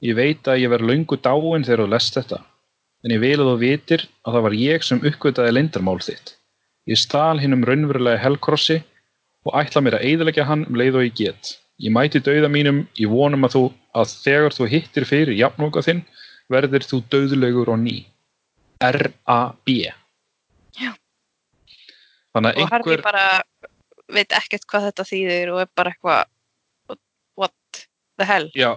ég 0.05 0.15
veit 0.15 0.47
að 0.47 0.61
ég 0.63 0.71
verð 0.71 0.89
löngu 0.91 1.17
dáin 1.17 1.65
þegar 1.65 1.85
þú 1.85 1.89
lest 1.93 2.17
þetta 2.17 2.43
en 3.03 3.13
ég 3.15 3.21
vil 3.23 3.39
að 3.39 3.49
þú 3.49 3.55
vitir 3.63 4.05
að 4.27 4.35
það 4.35 4.45
var 4.45 4.57
ég 4.59 4.85
sem 4.85 5.01
uppgötaði 5.07 5.55
lindarmál 5.55 5.99
þitt. 6.03 6.35
Ég 6.89 6.99
stal 6.99 7.39
hinnum 7.39 7.63
raunverulega 7.67 8.19
helkrossi 8.21 8.81
og 9.49 9.57
ætla 9.57 9.81
mér 9.83 9.97
að 9.97 10.05
eyðilegja 10.05 10.45
hann 10.45 10.65
um 10.69 10.77
leið 10.77 10.99
og 10.99 11.05
ég 11.07 11.17
get. 11.17 11.55
Ég 11.79 11.93
mæti 11.95 12.21
dauða 12.21 12.49
mínum 12.51 12.83
í 12.99 13.07
vonum 13.09 13.47
að 13.47 13.55
þú 13.55 13.63
að 13.97 14.15
þegar 14.25 14.55
þú 14.55 14.67
hittir 14.69 15.05
fyrir 15.07 15.37
jafnóka 15.37 15.83
þinn 15.85 16.01
verður 16.51 16.85
þú 16.85 16.99
dauðlegur 17.13 17.71
og 17.73 17.79
ný. 17.81 17.95
R.A.B. 18.83 19.77
Já. 20.79 20.91
Þannig 22.35 22.51
að 22.51 22.61
og 22.61 22.73
Harry 22.73 22.83
einhver 22.83 23.05
bara 23.05 23.25
veit 24.09 24.35
ekkert 24.35 24.67
hvað 24.69 24.89
þetta 24.89 25.07
þýðir 25.07 25.53
og 25.53 25.63
er 25.63 25.71
bara 25.77 25.93
eitthvað 25.93 26.99
what 27.39 27.83
the 28.19 28.27
hell? 28.27 28.49
Já, 28.57 28.71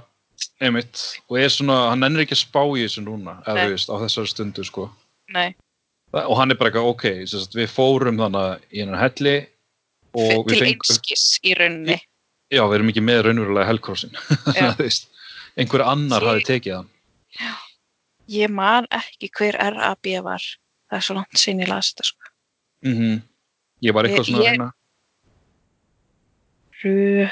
einmitt. 0.62 1.02
Og 1.28 1.40
er 1.42 1.52
svona, 1.52 1.78
hann 1.92 2.06
ennir 2.06 2.24
ekki 2.24 2.38
að 2.38 2.44
spá 2.44 2.62
í 2.64 2.84
þessu 2.84 3.04
núna 3.06 3.38
eða 3.44 3.66
þú 3.66 3.76
veist, 3.76 3.92
á 3.92 3.96
þessari 4.04 4.32
stundu 4.32 4.66
sko. 4.66 4.88
Nei, 5.32 5.54
og 6.12 6.34
hann 6.38 6.52
er 6.52 6.58
bara 6.60 6.72
eitthvað, 6.72 6.90
ok, 6.92 7.56
við 7.56 7.72
fórum 7.72 8.20
þannig 8.20 8.66
í 8.70 8.82
hennar 8.82 9.00
helli 9.00 9.36
og 9.40 9.51
til 10.12 10.62
einskis 10.68 11.24
í 11.42 11.54
rauninni 11.58 11.98
já, 12.52 12.62
við 12.68 12.74
erum 12.78 12.90
ekki 12.92 13.04
með 13.04 13.20
raunverulega 13.26 13.68
Já. 14.58 14.68
veist, 14.78 15.08
einhver 15.56 15.84
annar 15.88 16.22
Ég- 16.22 16.28
hafi 16.32 16.48
tekið 16.50 16.76
hann 16.80 16.90
Ég 18.32 18.48
man 18.54 18.86
ekki 18.94 19.28
hver 19.36 19.56
RAB 19.58 20.06
var 20.24 20.40
það 20.44 20.98
er 20.98 21.04
svo 21.06 21.14
langt 21.18 21.40
sín 21.40 21.60
ég 21.64 21.68
las 21.72 21.90
þetta 21.92 22.04
sko. 22.10 22.30
mm 22.86 23.18
ég 23.82 23.94
var 23.96 24.04
eitthvað 24.06 24.22
Ég- 24.22 24.30
svona 24.30 24.44
ég- 24.44 24.50
reyna 24.52 24.70
Ru... 26.82 27.28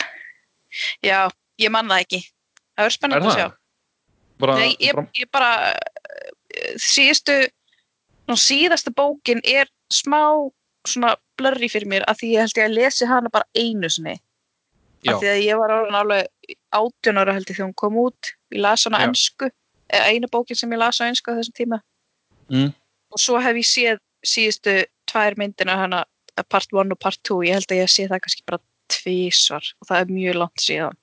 Já, 1.03 1.27
ég 1.59 1.71
man 1.75 1.89
það 1.91 2.03
ekki. 2.05 2.21
Það 2.79 2.85
verður 2.85 2.91
Er 2.91 2.95
spennandi 2.95 3.27
að 3.27 3.31
það? 3.33 3.41
sjá. 3.41 3.57
Bara, 4.41 4.55
Nei, 4.61 4.77
ég, 4.81 5.01
ég 5.19 5.31
bara 5.35 5.49
eh, 5.75 6.77
síðustu 6.81 7.35
síðasta 8.39 8.93
bókin 8.95 9.41
er 9.45 9.67
smá 9.91 10.21
svona 10.87 11.17
blurry 11.41 11.71
fyrir 11.73 11.89
mér 11.89 12.05
af 12.11 12.21
því 12.21 12.35
ég 12.35 12.45
held 12.45 12.61
ég 12.61 12.69
að 12.69 12.77
lesi 12.77 13.09
hana 13.09 13.33
bara 13.33 13.49
einu 13.57 13.91
sinni. 13.91 14.17
Já, 15.01 15.15
af 15.15 15.23
því 15.23 15.31
að 15.33 15.43
ég 15.47 15.61
var 15.61 15.73
alveg 15.73 16.55
átján 16.77 17.21
ára 17.21 17.35
held 17.37 17.49
ég 17.49 17.57
þegar 17.57 17.69
hún 17.71 17.79
kom 17.83 17.99
út. 18.01 18.33
Ég 18.53 18.63
las 18.63 18.85
hana 18.87 19.07
eða 19.91 20.07
einu 20.13 20.31
bókin 20.31 20.59
sem 20.59 20.73
ég 20.73 20.81
las 20.81 21.01
á 21.03 21.09
ensku 21.09 21.33
á 21.33 21.39
þessum 21.41 21.57
tíma. 21.57 21.81
Mm, 22.51 22.73
og 23.11 23.23
svo 23.23 23.41
hef 23.43 23.59
ég 23.59 23.67
séð 23.67 24.03
síðustu 24.27 24.77
tvær 25.11 25.37
myndina 25.41 25.77
hana 25.81 26.05
eh, 26.37 26.45
part 26.45 26.71
1 26.71 26.93
og 26.95 27.01
part 27.01 27.19
2 27.27 27.41
ég 27.49 27.59
held 27.59 27.73
að 27.73 27.83
ég 27.83 27.91
sé 27.91 28.07
það 28.11 28.23
kannski 28.27 28.47
bara 28.47 28.63
tvísvar 28.91 29.73
og 29.81 29.89
það 29.89 30.03
er 30.03 30.13
mjög 30.15 30.39
langt 30.43 30.63
síðan. 30.63 31.01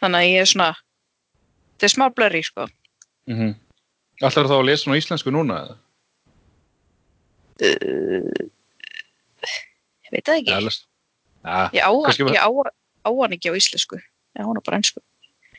Þannig 0.00 0.20
að 0.20 0.30
ég 0.30 0.40
er 0.40 0.50
svona 0.52 0.70
þetta 1.74 1.88
er 1.88 1.94
smá 1.96 2.06
blurry 2.14 2.44
sko. 2.46 2.70
Mm 3.28 3.58
Ætlar 4.20 4.50
þá 4.50 4.58
að 4.58 4.66
lesa 4.68 4.84
hún 4.84 4.92
á 4.92 5.00
íslensku 5.00 5.32
núna? 5.32 5.54
eða? 5.64 5.76
uh, 7.60 8.48
ég 10.10 10.18
veit 10.18 10.26
það 10.28 10.40
ekki 10.42 10.50
Já, 10.50 10.60
Já, 11.40 11.60
ég 11.72 11.84
á, 11.86 11.90
ég 12.34 12.42
á, 12.42 12.50
á 13.06 13.10
hann 13.22 13.36
ekki 13.36 13.48
á 13.48 13.54
íslensku 13.56 13.96
ég 14.00 14.42
á 14.42 14.44
hana 14.44 14.60
bara 14.60 14.80
ensku 14.82 15.00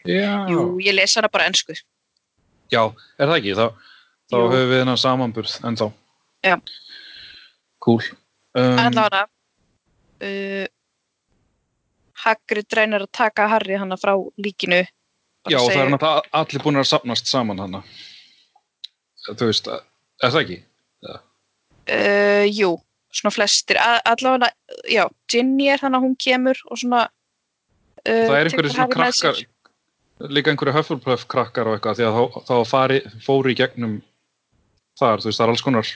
já. 0.05 0.45
jú, 0.51 0.77
ég 0.83 0.93
les 0.93 1.15
hana 1.17 1.31
bara 1.31 1.47
ensku 1.49 1.73
já, 2.71 2.83
er 3.19 3.31
það 3.31 3.37
ekki? 3.39 3.55
Þá, 3.57 3.65
þá 4.31 4.37
höfum 4.37 4.69
við 4.71 4.79
hennar 4.81 4.99
samanburð 5.01 5.55
en 5.67 5.77
þá. 5.79 5.85
Já. 6.41 6.55
Cool. 7.81 8.05
Um, 8.57 8.79
allavega 8.79 9.25
uh, 10.27 10.67
Hagrid 12.21 12.77
reynir 12.77 13.05
að 13.05 13.13
taka 13.17 13.47
Harry 13.49 13.77
hana 13.79 13.97
frá 13.97 14.13
líkinu 14.37 14.83
já, 15.49 15.57
og 15.57 15.71
það 15.71 15.79
er 15.81 15.93
náttúrulega 15.95 16.41
allir 16.41 16.65
búin 16.65 16.81
að 16.81 16.89
sapnast 16.91 17.31
saman 17.31 17.63
hana. 17.63 17.83
Þú 19.25 19.49
veist, 19.49 19.69
er 19.69 20.33
það 20.33 20.41
ekki? 20.43 20.59
uh, 21.11 22.45
jú, 22.49 22.75
svona 23.11 23.33
flestir 23.35 23.79
allavega, 23.81 24.51
já, 24.89 25.05
Ginny 25.31 25.69
er 25.71 25.81
þannig 25.81 25.99
að 25.99 26.05
hún 26.05 26.15
kemur 26.21 26.61
og 26.69 26.79
svona 26.79 27.01
uh, 27.07 28.05
það 28.05 28.37
er 28.37 28.49
einhverju 28.49 28.73
svona 28.75 28.93
krakkar, 28.93 29.41
líka 30.31 30.53
einhverju 30.53 30.75
Hufflepuff 30.77 31.27
krakkar 31.31 31.69
og 31.69 31.77
eitthvað, 31.77 31.99
því 31.99 32.07
að 32.07 32.17
þá, 32.17 32.39
þá 32.47 32.55
fari, 32.69 33.01
fóru 33.25 33.51
í 33.51 33.57
gegnum 33.59 33.99
þar, 34.99 35.23
þú 35.23 35.31
veist, 35.31 35.41
það 35.41 35.45
er 35.45 35.53
alls 35.55 35.65
konar 35.65 35.93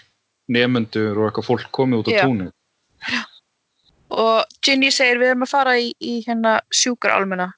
nemyndur 0.56 1.20
og 1.20 1.30
eitthvað 1.30 1.50
fólk 1.50 1.70
komið 1.74 2.04
út 2.04 2.12
á 2.12 2.14
Já. 2.14 2.24
túnið. 2.26 2.52
og 4.16 4.58
Ginny 4.66 4.92
segir 4.94 5.22
við 5.22 5.34
erum 5.34 5.46
að 5.48 5.54
fara 5.56 5.78
í, 5.82 5.94
í 6.00 6.20
hérna 6.28 6.60
sjúkarálmuna 6.74 7.54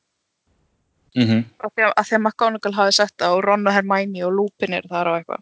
Mm 1.17 1.45
af 1.65 1.71
því 1.73 1.85
að, 1.87 1.93
að 1.97 2.19
McGonagall 2.19 2.75
hafi 2.77 2.93
sett 2.93 3.15
það 3.17 3.35
og 3.35 3.39
Ron 3.45 3.67
og 3.67 3.73
Hermione 3.73 4.25
og 4.27 4.35
Lupin 4.37 4.75
er 4.77 4.85
þar 4.89 5.09
og 5.09 5.15
eitthvað. 5.17 5.41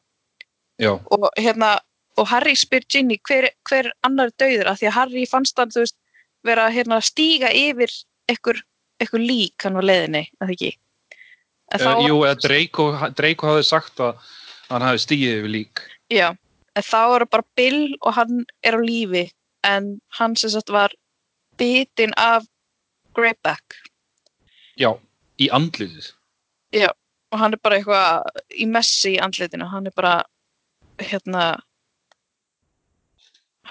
Já, 0.80 0.92
og 0.96 1.26
hérna 1.36 1.76
og 2.18 2.28
Harry 2.32 2.56
spyr 2.56 2.86
Ginny 2.92 3.18
hver, 3.28 3.50
hver 3.70 3.92
annar 4.08 4.32
döður 4.42 4.72
af 4.72 4.80
því 4.80 4.90
að 4.90 4.98
Harry 5.00 5.26
fannst 5.30 5.60
hann 5.60 5.74
veist 5.76 5.98
vera 6.46 6.70
hérna 6.74 7.00
að 7.00 7.10
stíga 7.10 7.52
yfir 7.52 7.92
einhver, 8.32 8.62
einhver 9.02 9.24
lík 9.24 9.66
hann 9.66 9.80
á 9.80 9.84
leiðinni 9.84 10.24
að 10.42 10.56
ekki 10.56 10.72
en 11.74 11.82
þá, 11.82 11.92
uh, 11.92 12.04
jú, 12.06 12.18
eða 12.28 12.40
Draco, 12.46 12.88
Draco 13.18 13.52
hafði 13.52 13.68
sagt 13.68 14.02
að 14.04 14.20
hann 14.70 14.86
hafði 14.86 15.04
stíðið 15.06 15.40
yfir 15.40 15.54
lík. 15.56 15.82
já, 16.14 16.28
en 16.76 16.86
þá 16.86 17.02
er 17.06 17.28
bara 17.32 17.50
Bill 17.58 17.98
og 18.02 18.14
hann 18.18 18.46
er 18.64 18.78
á 18.78 18.82
lífi 18.82 19.26
en 19.66 19.96
hann 20.20 20.36
sem 20.38 20.54
sagt 20.54 20.70
var 20.74 20.94
bitinn 21.58 22.14
af 22.18 22.46
Greyback 23.16 23.82
Já, 24.76 24.92
í 25.40 25.48
andlitið. 25.56 26.12
og 27.32 27.40
hann 27.40 27.56
er 27.56 27.62
bara 27.64 27.78
eitthvað 27.80 28.42
í 28.54 28.68
messi 28.68 29.16
í 29.16 29.22
andlitinu 29.24 29.68
hann 29.72 29.88
er 29.88 29.96
bara 29.96 30.18
hérna 31.00 31.56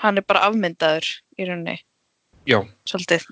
hann 0.00 0.20
er 0.20 0.26
bara 0.26 0.46
afmyndaður 0.48 1.08
í 1.38 1.48
rauninni. 1.48 1.78
Já, 2.48 2.60
svolítið. 2.88 3.26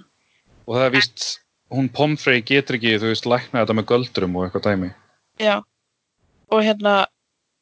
Og 0.67 0.77
það 0.77 0.87
er 0.87 0.95
víst, 0.95 1.27
hún 1.75 1.91
Pomfrey 1.93 2.45
getur 2.47 2.79
ekki, 2.79 2.99
þú 3.03 3.11
veist, 3.13 3.29
lækna 3.29 3.63
þetta 3.63 3.77
með 3.79 3.89
göldrum 3.91 4.39
og 4.39 4.47
eitthvað 4.47 4.69
dæmi. 4.69 4.93
Já, 5.43 5.57
og 6.53 6.65
hérna 6.65 6.95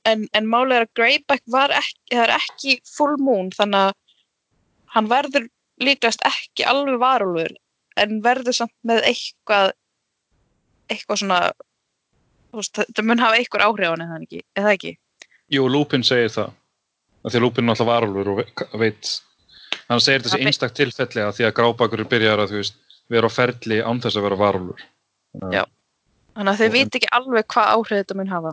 en, 0.08 0.26
en 0.36 0.48
málið 0.48 0.76
er 0.76 0.86
að 0.86 0.94
Greyback 0.98 1.42
var 1.50 1.74
ekki, 1.74 2.00
það 2.12 2.24
er 2.26 2.34
ekki 2.36 2.76
full 2.88 3.16
moon 3.20 3.50
þannig 3.54 3.90
að 3.90 3.96
hann 4.94 5.10
verður 5.10 5.48
líklegast 5.80 6.24
ekki 6.26 6.66
alveg 6.68 7.00
varulfur 7.00 7.52
en 8.00 8.20
verður 8.24 8.56
samt 8.62 8.74
með 8.86 9.04
eitthvað 9.10 9.72
eitthvað 10.90 11.22
svona 11.22 11.40
þú 12.50 12.62
veist, 12.62 12.80
það 12.96 13.06
mun 13.06 13.22
hafa 13.22 13.38
eitthvað 13.38 13.66
áhrif 13.68 13.92
á 13.92 13.94
hann 13.94 14.26
eða 14.26 14.74
ekki? 14.74 14.96
Jú, 15.50 15.66
Lupin 15.70 16.04
segir 16.06 16.30
það. 16.34 16.52
Því 17.20 17.30
að 17.30 17.36
er 17.36 17.64
náttúrulega 17.68 17.88
varulfur 17.90 18.30
og 18.32 18.38
ve- 18.40 18.78
veit, 18.80 19.10
hann 19.90 20.00
segir 20.00 20.22
þessi 20.24 20.40
einstak 20.46 20.72
tilfelli 20.76 21.20
að 21.20 21.34
því 21.36 21.46
að 21.48 21.56
grábakur 21.58 22.04
byrjar 22.08 22.40
að, 22.40 22.54
þú 22.54 22.60
veist, 22.62 22.78
vera 23.12 23.28
á 23.28 23.36
ferli 23.36 23.80
án 23.84 24.00
þess 24.00 24.16
að 24.16 24.26
vera 24.28 24.38
varulfur. 24.40 24.86
Já. 25.52 25.64
þannig 26.34 26.52
að 26.54 26.60
þau 26.62 26.70
veit 26.72 26.96
ekki 26.96 27.10
alveg 27.12 27.46
hvað 27.52 27.72
áhrif 27.74 27.98
þetta 28.00 28.16
mun 28.18 28.30
hafa 28.32 28.52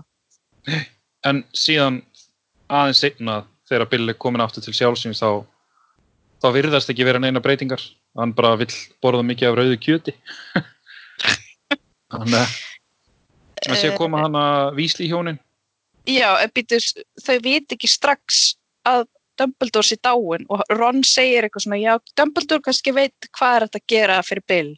En 1.25 1.43
síðan 1.55 2.01
aðeins 2.69 2.99
seinna 3.01 3.37
þegar 3.69 3.89
Bill 3.89 4.09
er 4.11 4.17
komin 4.19 4.43
aftur 4.43 4.63
til 4.63 4.75
sjálfsins 4.75 5.21
þá, 5.23 5.43
þá 6.43 6.47
virðast 6.55 6.91
ekki 6.91 7.07
vera 7.07 7.19
neina 7.19 7.41
breytingar. 7.43 7.81
Hann 8.17 8.33
bara 8.37 8.55
vill 8.59 8.71
borða 9.03 9.23
mikið 9.25 9.49
af 9.49 9.57
rauðu 9.59 9.79
kjöti. 9.83 10.13
Þannig 12.13 12.37
að 13.71 13.79
sé 13.81 13.89
að 13.91 13.97
koma 13.99 14.21
hann 14.23 14.37
að 14.39 14.77
vísli 14.77 15.09
hjónin. 15.09 15.39
Já, 16.07 16.29
en 16.43 16.51
býtur, 16.55 16.83
þau 17.19 17.37
veit 17.43 17.73
ekki 17.75 17.89
strax 17.91 18.55
að 18.87 19.05
Dumbledore 19.37 19.85
sé 19.85 19.97
dáin 20.01 20.45
og 20.49 20.63
Ron 20.73 21.03
segir 21.05 21.45
eitthvað 21.45 21.65
svona, 21.67 21.77
já, 21.77 21.93
Dumbledore 22.17 22.63
kannski 22.65 22.93
veit 22.95 23.27
hvað 23.37 23.55
er 23.57 23.65
þetta 23.67 23.81
að 23.81 23.91
gera 23.93 24.15
fyrir 24.25 24.45
Bill 24.49 24.71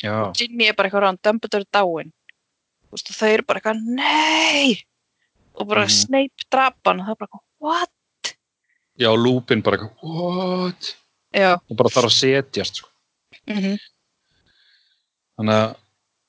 Já, 0.00 0.14
Ginny 0.36 0.68
er 0.70 0.76
bara 0.78 0.88
eitthvað 0.90 1.02
Ron, 1.06 1.18
Dumbledore 1.24 1.64
er 1.66 1.72
dáin 1.74 2.12
og 2.90 3.02
þau 3.06 3.28
eru 3.30 3.46
bara 3.48 3.60
eitthvað, 3.60 3.80
nei 3.96 4.84
og 5.56 5.66
bara 5.68 5.84
Mhm. 5.86 5.90
Snape 5.96 6.46
drapan 6.50 7.00
og 7.00 7.06
það 7.06 7.10
er 7.10 7.20
bara, 7.20 7.28
eitthvað, 7.30 7.44
what? 7.60 8.34
já, 9.00 9.10
Lupin 9.16 9.62
bara, 9.62 9.76
eitthvað, 9.76 10.02
what? 10.02 10.94
Já, 11.34 11.52
Og 11.70 11.76
bara 11.76 11.88
þarf 11.90 12.10
að 12.10 12.18
setjast, 12.20 12.76
sko. 12.82 12.88
mm 13.48 13.78
Þannig 15.40 15.54
að 15.56 15.76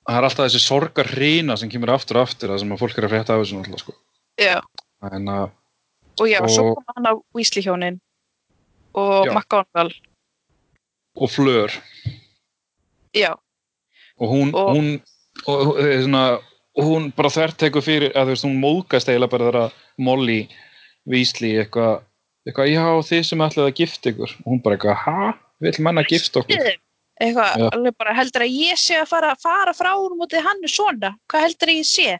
það 0.08 0.18
er 0.18 0.24
alltaf 0.28 0.46
þessi 0.48 0.62
sorgar 0.64 1.10
hrína 1.12 1.58
sem 1.60 1.70
kemur 1.70 1.92
aftur 1.94 2.18
og 2.22 2.28
aftur, 2.30 2.50
það 2.54 2.60
sem 2.64 2.72
að 2.72 2.80
fólk 2.80 2.98
er 2.98 3.06
að 3.08 3.12
frétta 3.14 3.34
af 3.36 3.42
þessu 3.44 3.58
náttúrulega, 3.58 3.80
sko. 3.84 3.94
Já 4.40 4.62
En 5.12 5.26
að, 5.26 5.50
og 6.22 6.28
já, 6.30 6.40
svo 6.48 6.70
Og- 6.72 6.76
kom 6.76 6.86
hann 6.96 7.08
á 7.10 7.14
Weasley 7.34 7.64
hjónin 7.66 8.00
og 8.94 9.26
Já. 9.26 9.34
McGonagall 9.34 9.92
og 11.16 11.30
Fleur, 11.30 11.72
já, 13.14 13.34
og 14.20 14.30
hún, 14.30 14.54
Og- 14.54 14.76
hún, 14.76 15.02
og, 15.48 15.68
og, 15.68 15.80
eh, 15.80 16.02
svona, 16.04 16.40
hún 16.78 17.12
bara 17.16 17.30
þvert 17.30 17.58
tekur 17.58 17.82
fyrir, 17.82 18.14
að 18.16 18.28
veist, 18.32 18.46
hún 18.46 18.60
móðgast 18.62 19.10
eiginlega 19.10 19.30
bara 19.32 19.46
þegar 19.50 19.62
að 19.66 19.74
Molly 19.98 20.48
Weasley 21.06 21.58
eitthvað, 21.64 22.04
eitthvað, 22.48 22.70
já, 22.72 22.86
þið 23.10 23.26
sem 23.26 23.40
ætlaði 23.40 23.72
að 23.72 23.78
gifta 23.82 24.10
ykkur, 24.14 24.32
og 24.46 24.46
hún 24.54 24.62
bara 24.64 24.78
eitthvað, 24.78 24.96
ha? 24.96 25.34
Vill 25.62 25.80
menna 25.84 26.04
gifta 26.04 26.40
okkur? 26.42 26.78
eitthvað, 27.22 27.70
alveg 27.74 27.98
bara 27.98 28.14
heldur 28.14 28.42
að 28.42 28.56
ég 28.56 28.78
sé 28.78 28.96
að 29.02 29.08
fara, 29.08 29.36
fara 29.36 29.74
frá 29.74 29.92
hún 29.98 30.18
mútið 30.18 30.42
hann 30.46 30.62
svona, 30.68 31.16
hvað 31.28 31.42
heldur 31.42 31.70
að 31.70 31.82
ég 31.82 31.86
sé? 31.86 32.20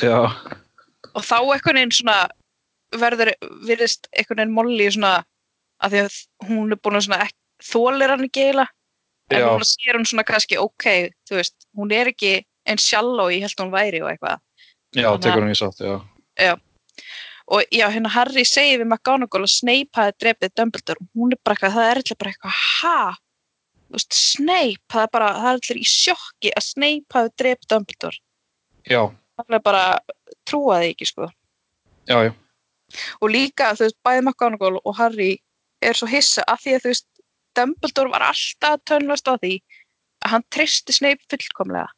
Já, 0.00 0.20
og 1.20 1.26
þá 1.26 1.36
einhvern 1.40 1.80
veginn 1.80 1.94
svona 1.94 2.18
verður, 3.00 3.30
virðist 3.68 4.08
einhvern 4.16 4.40
veginn 4.42 4.56
Molly 4.56 4.88
svona 4.90 5.14
að 5.80 5.94
því 5.94 6.00
að 6.04 6.18
hún 6.50 6.74
er 6.74 6.80
búin 6.84 7.00
að 7.00 7.30
þólir 7.70 8.12
hann 8.14 8.24
ekki 8.26 8.46
eiginlega. 8.48 8.72
En 9.30 9.38
Já. 9.38 9.46
núna 9.46 9.66
sér 9.68 9.94
hún 9.98 10.06
svona 10.10 10.24
kannski 10.26 10.56
ok, 10.58 10.86
þú 11.28 11.36
veist, 11.38 11.54
hún 11.78 11.92
er 11.94 12.08
ekki 12.10 12.32
eins 12.66 12.82
sjálf 12.90 13.20
og 13.22 13.30
ég 13.30 13.44
held 13.46 13.60
hún 13.62 13.70
væri 13.70 14.00
og 14.02 14.08
eitthvað. 14.10 14.40
Já, 14.90 15.04
Þannig 15.06 15.12
að- 15.12 15.22
tekur 15.22 15.44
hún 15.44 15.52
í 15.54 15.58
sátt, 15.60 15.78
já. 16.40 16.56
og 17.50 17.62
já, 17.70 17.86
hérna 17.90 18.10
Harry 18.10 18.44
segir 18.44 18.80
við 18.80 18.88
McGonagall 18.90 19.42
að 19.46 19.52
Snape 19.54 19.94
hafi 19.94 20.12
drefið 20.18 20.54
Dumbledore. 20.58 20.98
Og 21.00 21.08
hún 21.14 21.32
er 21.32 21.38
bara 21.44 21.54
eitthvað, 21.54 21.74
það 21.76 21.90
er 21.90 22.00
allir 22.02 22.18
bara 22.18 22.30
eitthvað 22.32 22.56
ha, 22.80 23.16
þú 23.86 23.96
veist, 23.98 24.12
Snape 24.18 24.82
það 24.90 25.02
er 25.02 25.12
bara, 25.14 25.28
það 25.38 25.48
er 25.50 25.60
allir 25.60 25.80
í 25.80 25.86
sjokki 25.94 26.52
að 26.56 26.66
Snape 26.66 27.18
hafi 27.18 27.32
drefið 27.42 27.70
Dumbledore. 27.70 28.18
Já, 28.90 29.02
það 29.38 29.54
er 29.58 29.64
bara, 29.70 29.84
trúa 30.50 30.80
því 30.82 30.92
ekki 30.94 31.08
sko. 31.08 31.28
Já, 32.10 32.16
já, 32.26 32.32
og 33.20 33.30
líka 33.30 33.70
þú 33.76 33.86
veist, 33.86 33.98
bæði 34.06 34.24
McGonagall 34.24 34.80
og 34.80 34.96
Harry 34.98 35.36
er 35.84 35.96
svo 35.96 36.08
hissa 36.10 36.44
af 36.50 36.62
því 36.64 36.76
að 36.76 36.84
þú 36.84 36.92
veist 36.92 37.06
Dumbledore 37.58 38.12
var 38.12 38.24
alltaf 38.28 38.76
að 38.76 38.84
tönlast 38.90 39.30
á 39.30 39.34
því 39.34 39.54
að 40.24 40.34
hann 40.34 40.44
treysti 40.54 40.94
Snape 40.94 41.26
fullkomlega. 41.32 41.88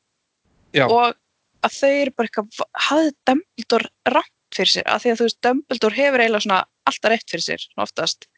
Já, 0.73 0.87
og 0.87 1.17
að 1.63 1.75
þau 1.77 1.91
eru 1.91 2.15
bara 2.17 2.31
eitthvað 2.31 2.63
hafði 2.89 3.11
Dumbledore 3.29 4.15
rátt 4.15 4.57
fyrir 4.57 4.73
sér? 4.73 4.87
Af 4.89 5.03
því 5.03 5.13
að 5.13 5.19
þú 5.21 5.29
veist, 5.29 5.41
Dumbledore 5.47 5.99
hefur 5.99 6.25
eiginlega 6.25 6.47
svona 6.47 6.61
alltaf 6.89 7.13
rétt 7.13 7.35
fyrir 7.35 7.47
sér, 7.47 7.67
oftast. 7.81 8.29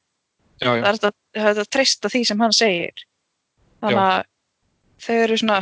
Já, 0.63 0.71
já, 0.71 0.83
það 0.83 0.89
er 0.91 0.99
þetta, 1.03 1.55
að 1.55 1.71
treysta 1.77 2.11
því 2.11 2.25
sem 2.31 2.45
hann 2.45 2.57
segir. 2.57 3.07
Þannig 3.83 4.03
að 4.05 4.27
þau 5.05 5.15
eru 5.21 5.39
svona 5.41 5.61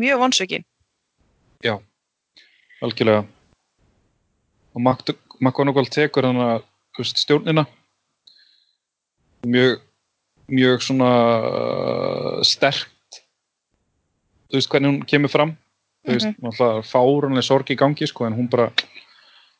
mjög 0.00 0.24
vonsökin. 0.24 0.66
Já, 1.64 1.74
algjörlega. 2.84 3.24
Og 4.74 4.84
McGonagall 5.40 5.90
tekur 5.90 6.28
hann 6.28 6.40
að 6.44 6.66
stjórnina. 7.10 7.64
Mjög, 9.46 9.80
mjög 10.52 10.84
svona 10.84 11.10
uh, 11.40 12.38
sterkt. 12.46 13.20
Þú 14.50 14.58
veist 14.58 14.70
hvernig 14.72 14.92
hún 14.92 15.02
kemur 15.08 15.32
fram. 15.32 15.54
Þú 16.06 16.16
veist, 16.16 16.32
náttúrulega 16.40 16.86
fárunlega 16.88 17.44
sorg 17.44 17.70
í 17.72 17.76
gangi, 17.78 18.08
sko, 18.08 18.26
en 18.28 18.36
hún 18.38 18.48
bara 18.52 18.70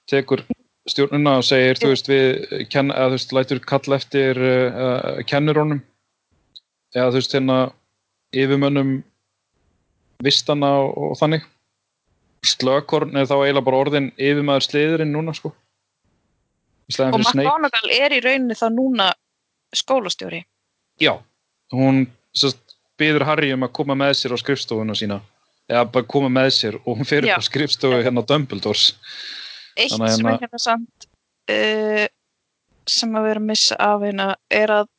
tekur 0.09 0.45
stjórnina 0.89 1.37
og 1.41 1.47
segir, 1.47 1.79
þú 1.81 1.93
veist, 1.93 2.09
við 2.11 2.67
kenn, 2.73 2.93
eða, 2.95 3.11
þú 3.11 3.19
veist, 3.19 3.35
lætur 3.37 3.61
kalla 3.73 3.99
eftir 4.01 4.41
uh, 4.41 5.21
kennurónum 5.29 5.83
eða, 6.95 7.11
þú 7.11 7.21
veist, 7.21 7.37
hérna 7.37 7.59
yfirmönnum 8.35 8.95
vistana 10.25 10.73
og, 10.85 10.97
og 11.11 11.19
þannig 11.21 11.45
Slökorn 12.47 13.19
er 13.21 13.27
þá 13.29 13.37
eiginlega 13.37 13.67
bara 13.67 13.81
orðin 13.85 14.13
yfirmaður 14.17 14.67
sliðurinn 14.69 15.13
núna, 15.13 15.35
sko. 15.37 15.53
Og 16.91 16.95
fyrir 16.97 17.19
McGonagall 17.21 17.93
er 17.95 18.15
í 18.17 18.23
rauninni 18.25 18.57
þá 18.59 18.67
núna 18.75 19.11
skólastjóri. 19.77 20.41
Já, 21.01 21.13
hún 21.75 22.07
byður 23.01 23.27
Harry 23.29 23.53
um 23.55 23.67
að 23.67 23.75
koma 23.77 23.97
með 23.99 24.17
sér 24.19 24.35
á 24.35 24.39
skrifstofuna 24.41 24.97
sína. 24.99 25.21
Eða 25.71 25.85
bara 25.95 26.09
koma 26.11 26.31
með 26.33 26.49
sér 26.57 26.79
og 26.81 26.99
hún 26.99 27.07
fer 27.07 27.27
Já. 27.29 27.37
á 27.39 27.41
skrifstofu 27.47 28.01
hérna 28.03 28.25
á 28.25 28.29
Dumbledores 28.29 28.89
Eitt 29.79 29.93
að 29.95 30.01
sem 30.17 30.27
er 30.27 30.33
hérna- 30.33 30.41
hérna 30.43 30.59
samt 30.59 31.07
uh, 31.55 32.07
sem 32.91 33.15
að 33.15 33.29
vera 33.29 33.45
missa 33.45 33.79
af 33.79 34.03
hérna 34.03 34.33
er 34.51 34.75
að 34.81 34.91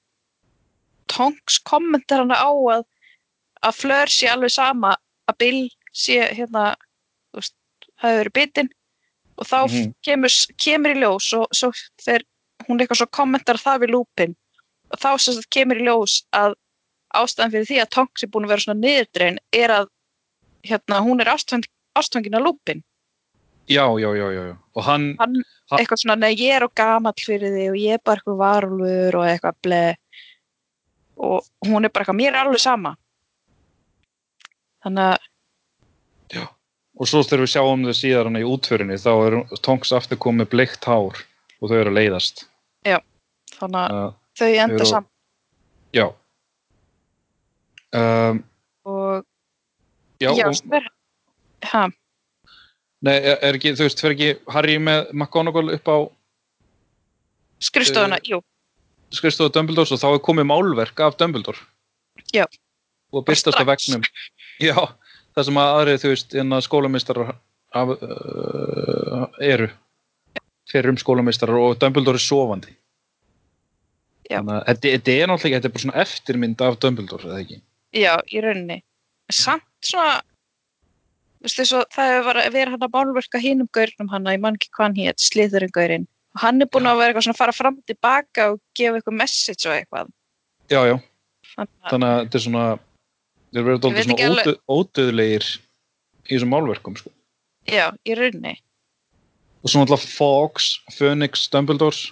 Tonks 1.11 1.57
kommentar 1.67 2.23
hana 2.23 2.37
á 2.39 2.47
að 2.47 2.85
að 3.67 3.77
Fleur 3.81 4.13
sé 4.13 4.29
alveg 4.31 4.53
sama 4.55 4.95
að 5.27 5.37
Bill 5.43 5.63
sé 5.91 6.21
hérna 6.31 6.69
hafi 8.01 8.17
verið 8.21 8.33
bitinn 8.39 8.69
og 9.37 9.47
þá 9.47 9.57
mm 9.61 9.71
Mhm. 9.71 9.93
kemur, 10.05 10.33
kemur 10.57 10.91
í 10.95 10.99
ljós 11.01 11.31
og 11.39 11.47
svo 11.55 11.71
fer 12.03 12.21
hún 12.67 12.79
eitthvað 12.81 13.01
svo 13.01 13.07
kommentar 13.11 13.57
það 13.61 13.81
við 13.85 13.93
lúpin 13.95 14.35
og 14.91 14.99
þá 14.99 15.09
sagt 15.19 15.49
kemur 15.49 15.77
í 15.81 15.85
ljós 15.87 16.21
að 16.33 16.53
ástæðan 17.15 17.51
fyrir 17.51 17.67
því 17.69 17.79
að 17.81 17.89
Tonks 17.95 18.23
er 18.23 18.27
búin 18.31 18.45
að 18.45 18.53
vera 18.53 18.65
svona 18.65 18.81
niðurdrein 18.83 19.37
er 19.53 19.69
að 19.69 19.87
hérna, 20.63 21.01
hún 21.01 21.21
er 21.21 21.27
ástfang, 21.33 21.63
ástfangin 21.95 22.37
að 22.37 22.45
lúpin 22.47 22.83
Já, 23.67 23.85
já, 23.99 24.09
já, 24.17 24.27
já, 24.35 24.41
já. 24.51 24.57
og 24.75 24.83
hann 24.83 25.15
hann 25.19 25.35
Ha- 25.71 25.77
eitthvað 25.77 26.01
svona, 26.03 26.15
nei 26.19 26.35
ég 26.35 26.51
er 26.57 26.63
á 26.67 26.69
gamall 26.75 27.13
fyrir 27.15 27.51
þig 27.55 27.69
og 27.71 27.77
ég 27.79 27.93
er 27.93 27.99
bara 28.03 28.19
eitthvað 28.19 28.37
varulfur 28.41 29.15
og 29.15 29.25
eitthvað 29.31 29.55
ble. 29.63 29.95
Og 31.17 31.45
hún 31.65 31.85
er 31.85 31.89
bara 31.89 32.03
eitthvað, 32.03 32.17
mér 32.19 32.33
er 32.35 32.39
alveg 32.43 32.59
sama. 32.59 32.97
Þannig 34.83 35.05
að 35.13 36.47
og 37.01 37.09
svo 37.09 37.23
þegar 37.25 37.43
við 37.45 37.51
sjáum 37.55 37.85
þau 37.87 37.95
síðar 37.97 38.27
hann 38.29 38.37
í 38.39 38.45
útförinni 38.45 38.97
þá 39.01 39.11
er 39.25 39.35
Tonks 39.65 39.91
aftur 39.97 40.19
komið 40.21 40.51
bleikt 40.53 40.85
hár 40.85 41.17
og 41.17 41.65
þau 41.71 41.77
eru 41.79 41.91
að 41.93 41.97
leiðast. 41.97 42.45
Þannig 43.61 43.81
að 43.81 43.97
uh, 43.97 44.13
þau 44.39 44.47
enda 44.51 44.77
eru- 44.77 44.89
saman. 44.89 45.09
Já. 45.97 46.05
Um, 47.93 48.43
og 48.87 49.25
Já, 50.21 50.29
já, 50.37 50.45
og, 50.47 50.85
ha, 51.71 51.81
nei, 53.01 53.15
er 53.25 53.55
ekki, 53.57 53.71
þú 53.73 53.87
veist, 53.87 54.01
fer 54.03 54.13
ekki 54.13 54.27
Harry 54.53 54.75
með 54.77 55.07
McGonagall 55.17 55.71
upp 55.73 55.89
á 55.89 55.97
skrifstofuna, 57.65 58.19
Eh, 58.21 58.29
jú. 58.35 58.39
skrifstofu 59.17 59.49
Dumbledores 59.55 59.91
og 59.95 59.99
þá 60.03 60.07
er 60.13 60.21
komið 60.27 60.45
málverk 60.51 60.99
af 61.01 61.17
Dumbledore. 61.17 61.57
Já. 62.33 62.45
og 63.11 63.25
byrstast 63.27 63.57
á 63.59 63.65
vegnum 63.67 64.05
já, 64.61 64.77
það 65.35 65.47
sem 65.47 65.61
að 65.61 65.71
aðrið 65.77 66.01
þú 66.03 66.11
veist 66.13 66.35
innan 66.41 66.65
skólamistarar 66.65 67.33
af, 67.71 67.93
uh, 67.95 69.25
eru 69.41 69.69
fyrir 70.71 70.91
um 70.91 70.99
skólamistarar 70.99 71.59
og 71.59 71.79
Dumbledore 71.79 72.19
er 72.19 72.25
sofandi. 72.25 72.75
Já. 74.31 74.39
þannig 74.39 74.57
að 74.61 74.67
þetta, 74.69 75.11
er 75.11 75.27
náttúrulega 75.27 75.47
ekki, 75.47 75.55
þetta 75.57 75.67
er 75.67 75.73
bara 75.75 75.83
svona 75.83 76.01
eftirmynd 76.05 76.61
af 76.63 76.77
Dumbledore, 76.79 77.27
eða 77.27 77.39
ekki? 77.43 77.57
Já, 77.99 78.13
í 78.31 78.43
rauninni. 78.43 78.77
Samt 79.31 79.67
svona 79.83 80.21
veistu 81.41 81.65
svo, 81.67 81.81
það 81.91 82.13
hefur 82.15 82.39
verið- 82.53 82.71
hann 82.71 82.85
að 82.85 82.95
málverka 82.95 83.41
hinum 83.41 83.69
gaurnum 83.73 84.11
hann 84.11 84.29
ég 84.31 84.39
man 84.39 84.55
ekki 84.55 84.69
hvað 84.71 84.87
hann 84.87 84.95
hétt, 84.95 85.19
sliðurinn 85.19 85.75
gaurinn. 85.75 86.07
Og 86.35 86.41
hann 86.45 86.61
er 86.61 86.67
búin 86.71 86.87
að 86.87 86.97
vera 87.01 87.11
eitthvað 87.11 87.25
svona 87.27 87.35
að 87.35 87.43
fara 87.43 87.51
fram 87.51 87.81
tilbaka 87.87 88.51
og 88.51 88.61
gefa 88.77 88.99
eitthvað 89.01 89.17
message 89.19 89.67
og 89.67 89.75
eitthvað. 89.75 90.11
Já, 90.71 90.81
já, 90.87 90.95
að 91.57 91.67
þannig 91.91 92.07
að 92.07 92.19
þetta 92.21 92.35
er 92.35 92.45
svona 92.45 92.79
þeir 93.53 93.67
veit 93.67 93.85
ekki 93.89 94.03
svona 94.07 94.27
alveg- 94.29 94.47
ódöð, 94.47 94.57
ódöðlegir 94.77 95.47
í 96.27 96.33
þessum 96.35 96.51
málverkum 96.55 96.95
sko. 96.99 97.11
já, 97.67 97.91
í 98.07 98.15
rauninni. 98.17 98.55
Og 99.63 99.69
svo 99.69 99.81
náttúrulega 99.83 100.07
Fox, 100.17 100.79
Phoenix, 100.95 101.47
Dumbledores 101.53 102.11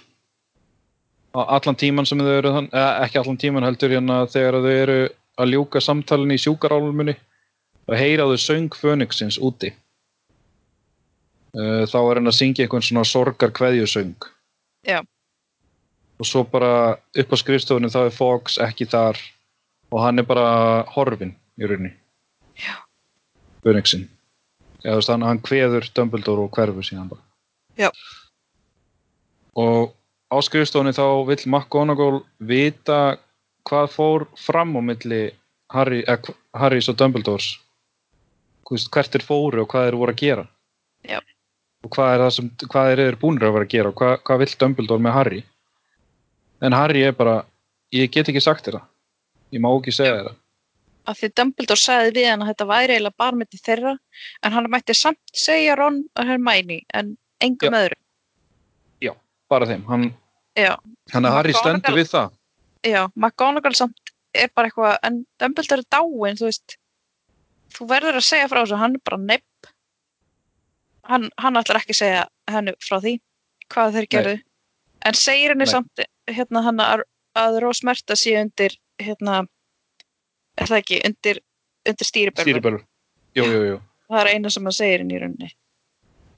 á 1.34 1.40
allan 1.58 1.76
tíman 1.78 2.06
sem 2.06 2.18
þau 2.18 2.36
eru 2.38 2.52
þann, 2.54 2.68
eða 2.70 2.90
ekki 3.06 3.18
allan 3.22 3.38
tíman 3.38 3.66
heldur 3.66 3.90
hérna 3.90 4.20
þegar 4.30 4.60
þau 4.62 4.70
eru 4.74 4.98
að 5.40 5.52
ljúka 5.54 5.80
samtalin 5.82 6.34
í 6.34 6.38
sjúkarálmunni 6.38 7.14
og 7.88 7.94
heyra 7.98 8.26
þau 8.30 8.38
söng 8.38 8.68
Phoenixins 8.76 9.38
úti. 9.38 9.72
Uh, 11.50 11.82
þá 11.90 11.96
er 11.98 12.20
hann 12.20 12.30
að 12.30 12.36
syngja 12.38 12.62
einhvern 12.66 12.84
svona 12.86 13.02
sorgar 13.08 13.50
kveðjusöng 13.50 14.12
Já. 14.86 15.00
og 15.02 16.26
svo 16.28 16.44
bara 16.46 16.94
upp 17.18 17.32
á 17.34 17.36
skrifstofunum 17.40 17.90
þá 17.90 18.04
er 18.06 18.14
Fox 18.14 18.54
ekki 18.62 18.86
þar 18.86 19.18
og 19.90 20.02
hann 20.04 20.22
er 20.22 20.26
bara 20.26 20.48
horfin 20.94 21.34
í 21.58 21.68
rauninni. 21.68 21.92
Veist, 24.84 25.10
hann, 25.12 25.24
hann 25.26 25.42
kveður 25.44 25.86
Dumbledore 25.96 26.46
og 26.46 26.54
hverfur 26.56 26.86
síðan 26.86 27.10
bara. 27.10 27.24
Já. 27.78 27.90
og 29.56 29.94
á 30.30 30.36
skrifstofunni 30.44 30.92
þá 30.92 31.26
vill 31.28 31.42
McGonagall 31.46 32.20
vita 32.38 33.18
hvað 33.68 33.90
fór 33.94 34.24
fram 34.38 34.76
á 34.76 34.80
milli 34.84 35.20
Harry, 35.72 36.02
eh, 36.06 36.30
Harrys 36.54 36.88
og 36.88 36.98
Dumbledores. 36.98 37.58
Hvert 38.70 39.14
er 39.14 39.24
fóru 39.26 39.64
og 39.64 39.70
hvað 39.70 39.88
þeir 39.88 39.98
voru 39.98 40.14
að 40.14 40.22
gera. 40.22 40.46
Já. 41.08 41.20
og 41.80 41.88
hvað 41.94 42.14
er 42.14 42.20
það 42.20 42.32
sem 42.36 42.48
hvað 42.68 42.90
er 42.92 43.00
þeir 43.00 43.16
búinir 43.20 43.46
að 43.48 43.54
vera 43.56 43.64
að 43.64 43.72
gera 43.72 43.88
og 43.88 43.94
hvað, 43.96 44.18
hvað 44.28 44.40
vill 44.42 44.56
Dumbledore 44.60 45.04
með 45.04 45.14
Harry? 45.16 45.44
En 46.60 46.76
Harry 46.76 47.04
er 47.08 47.14
bara 47.16 47.44
ég 47.96 48.10
get 48.12 48.28
ekki 48.28 48.42
sagt 48.44 48.66
þér 48.66 48.76
það 48.76 48.89
ég 49.50 49.62
má 49.62 49.70
ekki 49.72 49.94
segja 49.94 50.20
það. 50.20 50.36
Af 51.10 51.18
því 51.18 51.30
Dumbledore 51.40 51.80
sagði 51.80 52.12
við 52.18 52.28
hann 52.30 52.44
að 52.44 52.52
þetta 52.52 52.68
væri 52.70 52.96
eiginlega 52.96 53.30
með 53.40 53.62
þeirra 53.64 53.96
en 54.44 54.54
hann 54.54 54.70
mætti 54.70 54.94
samt 54.94 55.34
segja 55.34 55.74
Ron 55.80 56.04
og 56.14 56.28
Hermione 56.28 56.82
en 56.94 57.16
engum 57.40 57.74
öðru 57.74 57.98
bara 59.50 59.68
þeim, 59.68 59.84
hann, 59.90 60.10
já, 60.58 60.74
hann 61.14 61.26
að 61.26 61.36
Harry 61.38 61.56
stendur 61.56 61.96
við 61.98 62.10
það. 62.12 62.36
Já, 62.86 63.00
McGonagall 63.12 63.76
samt 63.76 64.12
er 64.36 64.50
bara 64.54 64.70
eitthvað, 64.70 64.98
en 65.06 65.22
Dumbledore 65.42 65.82
er 65.82 65.90
dáin 65.90 66.38
þú 66.38 66.48
veist, 66.48 66.76
þú 67.74 67.88
verður 67.90 68.20
að 68.20 68.28
segja 68.28 68.50
frá 68.50 68.60
þessu, 68.62 68.78
hann 68.80 68.96
er 68.96 69.04
bara 69.08 69.20
nepp. 69.24 69.72
Hann, 71.10 71.26
hann 71.42 71.58
ætlar 71.58 71.80
ekki 71.80 71.96
að 71.96 72.02
segja 72.04 72.22
hennu 72.50 72.76
frá 72.84 73.00
því, 73.02 73.16
hvað 73.74 73.96
þeir 73.98 74.08
gerðu. 74.14 74.36
En 75.08 75.16
segir 75.16 75.54
henni 75.54 75.66
Nei. 75.66 75.72
samt 75.72 76.04
hérna 76.30 76.62
hann 76.66 76.82
að, 76.84 77.04
að 77.40 77.58
Rósmerta 77.64 78.16
sé 78.18 78.36
undir 78.38 78.76
hérna 79.00 79.40
er 80.60 80.70
það 80.70 80.78
ekki, 80.82 81.00
undir, 81.08 81.40
undir 81.88 82.08
stýribölvun? 82.08 82.84
Það 83.34 84.20
er 84.20 84.30
eina 84.34 84.50
sem 84.50 84.66
hann 84.66 84.76
segir 84.76 85.04
inn 85.04 85.12
í 85.14 85.20
rauninni. 85.22 85.50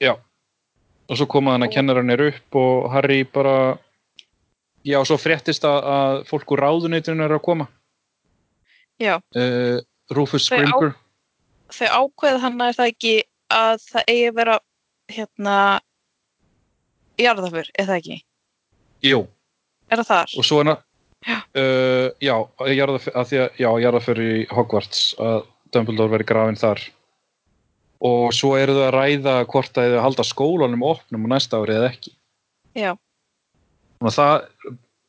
Og 0.03 1.17
svo 1.19 1.25
koma 1.27 1.51
hann 1.55 1.65
að 1.65 1.73
kennarinn 1.75 2.13
er 2.13 2.21
upp 2.29 2.55
og 2.55 2.85
Harry 2.93 3.23
bara 3.27 3.75
já, 4.87 4.95
og 5.01 5.07
svo 5.09 5.17
fréttist 5.19 5.65
að, 5.67 5.79
að 5.83 6.19
fólk 6.29 6.53
úr 6.55 6.63
ráðuneytinu 6.63 7.25
er 7.25 7.33
að 7.35 7.43
koma. 7.43 7.67
Já, 9.01 9.17
uh, 9.19 9.81
Rufus 10.15 10.47
Scrimger 10.47 10.93
þau 11.73 11.87
ákveð 12.05 12.39
hann 12.43 12.61
er 12.61 12.75
það 12.77 12.91
ekki 12.91 13.13
að 13.53 13.75
það 13.89 14.09
eigi 14.13 14.27
að 14.29 14.37
vera 14.37 14.57
hérna 15.11 15.55
jarðafur, 17.21 17.69
er 17.77 17.89
það 17.89 17.99
ekki? 17.99 18.17
jú, 19.03 19.21
Er 19.91 20.01
það 20.01 20.09
þar? 20.11 20.35
og 20.37 20.47
svo 20.47 20.61
er 20.61 20.69
hann 20.69 20.83
Já. 21.23 21.37
uh, 21.39 22.09
já, 22.23 22.35
að 22.59 23.29
því 23.29 23.41
að 23.43 23.81
jarðaför 23.85 24.21
í 24.23 24.33
Hogwarts 24.51 25.13
að 25.21 25.45
Dumbledore 25.73 26.13
veri 26.13 26.27
grafinn 26.27 26.59
þar. 26.59 26.83
Og 28.03 28.33
svo 28.35 28.53
eru 28.59 28.75
þau 28.75 28.85
að 28.89 28.95
ræða 28.97 29.35
hvort 29.47 29.79
að 29.79 29.95
þau 29.95 30.03
halda 30.03 30.25
skólanum 30.27 30.85
opnum 30.85 31.27
á 31.31 31.33
næsta 31.35 31.61
ári 31.61 31.77
eða 31.77 31.91
ekki. 31.93 32.11
Já, 32.75 32.91
það, 34.11 34.47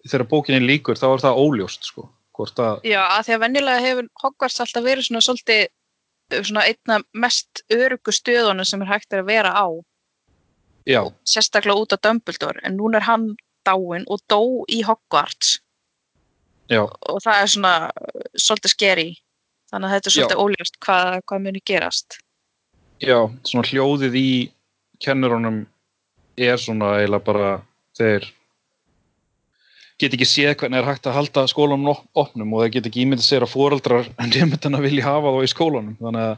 þegar 0.04 0.28
bókinni 0.30 0.68
líkur 0.68 1.00
þá 1.00 1.06
er 1.08 1.24
það 1.24 1.40
óljóst 1.42 1.88
sko, 1.88 2.06
að 2.38 2.84
já, 2.86 3.00
að 3.02 3.24
því 3.26 3.34
að 3.34 3.42
venjulega 3.46 3.86
hefur 3.86 4.10
Hogwarts 4.22 4.60
alltaf 4.62 4.84
verið 4.84 5.08
svona 5.08 5.24
svolítið 5.24 5.66
svona 6.44 6.64
einna 6.68 7.00
mest 7.12 7.64
örugu 7.72 8.12
stöðunum 8.14 8.68
sem 8.68 8.82
er 8.84 8.92
hægt 8.92 9.16
að 9.16 9.26
vera 9.28 9.52
á. 9.52 9.66
Já, 10.84 11.00
sérstaklega 11.24 11.80
út 11.80 11.96
af 11.96 12.02
Dumbledore 12.04 12.60
en 12.62 12.76
núna 12.76 13.00
er 13.00 13.08
hann 13.08 13.30
dáinn 13.64 14.04
og 14.12 14.20
dó 14.28 14.40
í 14.68 14.82
Hogwarts 14.84 15.58
já, 16.70 16.82
og 16.84 17.20
það 17.24 17.40
er 17.40 17.52
svona 17.54 17.74
uh, 17.90 18.28
svolítið 18.36 18.74
skeri 18.74 19.08
þannig 19.72 19.88
að 19.88 19.94
þetta 19.96 20.10
er 20.10 20.16
svolítið 20.16 20.42
óljóst 20.44 20.78
hvað, 20.84 21.18
hvað 21.28 21.44
muni 21.48 21.62
gerast. 21.66 22.18
Já, 23.02 23.18
svona 23.44 23.68
hljóðið 23.68 24.16
í 24.20 24.30
kennurunum 25.02 25.64
er 26.38 26.58
svona 26.60 26.96
eiginlega 27.00 27.26
bara 27.26 27.50
þeir 27.98 28.26
get 30.00 30.14
ekki 30.16 30.26
séð 30.26 30.56
hvernig 30.58 30.80
er 30.80 30.88
hægt 30.88 31.06
að 31.06 31.16
halda 31.18 31.44
skólanum 31.50 31.92
op- 31.92 32.24
opnum 32.24 32.54
og 32.54 32.64
þeir 32.64 32.72
get 32.76 32.88
ekki 32.90 33.04
ímyndið 33.04 33.26
sér 33.28 33.46
að 33.46 33.54
foreldrar 33.54 34.10
nefndina 34.32 34.82
vilja 34.82 35.06
hafa 35.06 35.34
þá 35.34 35.40
í 35.42 35.52
skólanum. 35.52 35.96
Þannig 36.00 36.26
að, 36.30 36.34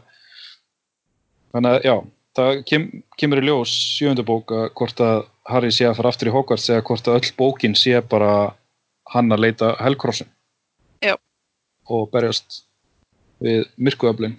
þannig 1.57 1.73
að 1.73 1.89
já, 1.89 1.97
það 2.37 2.61
kem, 2.69 2.87
kemur 3.21 3.43
í 3.43 3.47
ljós 3.49 3.75
sjöundabók 3.97 4.53
að 4.57 4.69
hvort 4.81 5.03
að 5.05 5.19
Harry 5.47 5.73
sé 5.73 5.87
að 5.89 5.99
fara 6.01 6.13
aftur 6.13 6.31
í 6.31 6.35
Hogwarts 6.35 6.71
eða 6.73 6.85
hvort 6.89 7.09
að 7.09 7.21
öll 7.21 7.35
bókin 7.39 7.77
sé 7.79 8.01
bara 8.11 8.33
hann 9.13 9.33
að 9.33 9.43
leita 9.47 9.73
helkrossin 9.81 10.29
Já. 11.05 11.17
og 11.89 12.09
berjast 12.13 12.63
við 13.43 13.67
myrkuöflin. 13.77 14.39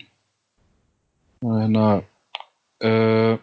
Þannig 1.44 1.84
að 1.84 2.00
uh, 2.88 3.36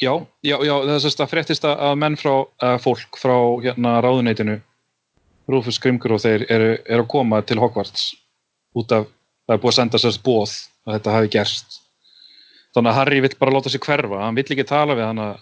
já, 0.00 0.12
já, 0.46 0.56
já 0.64 0.74
það 0.96 1.30
fréttist 1.34 1.68
að 1.68 1.98
menn 2.00 2.16
frá 2.20 2.32
uh, 2.40 2.78
fólk 2.80 3.20
frá 3.20 3.36
hérna 3.60 3.98
ráðuneytinu 4.04 4.60
Rúfus 5.50 5.80
Grimgur 5.82 6.16
og 6.16 6.22
þeir 6.22 6.46
eru, 6.48 6.72
eru 6.86 7.04
að 7.04 7.10
koma 7.10 7.42
til 7.42 7.58
Hogwarts 7.60 8.14
út 8.78 8.92
af, 8.94 9.06
það 9.46 9.56
er 9.56 9.62
búið 9.62 9.72
að 9.72 9.78
senda 9.80 10.00
sérst 10.00 10.24
bóð 10.24 10.56
að 10.86 10.96
þetta 10.96 11.14
hafi 11.16 11.30
gerst. 11.34 11.80
Þannig 12.70 12.92
að 12.92 12.98
Harry 13.00 13.22
vill 13.24 13.36
bara 13.38 13.54
láta 13.56 13.72
sig 13.72 13.82
hverfa 13.82 14.20
hann 14.22 14.36
vill 14.38 14.46
ekki 14.46 14.66
tala 14.68 14.94
við 14.94 15.08
hann 15.10 15.22
að 15.24 15.40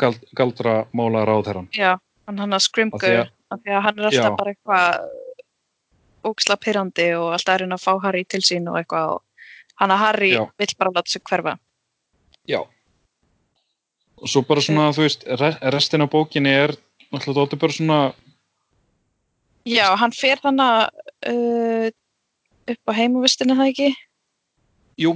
gald, 0.00 0.22
galdra 0.36 0.74
mála 0.96 1.24
ráðherran 1.28 1.68
Já, 1.76 1.96
hann 2.26 2.38
hann 2.38 2.56
að 2.56 2.62
skrimgur, 2.66 3.00
að- 3.04 3.30
af 3.50 3.60
því 3.60 3.70
að 3.78 3.82
hann 3.86 3.98
er 3.98 4.04
alltaf 4.10 4.30
Já. 4.30 4.36
bara 4.38 4.52
eitthvað 4.54 5.10
óksla 6.24 6.56
pyrrandi 6.56 7.08
og 7.18 7.32
alltaf 7.36 7.54
er 7.58 7.64
hann 7.66 7.76
að 7.76 7.82
fá 7.84 7.92
Harry 8.02 8.24
til 8.24 8.40
sín 8.40 8.68
og 8.70 8.78
eitthvað 8.80 9.10
og 9.16 9.22
hann 9.80 9.90
að 9.90 9.98
Harry 10.04 10.30
Já. 10.32 10.44
vill 10.58 10.74
bara 10.78 10.90
láta 10.90 11.10
sig 11.10 11.22
hverfa. 11.22 11.58
Já. 12.48 12.60
Og 14.16 14.28
svo 14.30 14.42
bara 14.46 14.60
svona, 14.60 14.90
þú 14.94 15.02
veist, 15.04 15.24
re- 15.26 15.58
restin 15.74 16.02
af 16.02 16.10
bókinni 16.10 16.48
er 16.54 16.76
náttúrulega 17.12 17.40
dálítið 17.40 17.58
bara 17.60 17.72
svona, 17.72 18.14
Já, 19.66 19.96
hann 19.96 20.12
fer 20.12 20.36
þannig 20.36 20.88
uh, 21.26 21.90
upp 22.68 22.88
á 22.88 22.92
heimavistinu 22.92 23.54
það 23.56 23.70
ekki? 23.72 23.94
jú, 25.00 25.14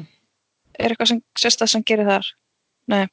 Er 0.79 0.91
eitthvað 0.95 1.09
sem 1.11 1.23
sérstað 1.37 1.69
sem 1.69 1.83
gerir 1.85 2.07
þar? 2.09 2.27
nei, 2.89 3.07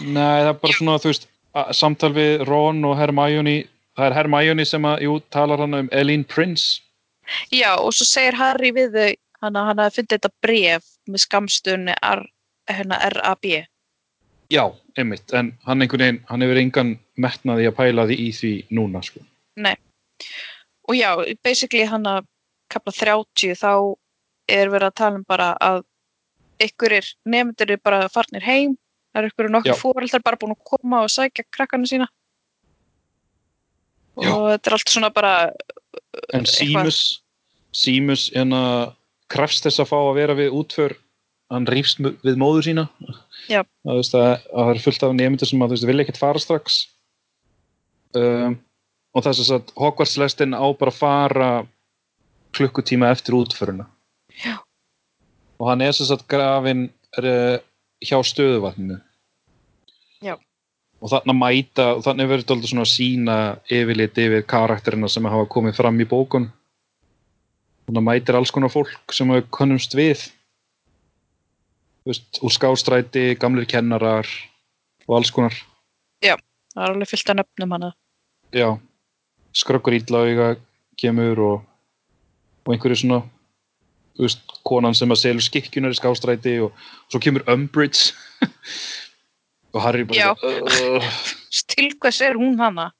það 0.00 0.48
er 0.48 0.54
bara 0.58 0.72
svona, 0.74 0.98
þú 0.98 1.10
veist, 1.12 1.28
samtal 1.76 2.12
við 2.16 2.44
Ron 2.48 2.84
og 2.88 2.96
Hermione, 2.98 3.62
það 3.98 4.08
er 4.08 4.16
Hermione 4.16 4.66
sem 4.68 4.86
að, 4.88 5.04
jú, 5.06 5.18
talar 5.34 5.62
hann 5.64 5.78
um 5.82 5.90
Eileen 5.92 6.24
Prince. 6.24 6.80
Já, 7.52 7.74
og 7.76 7.92
svo 7.96 8.06
segir 8.08 8.36
Harry 8.38 8.72
við 8.74 8.96
þau, 8.96 9.10
hann 9.44 9.58
að 9.58 9.68
hann 9.68 9.82
hafi 9.82 10.00
fundið 10.00 10.18
þetta 10.18 10.32
bref 10.46 10.88
með 11.08 11.24
skamstunni 11.26 11.94
R, 12.08 12.24
hérna 12.70 12.98
RAB. 13.18 13.48
Já, 14.52 14.64
einmitt, 15.00 15.32
en 15.32 15.54
hann 15.66 15.84
einhvern 15.84 16.04
veginn, 16.04 16.20
hann 16.28 16.44
hefur 16.44 16.60
engan 16.60 16.96
metnaði 17.20 17.68
að 17.70 17.78
pæla 17.78 18.08
því 18.10 18.18
í 18.20 18.28
því 18.36 18.52
núna, 18.76 19.00
sko. 19.04 19.24
Og 20.88 20.98
já, 20.98 21.10
basically 21.44 21.86
hann 21.88 22.08
að 22.08 22.26
kapla 22.72 22.92
30 22.96 23.56
þá 23.60 23.72
er 24.50 24.70
verið 24.72 24.88
að 24.88 24.98
tala 24.98 25.20
um 25.20 25.24
bara 25.28 25.52
að 25.62 25.82
ykkurir 26.62 27.06
nefndir 27.28 27.70
eru 27.70 27.82
bara 27.84 28.08
farnir 28.12 28.44
heim, 28.44 28.76
það 29.12 29.20
eru 29.22 29.30
ykkurir 29.32 29.50
Já. 29.50 29.54
nokkuð 29.56 29.80
fóreldrar 29.82 30.24
bara 30.24 30.40
búin 30.40 30.54
að 30.56 30.64
koma 30.72 31.02
og 31.04 31.12
sækja 31.12 31.44
krakkana 31.52 31.88
sína. 31.88 32.08
Já. 34.20 34.28
Og 34.36 34.48
þetta 34.52 34.68
er 34.70 34.76
allt 34.76 34.92
svona 34.92 35.10
bara, 35.14 35.34
En 36.32 36.42
Eitthvað. 36.44 36.52
Seamus, 36.52 36.98
Seamus, 37.72 38.26
en 38.36 38.52
að 38.52 38.92
krefst 39.32 39.64
þess 39.64 39.80
að 39.80 39.88
fá 39.88 39.96
að 39.96 40.14
vera 40.18 40.34
við 40.36 40.52
útför, 40.58 40.94
hann 41.52 41.64
rífst 41.68 42.00
mu- 42.04 42.12
við 42.24 42.36
móður 42.40 42.66
sína. 42.66 42.84
Já. 43.48 43.62
Það, 43.84 43.96
veist, 43.96 44.14
að, 44.14 44.26
að 44.52 44.66
það 44.66 44.72
er 44.74 44.82
fullt 44.84 45.06
af 45.06 45.14
nefndir 45.16 45.48
sem 45.48 45.62
að 45.64 45.70
þú 45.72 45.76
veist, 45.76 45.86
vilja 45.88 46.04
ekkert 46.04 46.20
fara 46.20 46.42
strax. 46.42 46.76
Um, 48.12 48.58
og 49.16 49.24
þess 49.24 49.50
að 49.56 49.72
Hogwarts 49.80 50.18
lestin 50.20 50.52
á 50.56 50.64
bara 50.76 50.92
fara 50.92 51.48
klukkutíma 52.52 53.08
eftir 53.12 53.36
útföruna. 53.40 53.86
Já. 54.44 54.58
Og 55.56 55.68
hann 55.70 55.80
er 55.84 55.96
þess 55.96 56.12
að 56.12 56.26
grafin 56.28 56.90
er, 57.16 57.62
hjá 58.02 58.18
stöðuvatninu. 58.26 58.98
Já. 60.22 60.36
Og 61.02 61.10
þannig 61.10 61.32
að 61.32 61.40
mæta, 61.40 61.86
og 61.96 62.04
þannig 62.06 62.28
verður 62.30 62.44
þetta 62.46 62.70
svona 62.70 62.84
að 62.86 62.92
sína 62.92 63.36
yfirlit 63.74 64.20
yfir 64.22 64.44
karakterina 64.46 65.10
sem 65.10 65.26
hafa 65.26 65.48
komið 65.50 65.78
fram 65.80 65.98
í 65.98 66.06
bókun. 66.08 66.46
Þannig 67.88 68.02
að 68.02 68.06
mætir 68.06 68.38
alls 68.38 68.52
konar 68.54 68.70
fólk 68.70 69.14
sem 69.14 69.32
við 69.34 69.48
könnumst 69.54 69.96
við. 69.98 70.22
Þú 72.02 72.12
veist, 72.12 72.40
úr 72.42 72.54
skástræti, 72.54 73.26
gamlir 73.38 73.66
kennarar 73.70 74.30
og 75.08 75.18
alls 75.18 75.34
konar. 75.34 75.54
það 76.74 76.86
er 76.86 76.94
alveg 76.94 77.10
fyllt 77.10 77.30
að 77.32 77.38
nöfnum 77.40 77.74
hana. 77.76 77.90
Já, 78.54 78.68
skrökkur 79.56 79.96
ítlaauga 79.96 80.54
kemur 81.00 81.42
og, 81.42 81.68
og 82.66 82.74
einhverju 82.74 83.02
svona, 83.02 83.22
veist, 84.18 84.42
konan 84.68 84.94
sem 84.94 85.10
að 85.14 85.20
selur 85.22 85.44
skikkjunar 85.44 85.94
í 85.94 85.98
skástræti 85.98 86.56
og, 86.66 86.72
svo 87.12 87.20
kemur 87.22 87.44
Umbridge 87.50 88.12
og 89.74 89.80
Harry 89.84 90.04
bara, 90.04 90.18
Já. 90.18 90.32
uh, 90.36 91.22
Til 91.72 91.92
hvers 92.00 92.20
er 92.24 92.36
hún 92.40 92.58
hana? 92.60 92.90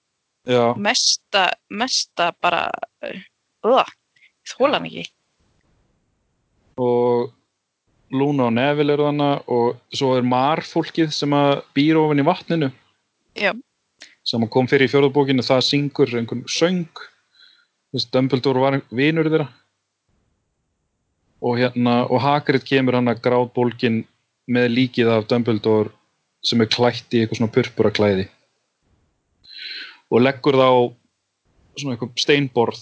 já, 0.48 0.74
Mesta, 0.76 1.50
mesta 1.70 2.32
bara, 2.42 2.64
uh, 3.04 3.20
þóla 3.62 4.74
hann 4.74 4.88
ekki. 4.88 5.04
og 6.82 7.30
Luna 8.12 8.48
og 8.50 8.52
Neville 8.56 8.92
eru 8.92 9.06
þannig 9.08 9.46
og 9.54 9.76
svo 9.96 10.16
er 10.18 10.26
Mar 10.26 10.60
fólkið 10.66 11.12
sem 11.14 11.32
að 11.36 11.62
býr 11.76 12.00
ofan 12.00 12.20
í 12.20 12.26
vatninu 12.26 12.68
Já. 13.38 13.52
sem 14.24 14.44
kom 14.52 14.68
fyrir 14.68 14.88
í 14.88 14.92
fjórðabókinu 14.92 15.44
það 15.46 15.62
syngur 15.68 16.12
einhvern 16.18 16.44
söng 16.48 16.88
Dumbledore 18.12 18.60
var 18.60 18.80
vinur 18.90 19.28
þeirra 19.28 19.48
og 21.42 21.58
hérna 21.58 22.02
og 22.06 22.22
Hagrid 22.22 22.64
kemur 22.66 22.98
hann 22.98 23.10
að 23.10 23.22
grátbólkin 23.24 24.02
með 24.52 24.70
líkið 24.76 25.10
af 25.16 25.26
Dumbledore 25.30 25.92
sem 26.42 26.62
er 26.62 26.70
klætt 26.70 27.14
í 27.14 27.22
eitthvað 27.22 27.40
svona 27.40 27.54
purpura 27.54 27.92
klæði 27.94 28.26
og 30.12 30.22
leggur 30.22 30.58
þá 30.60 30.70
svona 31.80 31.94
eitthvað 31.94 32.16
steinborð. 32.20 32.80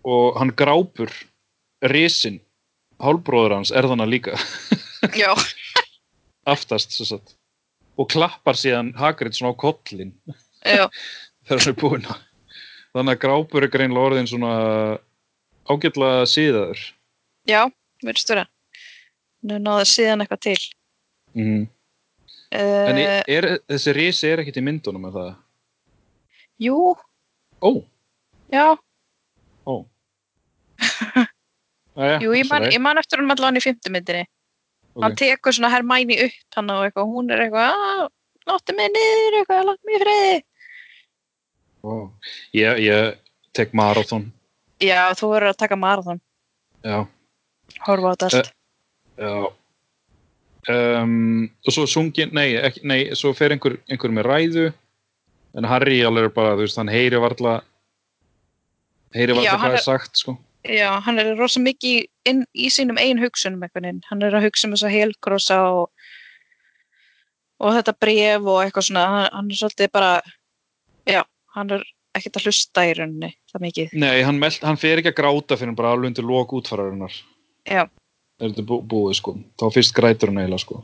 Og 0.00 0.38
hann 0.40 0.50
grápur 0.56 1.12
risinn. 1.92 2.40
Hálbróður 3.00 3.54
hans 3.58 3.70
er 3.72 3.86
þannig 3.88 4.10
líka. 4.10 4.34
Já, 5.16 5.30
aftast 6.52 6.96
og 8.00 8.08
klappar 8.08 8.58
síðan 8.58 8.94
Hagrid 8.96 9.36
svona 9.36 9.52
á 9.52 9.60
kollin 9.60 10.12
já, 10.64 10.88
þegar 11.46 11.62
hann 11.62 11.72
er 11.72 11.78
búinn 11.80 12.08
að 12.08 12.26
þannig 12.96 13.14
að 13.14 13.22
grápur 13.24 13.66
er 13.66 13.72
greinlega 13.72 14.10
orðin 14.10 14.30
svona 14.30 14.52
ágætlega 15.70 16.24
síðaður 16.28 16.82
já, 17.48 17.60
verðist 18.04 18.32
vera. 18.32 18.46
Nú 19.46 19.60
náðu 19.62 19.86
síðan 19.88 20.24
eitthvað 20.24 20.42
til. 20.48 20.58
mm. 21.36 21.68
Uh, 22.50 22.86
en 22.90 22.98
er, 22.98 23.28
er, 23.30 23.46
þessi 23.70 23.92
risi 23.94 24.26
er 24.26 24.40
ekkit 24.42 24.56
í 24.58 24.62
myndunum 24.66 25.04
með 25.06 25.20
það 25.20 25.28
jú, 26.66 26.78
ó, 27.62 27.70
já, 28.50 28.64
ó 29.70 29.74
Æja, 32.00 32.16
jú, 32.24 32.32
ég 32.34 32.48
man, 32.50 32.66
ég 32.66 32.82
man 32.82 32.98
eftir 32.98 33.20
hann 33.20 33.30
allan 33.34 33.58
í 33.58 33.62
fymtu 33.62 33.90
myndinni. 33.92 34.24
Hann 35.02 35.16
tekur 35.18 35.54
svona 35.54 35.70
Hermæni 35.72 36.16
upp 36.24 36.56
hann 36.56 36.70
og 36.72 36.84
eitthvað, 36.86 37.10
hún 37.12 37.30
er 37.34 37.44
eitthvað, 37.44 37.82
að, 37.86 38.04
láttu 38.48 38.76
mig 38.78 38.90
niður 38.94 39.38
eitthvað, 39.40 39.64
láttu 39.68 39.90
mig 39.90 40.02
friði. 40.02 40.36
ég, 42.56 42.82
ég 42.86 43.18
tek 43.56 43.74
marathon 43.76 44.30
Já, 44.80 45.12
þú 45.18 45.32
verður 45.34 45.52
að 45.52 45.62
taka 45.62 45.78
marathon, 45.80 46.20
já, 46.86 46.98
horfa 47.86 48.12
á 48.12 48.12
þetta 48.14 48.28
allt. 48.30 48.52
já 49.20 49.34
um, 51.00 51.48
og 51.66 51.74
svo 51.74 51.86
sungin 51.88 52.32
nei, 52.36 52.54
ekki, 52.56 52.84
nei, 52.88 53.00
svo 53.18 53.32
fer 53.36 53.54
einhver, 53.54 53.78
einhver 53.90 54.14
með 54.14 54.28
ræðu 54.28 54.68
en 55.58 55.66
Harry 55.66 56.00
alveg 56.06 56.30
er 56.30 56.36
bara, 56.36 56.54
þú 56.56 56.66
veist, 56.66 56.78
hann 56.80 56.92
heyri 56.92 57.20
varla 57.20 57.58
heyri 59.16 59.34
varla 59.34 59.48
Já, 59.48 59.58
hvað 59.58 59.76
er 59.76 59.84
sagt, 59.84 60.20
sko 60.20 60.36
Já, 60.68 61.00
hann 61.00 61.16
er 61.16 61.32
rosa 61.38 61.60
mikið 61.62 62.04
inn 62.28 62.42
í 62.52 62.68
sínum 62.72 62.98
eigin 63.00 63.20
hugsunum 63.22 63.62
einhvern 63.64 63.86
veginn. 63.86 64.02
Hann 64.10 64.24
er 64.26 64.34
að 64.36 64.44
hugsa 64.44 64.68
um 64.68 64.74
þessa 64.74 64.90
helkrossa 64.92 65.56
og, 65.72 66.10
og 67.64 67.78
þetta 67.78 67.94
bref 67.96 68.44
og 68.44 68.58
eitthvað 68.66 68.86
svona. 68.90 69.04
Hann, 69.14 69.30
hann 69.38 69.48
er 69.48 69.60
svolítið 69.60 69.92
bara, 69.96 70.10
já, 71.08 71.22
hann 71.56 71.72
er 71.78 71.86
ekkert 72.18 72.40
að 72.40 72.48
hlusta 72.48 72.84
í 72.88 72.92
rauninni 72.98 73.30
það 73.52 73.64
mikið. 73.66 73.94
Nei, 74.02 74.20
hann, 74.26 74.40
meld, 74.42 74.58
hann 74.66 74.80
fer 74.80 75.00
ekki 75.00 75.12
að 75.12 75.18
gráta 75.22 75.58
fyrir 75.60 75.76
bara 75.78 75.94
alveg 75.94 76.12
undir 76.12 76.26
lok 76.26 76.54
útfararinnar. 76.58 77.16
Já. 77.68 77.84
Er 78.40 78.52
þetta 78.52 78.66
bú, 78.66 78.80
búið, 78.90 79.16
sko. 79.20 79.36
Þá 79.60 79.66
fyrst 79.76 79.96
grætur 79.96 80.32
hann 80.32 80.42
eiginlega, 80.42 80.64
sko. 80.64 80.82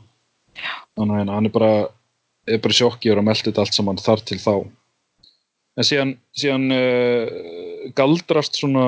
Já. 0.57 0.73
Þannig 0.97 1.23
að 1.23 1.35
hann 1.35 1.49
er 1.49 1.55
bara, 1.57 1.71
er 2.47 2.61
bara 2.63 2.79
sjokkjur 2.79 3.21
og 3.21 3.27
meldi 3.27 3.49
þetta 3.49 3.65
allt 3.65 3.77
saman 3.77 4.01
þar 4.01 4.25
til 4.29 4.39
þá. 4.41 4.53
En 5.77 5.85
síðan, 5.85 6.13
síðan 6.37 6.73
uh, 6.73 7.89
galdrast 7.97 8.57
svona 8.57 8.85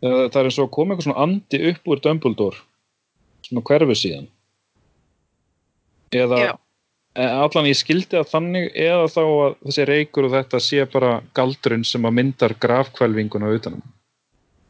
það 0.00 0.30
það 0.32 0.40
er 0.40 0.48
eins 0.48 0.58
og 0.58 0.66
að 0.66 0.74
koma 0.76 0.94
eitthvað 0.94 1.08
svona 1.08 1.24
andi 1.26 1.60
upp 1.70 1.90
úr 1.92 2.02
Dumbledore 2.04 2.62
svona 3.46 3.64
hverfi 3.68 3.96
síðan 4.00 4.28
eða 6.16 6.40
Já. 6.40 6.52
Allan 7.18 7.66
ég 7.66 7.78
skildi 7.78 8.14
það 8.14 8.28
þannig 8.30 8.66
eða 8.78 9.06
þá 9.10 9.22
að 9.22 9.54
þessi 9.66 9.86
reykur 9.88 10.28
og 10.28 10.34
þetta 10.36 10.60
sé 10.62 10.84
bara 10.92 11.16
galdurinn 11.34 11.84
sem 11.84 12.06
að 12.06 12.16
myndar 12.20 12.54
grafkvælvinguna 12.62 13.50
utanum 13.56 13.82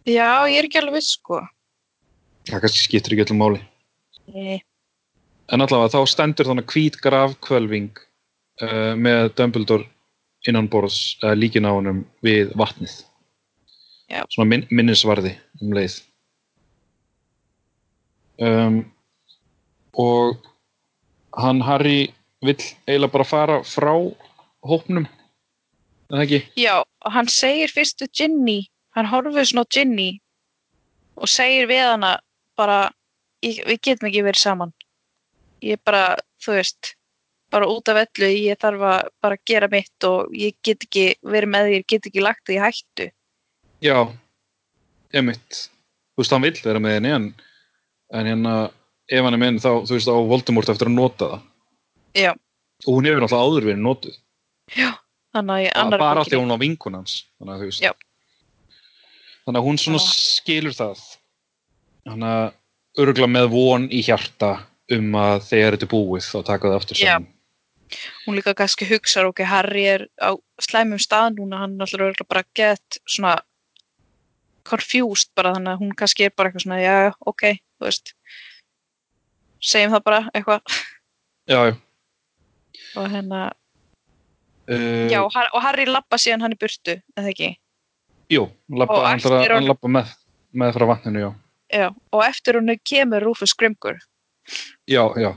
Já, 0.09 0.49
ég 0.49 0.57
er 0.57 0.66
ekki 0.66 0.80
alveg 0.80 0.97
viss, 0.97 1.12
sko. 1.18 1.43
það 2.49 2.62
kannski 2.64 2.86
skiptir 2.86 3.14
ekki 3.14 3.26
öllum 3.28 3.43
máli 3.45 3.61
Nei. 4.32 4.62
en 5.53 5.61
allavega 5.61 5.93
þá 5.93 6.09
stendur 6.09 6.49
þannig 6.49 6.72
hvít 6.72 6.97
grafkvælving 7.05 7.93
uh, 8.64 8.95
með 8.97 9.34
Dumbledore 9.36 9.88
innan 10.49 10.70
borðs 10.72 11.18
uh, 11.20 11.34
líkin 11.36 11.68
á 11.68 11.76
honum 11.76 12.07
við 12.24 12.55
vatnið 12.57 13.03
Já. 14.09 14.24
svona 14.32 14.49
min 14.49 14.64
minnisvarði 14.72 15.34
um 15.61 15.74
leið 15.76 15.99
um, 18.41 18.80
og 20.01 20.41
hann 21.36 21.61
Harry 21.62 22.09
vill 22.45 22.61
eiginlega 22.86 23.12
bara 23.12 23.26
fara 23.28 23.57
frá 23.66 23.93
hópnum 24.66 25.07
er 25.07 26.14
það 26.14 26.24
ekki? 26.24 26.41
Já, 26.61 26.74
hann 27.14 27.30
segir 27.30 27.72
fyrst 27.72 28.03
við 28.03 28.12
Ginny, 28.20 28.59
hann 28.97 29.09
horfir 29.11 29.49
svona 29.49 29.68
Ginny 29.72 30.11
og 31.20 31.30
segir 31.30 31.68
við 31.70 31.84
hana 31.84 32.14
bara, 32.59 32.80
ég, 33.45 33.61
við 33.68 33.82
getum 33.86 34.09
ekki 34.11 34.24
verið 34.24 34.43
saman. 34.43 34.72
Ég 35.64 35.80
bara, 35.84 36.16
þú 36.41 36.57
veist, 36.57 36.95
bara 37.53 37.68
út 37.68 37.88
af 37.93 38.01
öllu, 38.03 38.30
ég 38.32 38.61
þarf 38.61 38.86
að 38.88 39.11
bara 39.20 39.41
gera 39.49 39.68
mitt 39.72 40.09
og 40.09 40.32
ég 40.36 40.57
get 40.64 40.86
ekki 40.88 41.07
verið 41.20 41.53
með 41.53 41.70
þér, 41.72 41.86
get 41.93 42.09
ekki 42.11 42.24
lagt 42.24 42.47
því 42.49 42.61
hættu. 42.64 43.11
Já, 43.84 43.97
emitt 45.16 45.66
þú 46.20 46.22
veist 46.22 46.34
hann 46.34 46.45
vill 46.45 46.59
vera 46.64 46.82
með 46.82 46.97
henni 46.99 47.12
en, 47.14 47.28
en 48.12 48.28
hérna 48.28 48.55
ef 49.11 49.24
hann 49.24 49.36
er 49.36 49.41
með 49.41 49.51
henni 49.51 49.62
þá 49.64 49.72
þú 49.88 49.97
veist 49.97 50.11
á 50.11 50.16
Voldemort 50.32 50.72
eftir 50.72 50.91
að 50.91 50.97
nota 50.99 51.30
það 51.30 51.47
Já, 52.16 52.32
og 52.86 52.96
hún 52.96 53.06
hefur 53.06 53.22
náttúrulega 53.22 53.46
áður 53.46 53.66
verið 53.68 53.82
notuð 53.84 54.16
þannig 55.30 55.68
að 55.76 55.96
bara 56.00 56.24
því 56.26 56.36
að 56.36 56.42
hún 56.42 56.54
var 56.54 56.62
vinkun 56.62 56.96
hans 56.98 57.16
þannig 57.38 57.54
að 57.54 57.82
Já. 57.84 57.92
þannig 59.44 59.61
að 59.61 59.66
hún 59.68 59.80
svona 59.80 60.00
Já. 60.00 60.06
skilur 60.11 60.76
það 60.76 61.04
þannig 62.08 62.32
að 62.38 63.04
örgla 63.04 63.28
með 63.30 63.50
von 63.52 63.86
í 63.92 64.00
hjarta 64.02 64.54
um 64.90 65.12
að 65.14 65.44
þegar 65.46 65.76
þetta 65.76 65.86
er 65.86 65.92
búið 65.92 66.26
þá 66.26 66.38
taka 66.48 66.70
það 66.72 66.80
aftur 66.80 66.98
Já. 66.98 67.12
saman 67.18 67.36
hún 68.24 68.38
líka 68.38 68.54
kannski 68.54 68.86
hugsar 68.86 69.28
ok, 69.30 69.42
Harry 69.46 69.84
er 69.90 70.06
á 70.22 70.34
slæmum 70.62 71.00
stað 71.02 71.38
núna, 71.38 71.64
hann 71.64 71.76
er 71.76 71.86
alltaf 71.86 71.98
örugglega 72.00 72.30
bara 72.30 72.44
gett 72.54 73.00
svona 73.06 73.36
confused 74.66 75.32
bara 75.34 75.54
þannig 75.56 75.74
að 75.74 75.82
hún 75.82 75.94
kannski 75.98 76.26
er 76.26 76.34
bara 76.36 76.50
eitthvað 76.50 76.66
svona 76.66 76.80
já, 76.82 76.94
já, 77.08 77.12
ok, 77.26 77.46
þú 77.78 77.88
veist 77.88 78.14
segjum 79.61 79.94
það 79.96 80.04
bara 80.06 80.20
eitthvað 80.30 80.76
já, 81.50 81.61
já. 81.70 81.74
Og 82.97 83.11
hérna, 83.11 83.51
Uh, 84.70 85.09
já, 85.11 85.18
og 85.24 85.32
og 85.34 85.62
Harry 85.64 85.82
lappa 85.88 86.14
síðan 86.20 86.45
hann 86.45 86.53
í 86.55 86.59
burtu, 86.61 86.93
eða 87.18 87.30
ekki? 87.32 87.57
Jú, 88.30 88.45
labba, 88.70 88.95
Og 89.01 89.07
hann 89.09 89.18
hann 89.18 89.43
honum- 89.51 89.66
labba 89.66 89.88
með, 89.88 90.12
með 90.55 90.74
frá 90.76 90.84
vatninu 90.86 91.18
já, 91.24 91.30
já, 91.74 91.88
og 92.12 92.22
eftir 92.22 92.55
hún 92.55 92.70
kemur 92.84 93.24
Rufus 93.24 93.53
Grimgur. 93.59 93.99
Já, 94.86 95.03
já. 95.18 95.34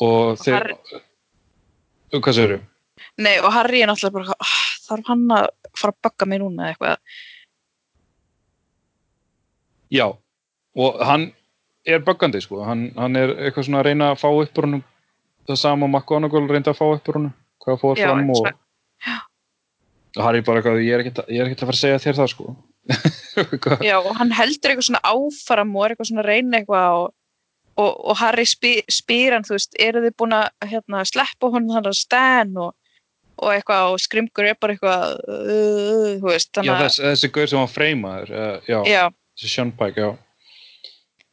og 0.00 0.38
þeir 0.38 0.54
Harry- 0.54 1.02
hvað 2.22 2.34
segir 2.38 2.60
nei, 3.18 3.36
og 3.42 3.52
Harry 3.52 3.82
er 3.82 3.88
náttúrulega 3.90 4.16
bara 4.16 4.36
oh, 4.40 4.56
þarf 4.88 5.04
hann 5.10 5.26
að 5.28 5.48
fara 5.76 5.92
að 5.92 6.02
bugga 6.06 6.26
mig 6.26 6.40
núna 6.40 6.62
eða 6.62 6.72
eitthvað, 6.72 6.96
Já, 9.90 10.06
og 10.76 11.00
hann 11.04 11.32
er 11.88 12.00
böggandi 12.04 12.40
sko, 12.44 12.62
hann, 12.64 12.90
hann 12.96 13.16
er 13.16 13.34
eitthvað 13.36 13.64
svona 13.68 13.80
að 13.82 13.86
reyna 13.90 14.10
að 14.12 14.20
fá 14.20 14.28
upp 14.32 14.58
úr 14.60 14.66
honum 14.68 14.82
það 15.48 15.60
sama 15.62 15.86
og 15.88 15.92
McGonagall 15.92 16.48
reyndi 16.50 16.72
að 16.72 16.78
fá 16.80 16.86
upp 16.88 17.10
úr 17.12 17.18
honum. 17.20 17.34
Hvað 17.64 17.78
fór 17.82 18.00
Já, 18.00 18.08
fram 18.08 18.32
og, 18.32 18.48
og 20.16 20.24
Harry 20.24 20.42
bara 20.46 20.60
eitthvað, 20.62 20.80
ég 20.86 20.94
er 20.96 21.04
ekkert 21.04 21.22
að- 21.22 21.30
ég 21.34 21.40
er 21.42 21.48
ekkert 21.50 21.62
að 21.62 21.70
fara 21.70 21.78
að 21.78 21.82
segja 21.84 22.02
þér 22.06 22.18
það 22.18 22.32
sko. 22.32 22.56
Hvað? 23.62 23.82
já, 23.84 23.96
og 24.00 24.14
hann 24.16 24.30
heldur 24.32 24.72
eitthvað 24.72 24.86
svona 24.88 25.04
áfram 25.04 25.74
og 25.76 25.84
er 25.84 25.92
eitthvað 25.94 26.08
svona 26.10 26.22
að 26.24 26.28
reyna 26.30 26.60
eitthvað 26.62 26.98
og, 27.02 27.10
og, 27.78 27.90
og 28.10 28.16
Harry 28.22 28.46
spyr, 28.48 28.80
spyr 28.90 29.36
hann, 29.36 29.44
þú 29.46 29.56
veist, 29.58 29.76
eru 29.84 30.02
þið 30.06 30.14
búin 30.22 30.36
að 30.38 30.46
hérna, 30.70 31.02
sleppa 31.06 31.50
honum 31.52 31.74
þannig 31.76 31.92
að 31.92 31.98
stan? 32.00 32.54
Og, 32.64 32.72
og 33.38 33.52
eitthvað 33.54 33.92
og 33.92 34.00
skrimgur 34.02 34.48
er 34.48 34.56
bara 34.58 34.74
eitthvað 34.74 35.04
uh, 35.28 36.08
þú 36.22 36.30
veist, 36.32 36.48
Já, 36.48 36.56
þannig 36.56 36.72
að 36.74 36.82
þess, 36.86 37.02
þessi 37.04 37.30
gaur 37.36 37.52
sem 37.52 37.60
var 37.60 37.70
freymaður 37.74 38.32
uh, 38.34 38.56
já, 38.66 38.78
já, 38.88 39.04
þessi 39.36 39.52
Sean 39.52 39.74
Pike, 39.78 40.08
já. 40.08 40.10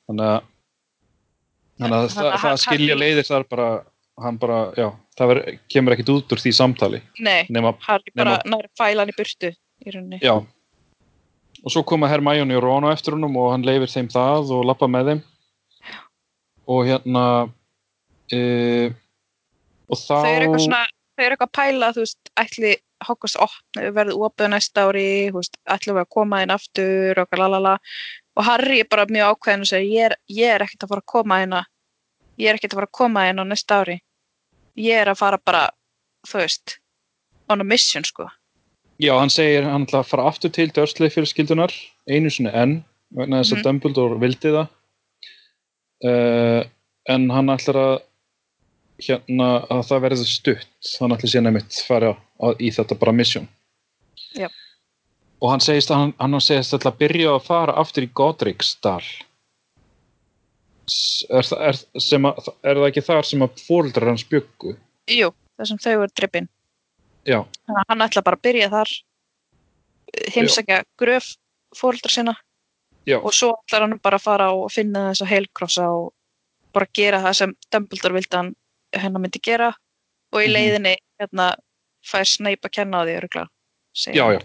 Þannig 0.05 0.29
að 0.35 0.51
þannig 1.79 1.97
að 1.97 2.09
það, 2.13 2.27
að 2.29 2.43
það 2.43 2.61
skilja 2.67 2.99
leiðir 2.99 3.29
þar 3.31 3.47
bara 3.55 3.69
hann 4.21 4.37
bara, 4.39 4.59
já, 4.77 4.89
það 5.19 5.31
ver, 5.31 5.39
kemur 5.71 5.95
ekkit 5.95 6.11
út 6.13 6.35
úr 6.35 6.41
því 6.41 6.53
samtali 6.55 7.01
nei, 7.19 7.45
nema, 7.51 7.73
Harry 7.83 8.13
bara 8.15 8.37
nema- 8.37 8.57
nær 8.57 8.69
fæla 8.79 9.03
hann 9.03 9.11
í 9.11 9.17
burtu 9.17 9.51
í 9.51 9.91
rauninni, 9.91 10.19
já. 10.23 10.35
Og 11.65 11.73
svo 11.73 11.81
koma 11.83 12.07
Hermione 12.07 12.55
og 12.55 12.63
Ron 12.63 12.85
á 12.85 12.93
eftir 12.93 13.15
honum 13.15 13.35
og 13.41 13.51
hann 13.51 13.65
leifir 13.65 13.89
þeim 13.89 14.07
það 14.13 14.51
og 14.53 14.65
lappa 14.69 14.87
með 14.87 15.07
þeim. 15.09 15.21
Og 16.69 16.85
hérna 16.85 17.23
e, 18.31 18.91
og 19.89 19.97
þá 19.97 20.13
þau 20.13 20.29
eru 20.29 20.45
eitthvað 20.45 20.65
svona 20.65 20.81
þau 20.85 21.23
eru 21.25 21.35
eitthvað 21.35 21.49
að 21.49 21.55
pæla, 21.57 21.91
þú 21.95 22.05
veist, 22.05 22.31
ætli 22.43 22.75
Hogwarts 23.05 23.35
opni, 23.43 23.89
verði 23.91 24.15
opið 24.15 24.47
á 24.47 24.53
næsta 24.53 24.85
ári 24.87 25.07
þú 25.33 25.41
veist, 25.41 25.57
ætlum 25.67 25.97
við 25.97 26.05
að 26.05 26.13
koma 26.15 26.41
inn 26.45 26.53
aftur 26.53 27.19
og 27.25 27.39
lalala, 27.41 27.73
og 28.35 28.47
Harry 28.47 28.79
er 28.79 28.87
bara 28.89 29.07
mjög 29.09 29.35
ákveðin 29.35 29.65
og 29.65 29.71
segir, 29.73 30.15
ég 30.31 30.47
er, 30.47 30.61
er 30.61 30.65
ekkert 30.65 30.85
að 30.85 30.93
fara 30.93 31.03
að 31.03 31.11
koma 31.11 31.41
inn 31.43 31.57
ég 32.39 32.49
er 32.49 32.57
ekkert 32.57 32.73
að 32.73 32.79
fara 32.79 32.89
að 32.89 32.97
koma 32.99 33.25
inn 33.29 33.41
á 33.41 33.45
næsta 33.47 33.81
ári 33.83 33.97
ég 34.77 35.01
er 35.01 35.07
að 35.11 35.17
fara 35.17 35.37
bara, 35.45 35.69
þú 36.27 36.41
veist 36.41 36.77
on 37.49 37.61
a 37.61 37.63
mission, 37.63 38.03
sko. 38.03 38.27
Já, 38.99 39.13
hann 39.19 39.29
segir 39.29 39.63
hann 39.67 39.85
ætla 39.85 39.99
að 40.03 40.07
fara 40.09 40.25
aftur 40.29 40.49
til 40.55 40.69
Dursley 40.71 41.09
fjölskyldunar 41.11 41.73
einu 42.09 42.29
sinni 42.31 42.51
enn 42.55 42.83
vegna 43.15 43.41
þess 43.43 43.53
að 43.53 43.57
Mhm. 43.59 43.63
Dumbledore 43.63 44.19
vildi 44.19 44.51
það. 44.55 44.67
Uh, 46.05 46.63
en 47.09 47.29
hann 47.29 47.49
ætlar 47.53 47.77
að 47.79 47.95
hérna 49.05 49.47
að 49.71 49.81
það 49.89 50.01
verður 50.05 50.29
stutt. 50.29 50.67
Hann 50.99 51.11
ætlar 51.15 51.31
síðan 51.31 51.49
einmitt 51.51 51.79
fara 51.87 52.13
á, 52.15 52.47
í 52.59 52.69
þetta 52.71 52.97
bara 52.99 53.11
mission. 53.15 53.47
Já. 54.35 54.47
og 55.41 55.49
hann 55.51 55.59
segist 55.59 55.91
að 55.91 55.95
hann, 55.99 56.13
hann 56.19 56.41
segist 56.41 56.73
að 56.73 56.97
byrja 56.97 57.33
að 57.35 57.43
fara 57.45 57.73
aftur 57.79 58.03
í 58.03 58.09
Godric's-dal 58.15 59.01
S- 59.03 59.24
er, 61.29 61.47
er, 61.69 61.79
að, 62.29 62.49
er 62.63 62.79
það 62.79 62.87
ekki 62.89 63.03
þar 63.07 63.27
sem 63.29 63.45
að 63.45 63.63
fóreldrar 63.65 64.11
hans 64.11 64.25
byggu 64.29 64.75
Jú, 65.11 65.31
það 65.57 65.69
sem 65.71 65.81
þau 65.85 65.91
eru 65.93 66.11
drippin 66.13 66.49
já, 67.25 67.39
þannig 67.65 67.81
að 67.81 67.89
hann 67.91 68.05
ætla 68.07 68.25
bara 68.25 68.39
að 68.39 68.45
byrja 68.47 68.71
þar 68.73 68.93
heimsækja 70.35 70.81
gröf 71.01 71.31
fóreldra 71.75 72.11
sinna 72.13 72.35
já, 73.07 73.17
og 73.19 73.33
svo 73.35 73.53
ætlar 73.63 73.87
hann 73.87 73.97
bara 74.03 74.19
að 74.19 74.27
fara 74.27 74.51
og 74.55 74.69
finna 74.73 75.09
þess 75.11 75.25
að 75.25 75.33
heilkrossa 75.33 75.87
og 75.91 76.11
bara 76.75 76.91
gera 76.93 77.21
það 77.23 77.37
sem 77.39 77.55
Dumbledore 77.71 78.17
vildi 78.17 78.37
hann 78.37 78.53
hennar 78.95 79.23
myndi 79.23 79.41
gera 79.43 79.71
og 80.33 80.41
í 80.41 80.47
Mhm. 80.47 80.53
leiðinni 80.55 80.95
hérna 81.19 81.53
fær 82.05 82.27
Snape 82.27 82.67
að 82.67 82.71
kenna 82.71 83.01
á 83.01 83.05
því 83.05 83.47
segir 83.95 84.19
já, 84.19 84.25
já, 84.33 84.41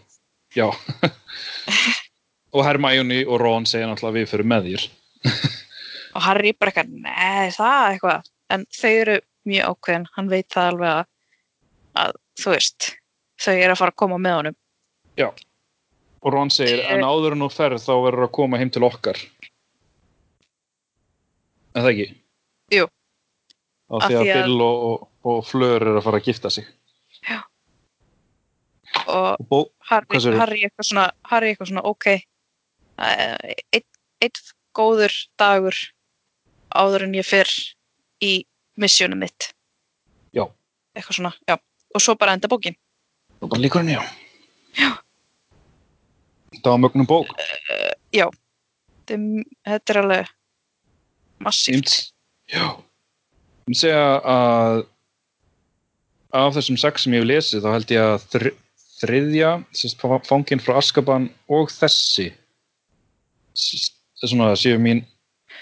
já. 0.55 0.69
og 2.55 2.65
Hermione 2.65 3.25
og 3.27 3.41
Ron 3.41 3.67
segja 3.67 3.87
náttúrulega 3.91 4.21
við 4.21 4.31
fyrir 4.31 4.47
með 4.47 4.69
þér 4.71 4.87
og 6.15 6.23
Harry 6.25 6.53
bara 6.59 6.73
eitthvað, 6.73 6.95
neð 7.05 7.55
það 7.57 7.85
eitthvað 7.95 8.31
en 8.51 8.65
þau 8.81 8.91
eru 9.01 9.17
mjög 9.51 9.69
ákveðin 9.75 10.07
hann 10.17 10.29
veit 10.33 10.49
það 10.53 10.71
alveg 10.73 10.91
að, 10.95 11.05
að 12.05 12.17
þú 12.43 12.55
veist, 12.55 12.89
þau 13.41 13.55
eru 13.55 13.73
að 13.75 13.81
fara 13.83 13.95
að 13.95 14.01
koma 14.05 14.19
með 14.19 14.37
honum 14.41 14.59
og 16.21 16.33
Ron 16.35 16.51
segir, 16.53 16.83
Eh. 16.85 16.91
en 16.93 17.01
áður 17.07 17.33
en 17.33 17.43
þú 17.47 17.47
ferð 17.55 17.81
þá 17.81 17.93
verður 18.05 18.27
að 18.27 18.33
koma 18.37 18.59
heim 18.61 18.71
til 18.75 18.83
okkar 18.85 19.17
en 21.75 21.85
það 21.85 21.91
ekki? 21.95 22.07
Jú. 22.77 22.85
af 23.91 24.05
því 24.05 24.17
að, 24.19 24.21
að- 24.21 24.43
Bill 24.43 24.61
og, 24.67 24.83
og, 24.91 25.09
og 25.31 25.41
Fleur 25.49 25.81
eru 25.81 25.97
að 26.01 26.05
fara 26.09 26.21
að 26.21 26.29
gifta 26.29 26.51
sig 26.53 26.67
og 29.07 29.41
og 29.41 29.47
bó, 29.49 29.59
Harry? 29.91 30.21
Harry 30.39 30.61
eitthvað 30.67 30.89
svona, 30.91 31.07
Harry 31.31 31.53
eitthvað 31.55 31.71
svona 31.73 31.85
ok 31.89 32.07
einn 33.01 33.87
einn 34.21 34.41
góður 34.77 35.15
dagur 35.41 35.77
áður 36.75 37.05
en 37.09 37.15
ég 37.19 37.27
fer 37.27 37.49
í 38.23 38.45
missjónum 38.81 39.19
mitt. 39.19 39.53
Já. 40.35 40.47
eitthvað 40.95 41.17
svona, 41.17 41.33
já. 41.49 41.57
Og 41.95 42.01
svo 42.03 42.15
bara 42.19 42.33
enda 42.37 42.49
bókin. 42.49 42.77
Og 43.41 43.49
bara 43.51 43.61
líkur 43.63 43.81
henni, 43.83 43.97
já. 43.97 44.05
Já. 44.79 44.91
það 46.61 46.71
var 46.71 46.79
mögnum 46.85 47.07
bók. 47.09 47.31
Þetta 48.13 49.15
er- 49.15 49.45
þetta 49.67 49.91
er 49.95 50.01
alveg 50.03 50.29
massíft. 51.41 52.13
Já. 52.53 52.77
Ég 52.77 53.67
myndi 53.67 53.79
segja 53.81 54.21
að 54.25 54.87
af 56.33 56.55
þessum 56.55 56.79
sex 56.79 57.03
sem 57.03 57.13
ég 57.15 57.23
hef 57.23 57.29
lesið 57.31 57.63
þá 57.65 57.73
held 57.75 57.91
ég 57.91 58.03
að 58.07 58.27
þri, 58.35 58.51
þriðja, 59.01 59.51
sérst, 59.73 59.99
fangin 60.27 60.61
frá 60.63 60.77
Askaban 60.79 61.31
og 61.49 61.69
þessi 61.71 62.33
s- 63.55 63.91
svona 64.23 64.53
séu 64.55 64.79
mín 64.79 65.05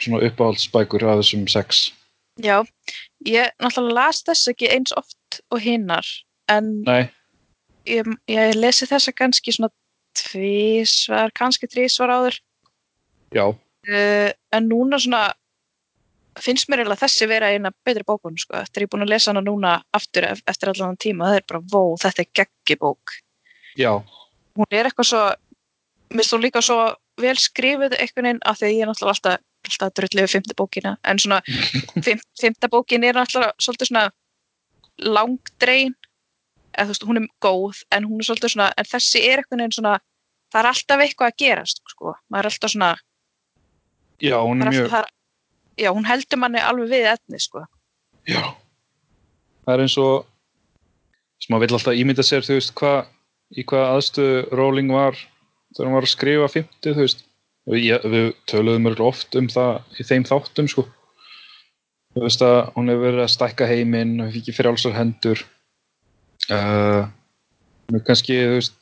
svona 0.01 0.23
uppáhaldsbækur 0.29 1.05
af 1.09 1.21
þessum 1.23 1.47
sex. 1.51 1.89
Já, 2.39 2.63
ég 3.27 3.51
náttúrulega 3.59 3.95
las 3.99 4.23
þess 4.27 4.49
ekki 4.53 4.69
eins 4.71 4.93
oft 4.97 5.41
og 5.51 5.61
hinnar 5.65 6.07
en 6.49 6.85
ég, 7.89 8.07
ég 8.31 8.55
lesi 8.55 8.87
þessa 8.87 9.13
kannski 9.17 9.53
svona 9.57 9.73
tvísvar, 10.19 11.33
kannski 11.35 11.69
þrísvar 11.71 12.13
áður. 12.15 12.39
Já, 13.35 13.45
uh, 13.53 14.31
en 14.55 14.69
núna 14.71 14.99
svona 15.03 15.27
finnst 16.39 16.69
mér 16.71 16.85
eiginlega 16.85 17.03
þessi 17.03 17.27
vera 17.29 17.49
eina 17.51 17.73
betri 17.85 18.05
bókun 18.07 18.39
sko, 18.39 18.55
eftir 18.63 18.85
ég 18.85 18.87
er 18.87 18.93
búin 18.93 19.03
að 19.03 19.11
lesa 19.11 19.33
hana 19.33 19.43
núna 19.43 19.73
aftur 19.97 20.29
ef- 20.29 20.45
eftir 20.47 20.71
allan 20.71 20.95
tíma, 20.97 21.33
það 21.33 21.41
er 21.41 21.47
bara 21.51 21.61
vó, 21.73 21.81
þetta 21.99 22.23
er 22.23 22.29
geggjibók 22.39 23.15
já, 23.75 23.91
hún 24.55 24.71
er 24.71 24.87
eitthvað 24.87 25.09
svo 25.11 25.23
mér 26.15 26.23
finnst 26.23 26.37
hún 26.37 26.45
líka 26.47 26.63
svo 26.63 26.79
vel 27.19 27.35
skrifuð 27.43 27.97
einhvern 27.99 28.29
veginn 28.29 28.41
af 28.47 28.61
því 28.61 28.69
að 28.69 28.75
ég 28.77 28.85
er 28.87 28.91
náttúrulega 28.93 29.17
alltaf, 29.17 29.43
alltaf 29.69 29.95
drullu 29.97 30.25
við 30.25 30.35
fymta 30.35 30.57
bókina 30.59 30.95
en 31.05 31.21
svona 31.23 31.41
fymta 32.41 32.71
bókin 32.73 33.07
er 33.07 33.19
náttúrulega 33.19 33.55
svolítið 33.63 33.91
svona 33.93 34.05
langdrein 34.99 35.95
eða 36.75 36.89
þú 36.89 36.95
veist, 36.95 37.07
hún 37.09 37.21
er 37.21 37.29
góð 37.45 37.83
en 37.95 38.07
hún 38.09 38.23
er 38.23 38.29
svolítið 38.29 38.55
svona, 38.55 38.71
en 38.77 38.89
þessi 38.89 39.23
er 39.25 39.43
einhvern 39.43 39.63
veginn 39.63 39.77
svona 39.79 39.95
það 40.53 40.61
er 40.61 40.71
alltaf 40.73 41.05
eitthvað 41.05 41.33
að 41.33 41.39
gerast 41.45 41.83
sko, 41.93 42.15
maður 42.29 42.49
er 42.49 42.51
alltaf 42.53 42.75
svona 42.75 42.91
já, 44.23 44.37
hún 44.43 44.63
er 44.63 44.73
mjög, 44.73 44.89
alltaf, 44.89 45.05
er, 45.05 45.85
já, 45.85 45.91
hún 45.95 46.09
heldur 46.09 46.43
manni 46.43 46.65
alveg 46.65 46.93
við 46.93 47.11
etni 47.13 47.43
sko, 47.43 47.65
já. 48.29 48.43
Það 49.69 49.75
er 49.75 49.85
eins 49.85 49.97
og, 50.01 50.29
sem 51.39 51.53
maður 51.53 51.67
vill 51.67 51.79
alltaf 51.79 52.03
ímynda 52.03 52.25
sér, 52.25 52.47
þú 52.47 52.57
veist, 52.57 52.75
hvað, 52.79 53.11
í 53.53 53.65
hvað 53.69 53.91
aðstöðu 53.97 54.39
Rowling 54.57 54.93
var 54.93 55.19
þegar 55.75 55.91
hún 55.91 55.99
var 55.99 56.07
að 56.07 56.15
skrifa 56.15 56.49
50, 56.55 56.95
þú 56.95 57.05
veist. 57.05 57.25
Ég, 57.77 58.05
við 58.09 58.31
töluðum 58.49 58.89
oft 59.05 59.37
um 59.37 59.49
það 59.53 60.01
í 60.01 60.07
þeim 60.09 60.25
þáttum, 60.25 60.69
sko. 60.73 60.87
Þú 62.17 62.25
veist 62.25 62.43
að 62.43 62.59
hún 62.75 62.89
hefur 62.89 63.05
verið 63.05 63.25
að 63.27 63.33
stækka 63.35 63.69
heiminn 63.69 64.15
og 64.25 64.33
fikk 64.33 64.55
frjálsar 64.57 64.97
hendur. 64.97 65.43
Uh, 66.49 67.05
nú 67.93 68.01
kannski, 68.07 68.39
þú 68.41 68.55
veist, 68.57 68.79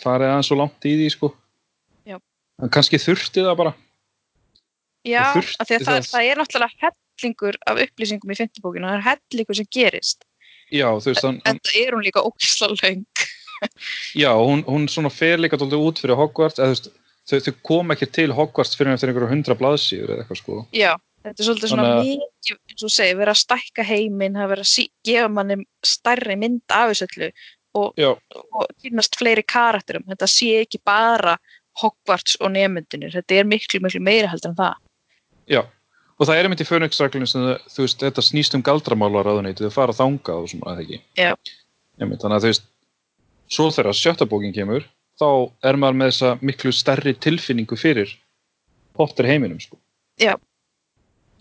farið 0.00 0.30
aðeins 0.30 0.48
svo 0.48 0.58
langt 0.58 0.88
í 0.88 0.94
því, 0.96 1.10
sko. 1.12 1.30
Já. 2.08 2.16
En 2.64 2.72
kannski 2.72 3.02
þurfti 3.02 3.44
það 3.44 3.58
bara. 3.60 3.74
já, 5.04 5.20
Það 5.20 5.36
þurfti 5.36 5.60
af 5.60 5.68
því 5.68 5.76
að 5.76 5.84
það, 5.84 5.94
það. 5.98 6.10
það 6.14 6.30
er 6.30 6.40
náttúrulega 6.40 6.92
hellingur 7.14 7.58
af 7.68 7.80
upplýsingum 7.84 8.32
í 8.32 8.38
fymta 8.40 8.64
bókinu, 8.64 8.88
það 8.88 8.98
er 8.98 9.06
hellingur 9.10 9.58
sem 9.60 9.68
gerist 9.70 10.24
Já, 10.72 10.88
þú 10.96 11.12
veist, 11.12 11.26
en 11.28 11.40
það 11.44 11.76
er 11.82 11.94
hún 11.94 12.06
líka 12.06 12.24
ógislega 12.24 12.78
löng 12.80 13.04
Já, 14.16 14.30
hún, 14.40 14.64
hún 14.66 14.88
svona 14.90 15.12
fer 15.12 15.38
líka 15.40 15.58
dálítið 15.60 15.84
út 15.84 16.00
fyrir 16.02 16.18
Hogwarts 16.18 16.58
eða, 16.58 16.72
þú 16.72 16.74
veist, 16.74 16.88
þau, 17.30 17.38
þau 17.46 17.54
kom 17.70 17.90
ekki 17.94 18.08
til 18.12 18.30
Hogwarts 18.36 18.76
fyrir 18.76 18.94
eftir 18.94 19.10
einhverju 19.12 19.30
hundra 19.32 19.56
blaðsíður 19.58 20.12
eða 20.14 20.22
eitthvað 20.24 20.40
sko. 20.42 20.56
Já, 20.76 20.92
þetta 21.24 21.40
er 21.40 21.48
svolítið 21.48 21.72
svona 21.72 21.88
að- 21.90 22.04
mikið, 22.04 22.56
eins 22.70 22.82
og 22.84 22.88
þú 22.88 22.92
segir, 22.96 23.16
vera 23.22 23.34
að 23.34 23.42
stækka 23.42 23.84
heiminn, 23.88 24.34
það 24.38 24.48
vera 24.54 24.66
að 24.68 24.88
gefa 25.10 25.28
manni 25.38 25.58
stærri 25.84 26.36
mynd 26.38 26.62
af 26.68 26.90
þessu 26.92 27.08
öllu 27.10 27.30
Já, 27.98 28.10
og 28.54 28.68
kynast 28.84 29.16
fleiri 29.18 29.42
karakterum. 29.42 30.04
Þetta 30.06 30.26
sé 30.30 30.60
ekki 30.62 30.78
bara 30.86 31.32
Hogwarts 31.82 32.36
og 32.40 32.52
nemyndinir, 32.54 33.10
þetta 33.10 33.34
er 33.40 33.44
miklu, 33.50 33.80
miklu 33.82 33.98
meira 34.00 34.28
heldur 34.30 34.52
en 34.52 34.54
það. 34.60 34.74
já. 35.50 35.64
Og 36.14 36.28
það 36.28 36.36
er 36.38 36.44
einmitt 36.46 36.60
í 36.62 36.66
Fönixreglunum 36.68 37.26
sem 37.26 37.40
það- 37.42 37.64
þú 37.74 37.80
veist, 37.82 37.98
þetta 37.98 38.22
snýst 38.22 38.54
um 38.54 38.62
galdramálar 38.62 39.24
ráðuneytið, 39.26 39.66
þau 39.66 39.72
fara 39.72 39.92
þangað 39.92 40.42
og 40.44 40.48
svona, 40.48 40.76
eða 40.76 40.84
ekki. 40.84 41.00
Já. 41.18 41.34
Einmitt, 41.98 42.20
þannig 42.22 42.36
að 42.38 42.44
þú 42.44 42.50
veist, 42.52 42.62
svo 43.50 43.66
þegar 43.74 43.98
sjötta 43.98 44.28
bókin 44.30 44.54
kemur, 44.54 44.84
þá 45.20 45.26
er 45.70 45.78
maður 45.80 45.98
með 46.00 46.10
þessa 46.12 46.30
miklu 46.42 46.72
stærri 46.74 47.14
tilfinningu 47.14 47.76
fyrir 47.78 48.12
Potter 48.94 49.26
heiminum, 49.26 49.58
sko. 49.58 49.74
Já. 50.22 50.36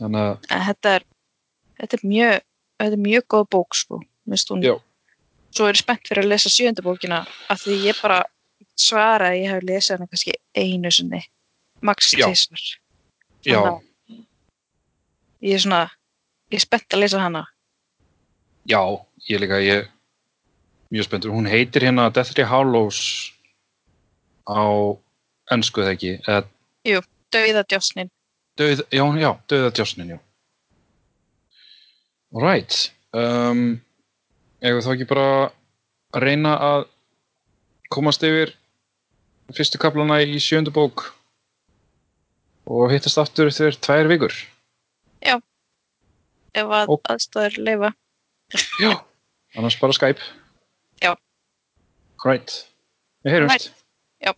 Þannig 0.01 0.23
að, 0.25 0.47
En 0.49 0.61
þetta 0.65 0.93
er, 0.97 1.03
þetta 1.81 1.97
er 1.99 2.03
mjög, 2.09 2.39
þetta 2.81 2.97
er 2.97 3.03
mjög 3.03 3.25
góð 3.29 3.43
bók, 3.53 3.77
sko, 3.77 3.99
minnst 4.25 4.49
hún. 4.49 4.63
Já. 4.65 4.73
Svo 5.53 5.67
er 5.69 5.77
ég 5.77 5.83
spennt 5.83 6.09
fyrir 6.09 6.23
að 6.25 6.31
lesa 6.31 6.49
sjönda 6.49 6.81
bókina, 6.81 7.19
af 7.53 7.61
því 7.61 7.75
ég 7.91 7.99
bara 8.01 8.23
svara 8.73 9.27
að 9.29 9.37
ég 9.43 9.51
hef 9.53 9.65
lesið 9.69 9.95
hana 9.99 10.09
kannski 10.09 10.33
einu 10.57 10.89
sinni, 10.91 11.21
max 11.85 12.09
Já. 12.17 12.25
tvisvar. 12.25 12.63
já, 13.45 13.59
að 13.61 13.81
Ég 15.43 15.53
er 15.53 15.59
svona, 15.59 15.81
ég 16.49 16.57
er 16.57 16.63
spennt 16.65 16.93
að 16.95 17.03
lesa 17.03 17.19
hana. 17.19 17.43
já, 18.65 18.81
ég 19.29 19.39
líka, 19.43 19.59
ég 19.61 19.89
mjög 20.89 21.05
spenntur. 21.05 21.31
Hún 21.35 21.45
heitir 21.49 21.81
hérna 21.85 22.09
Deathly 22.13 22.43
Hallows 22.47 23.29
á 24.49 24.63
ennsku 25.53 25.81
eða 25.83 25.95
ekki, 25.97 26.13
eða 26.27 26.43
Dauða 27.33 27.63
djósnin. 27.65 28.09
Döð, 28.59 28.83
já, 28.93 29.03
já, 29.17 29.29
döða 29.49 29.69
djásnin, 29.73 30.09
já. 30.13 30.19
Right. 32.33 32.91
Um, 33.13 33.81
við 34.77 34.85
þá 34.85 34.91
ekki 34.93 35.07
bara 35.09 35.25
að 36.13 36.21
reyna 36.25 36.53
að 36.61 36.83
komast 37.93 38.21
yfir 38.25 38.53
fyrstu 39.53 39.81
kaplana 39.81 40.19
í 40.21 40.37
sjöndu 40.41 40.73
bók 40.73 41.07
og 42.69 42.93
hittast 42.93 43.17
aftur 43.21 43.49
eftir 43.49 43.75
tvær 43.81 44.09
vikur. 44.09 44.33
ef 46.53 46.69
að 46.69 46.89
Og- 46.93 47.01
aðstæður 47.09 47.57
leifa. 47.65 47.93
Já. 48.79 48.93
Annars 49.57 49.79
bara 49.81 49.93
Skype. 49.93 50.21
Já. 51.01 51.15
Right. 52.25 52.67
Við 53.25 53.31
heyrumst. 53.33 53.73
Yep. 54.23 54.37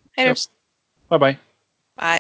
Bye-bye. 1.10 1.38
Bye. 1.98 2.20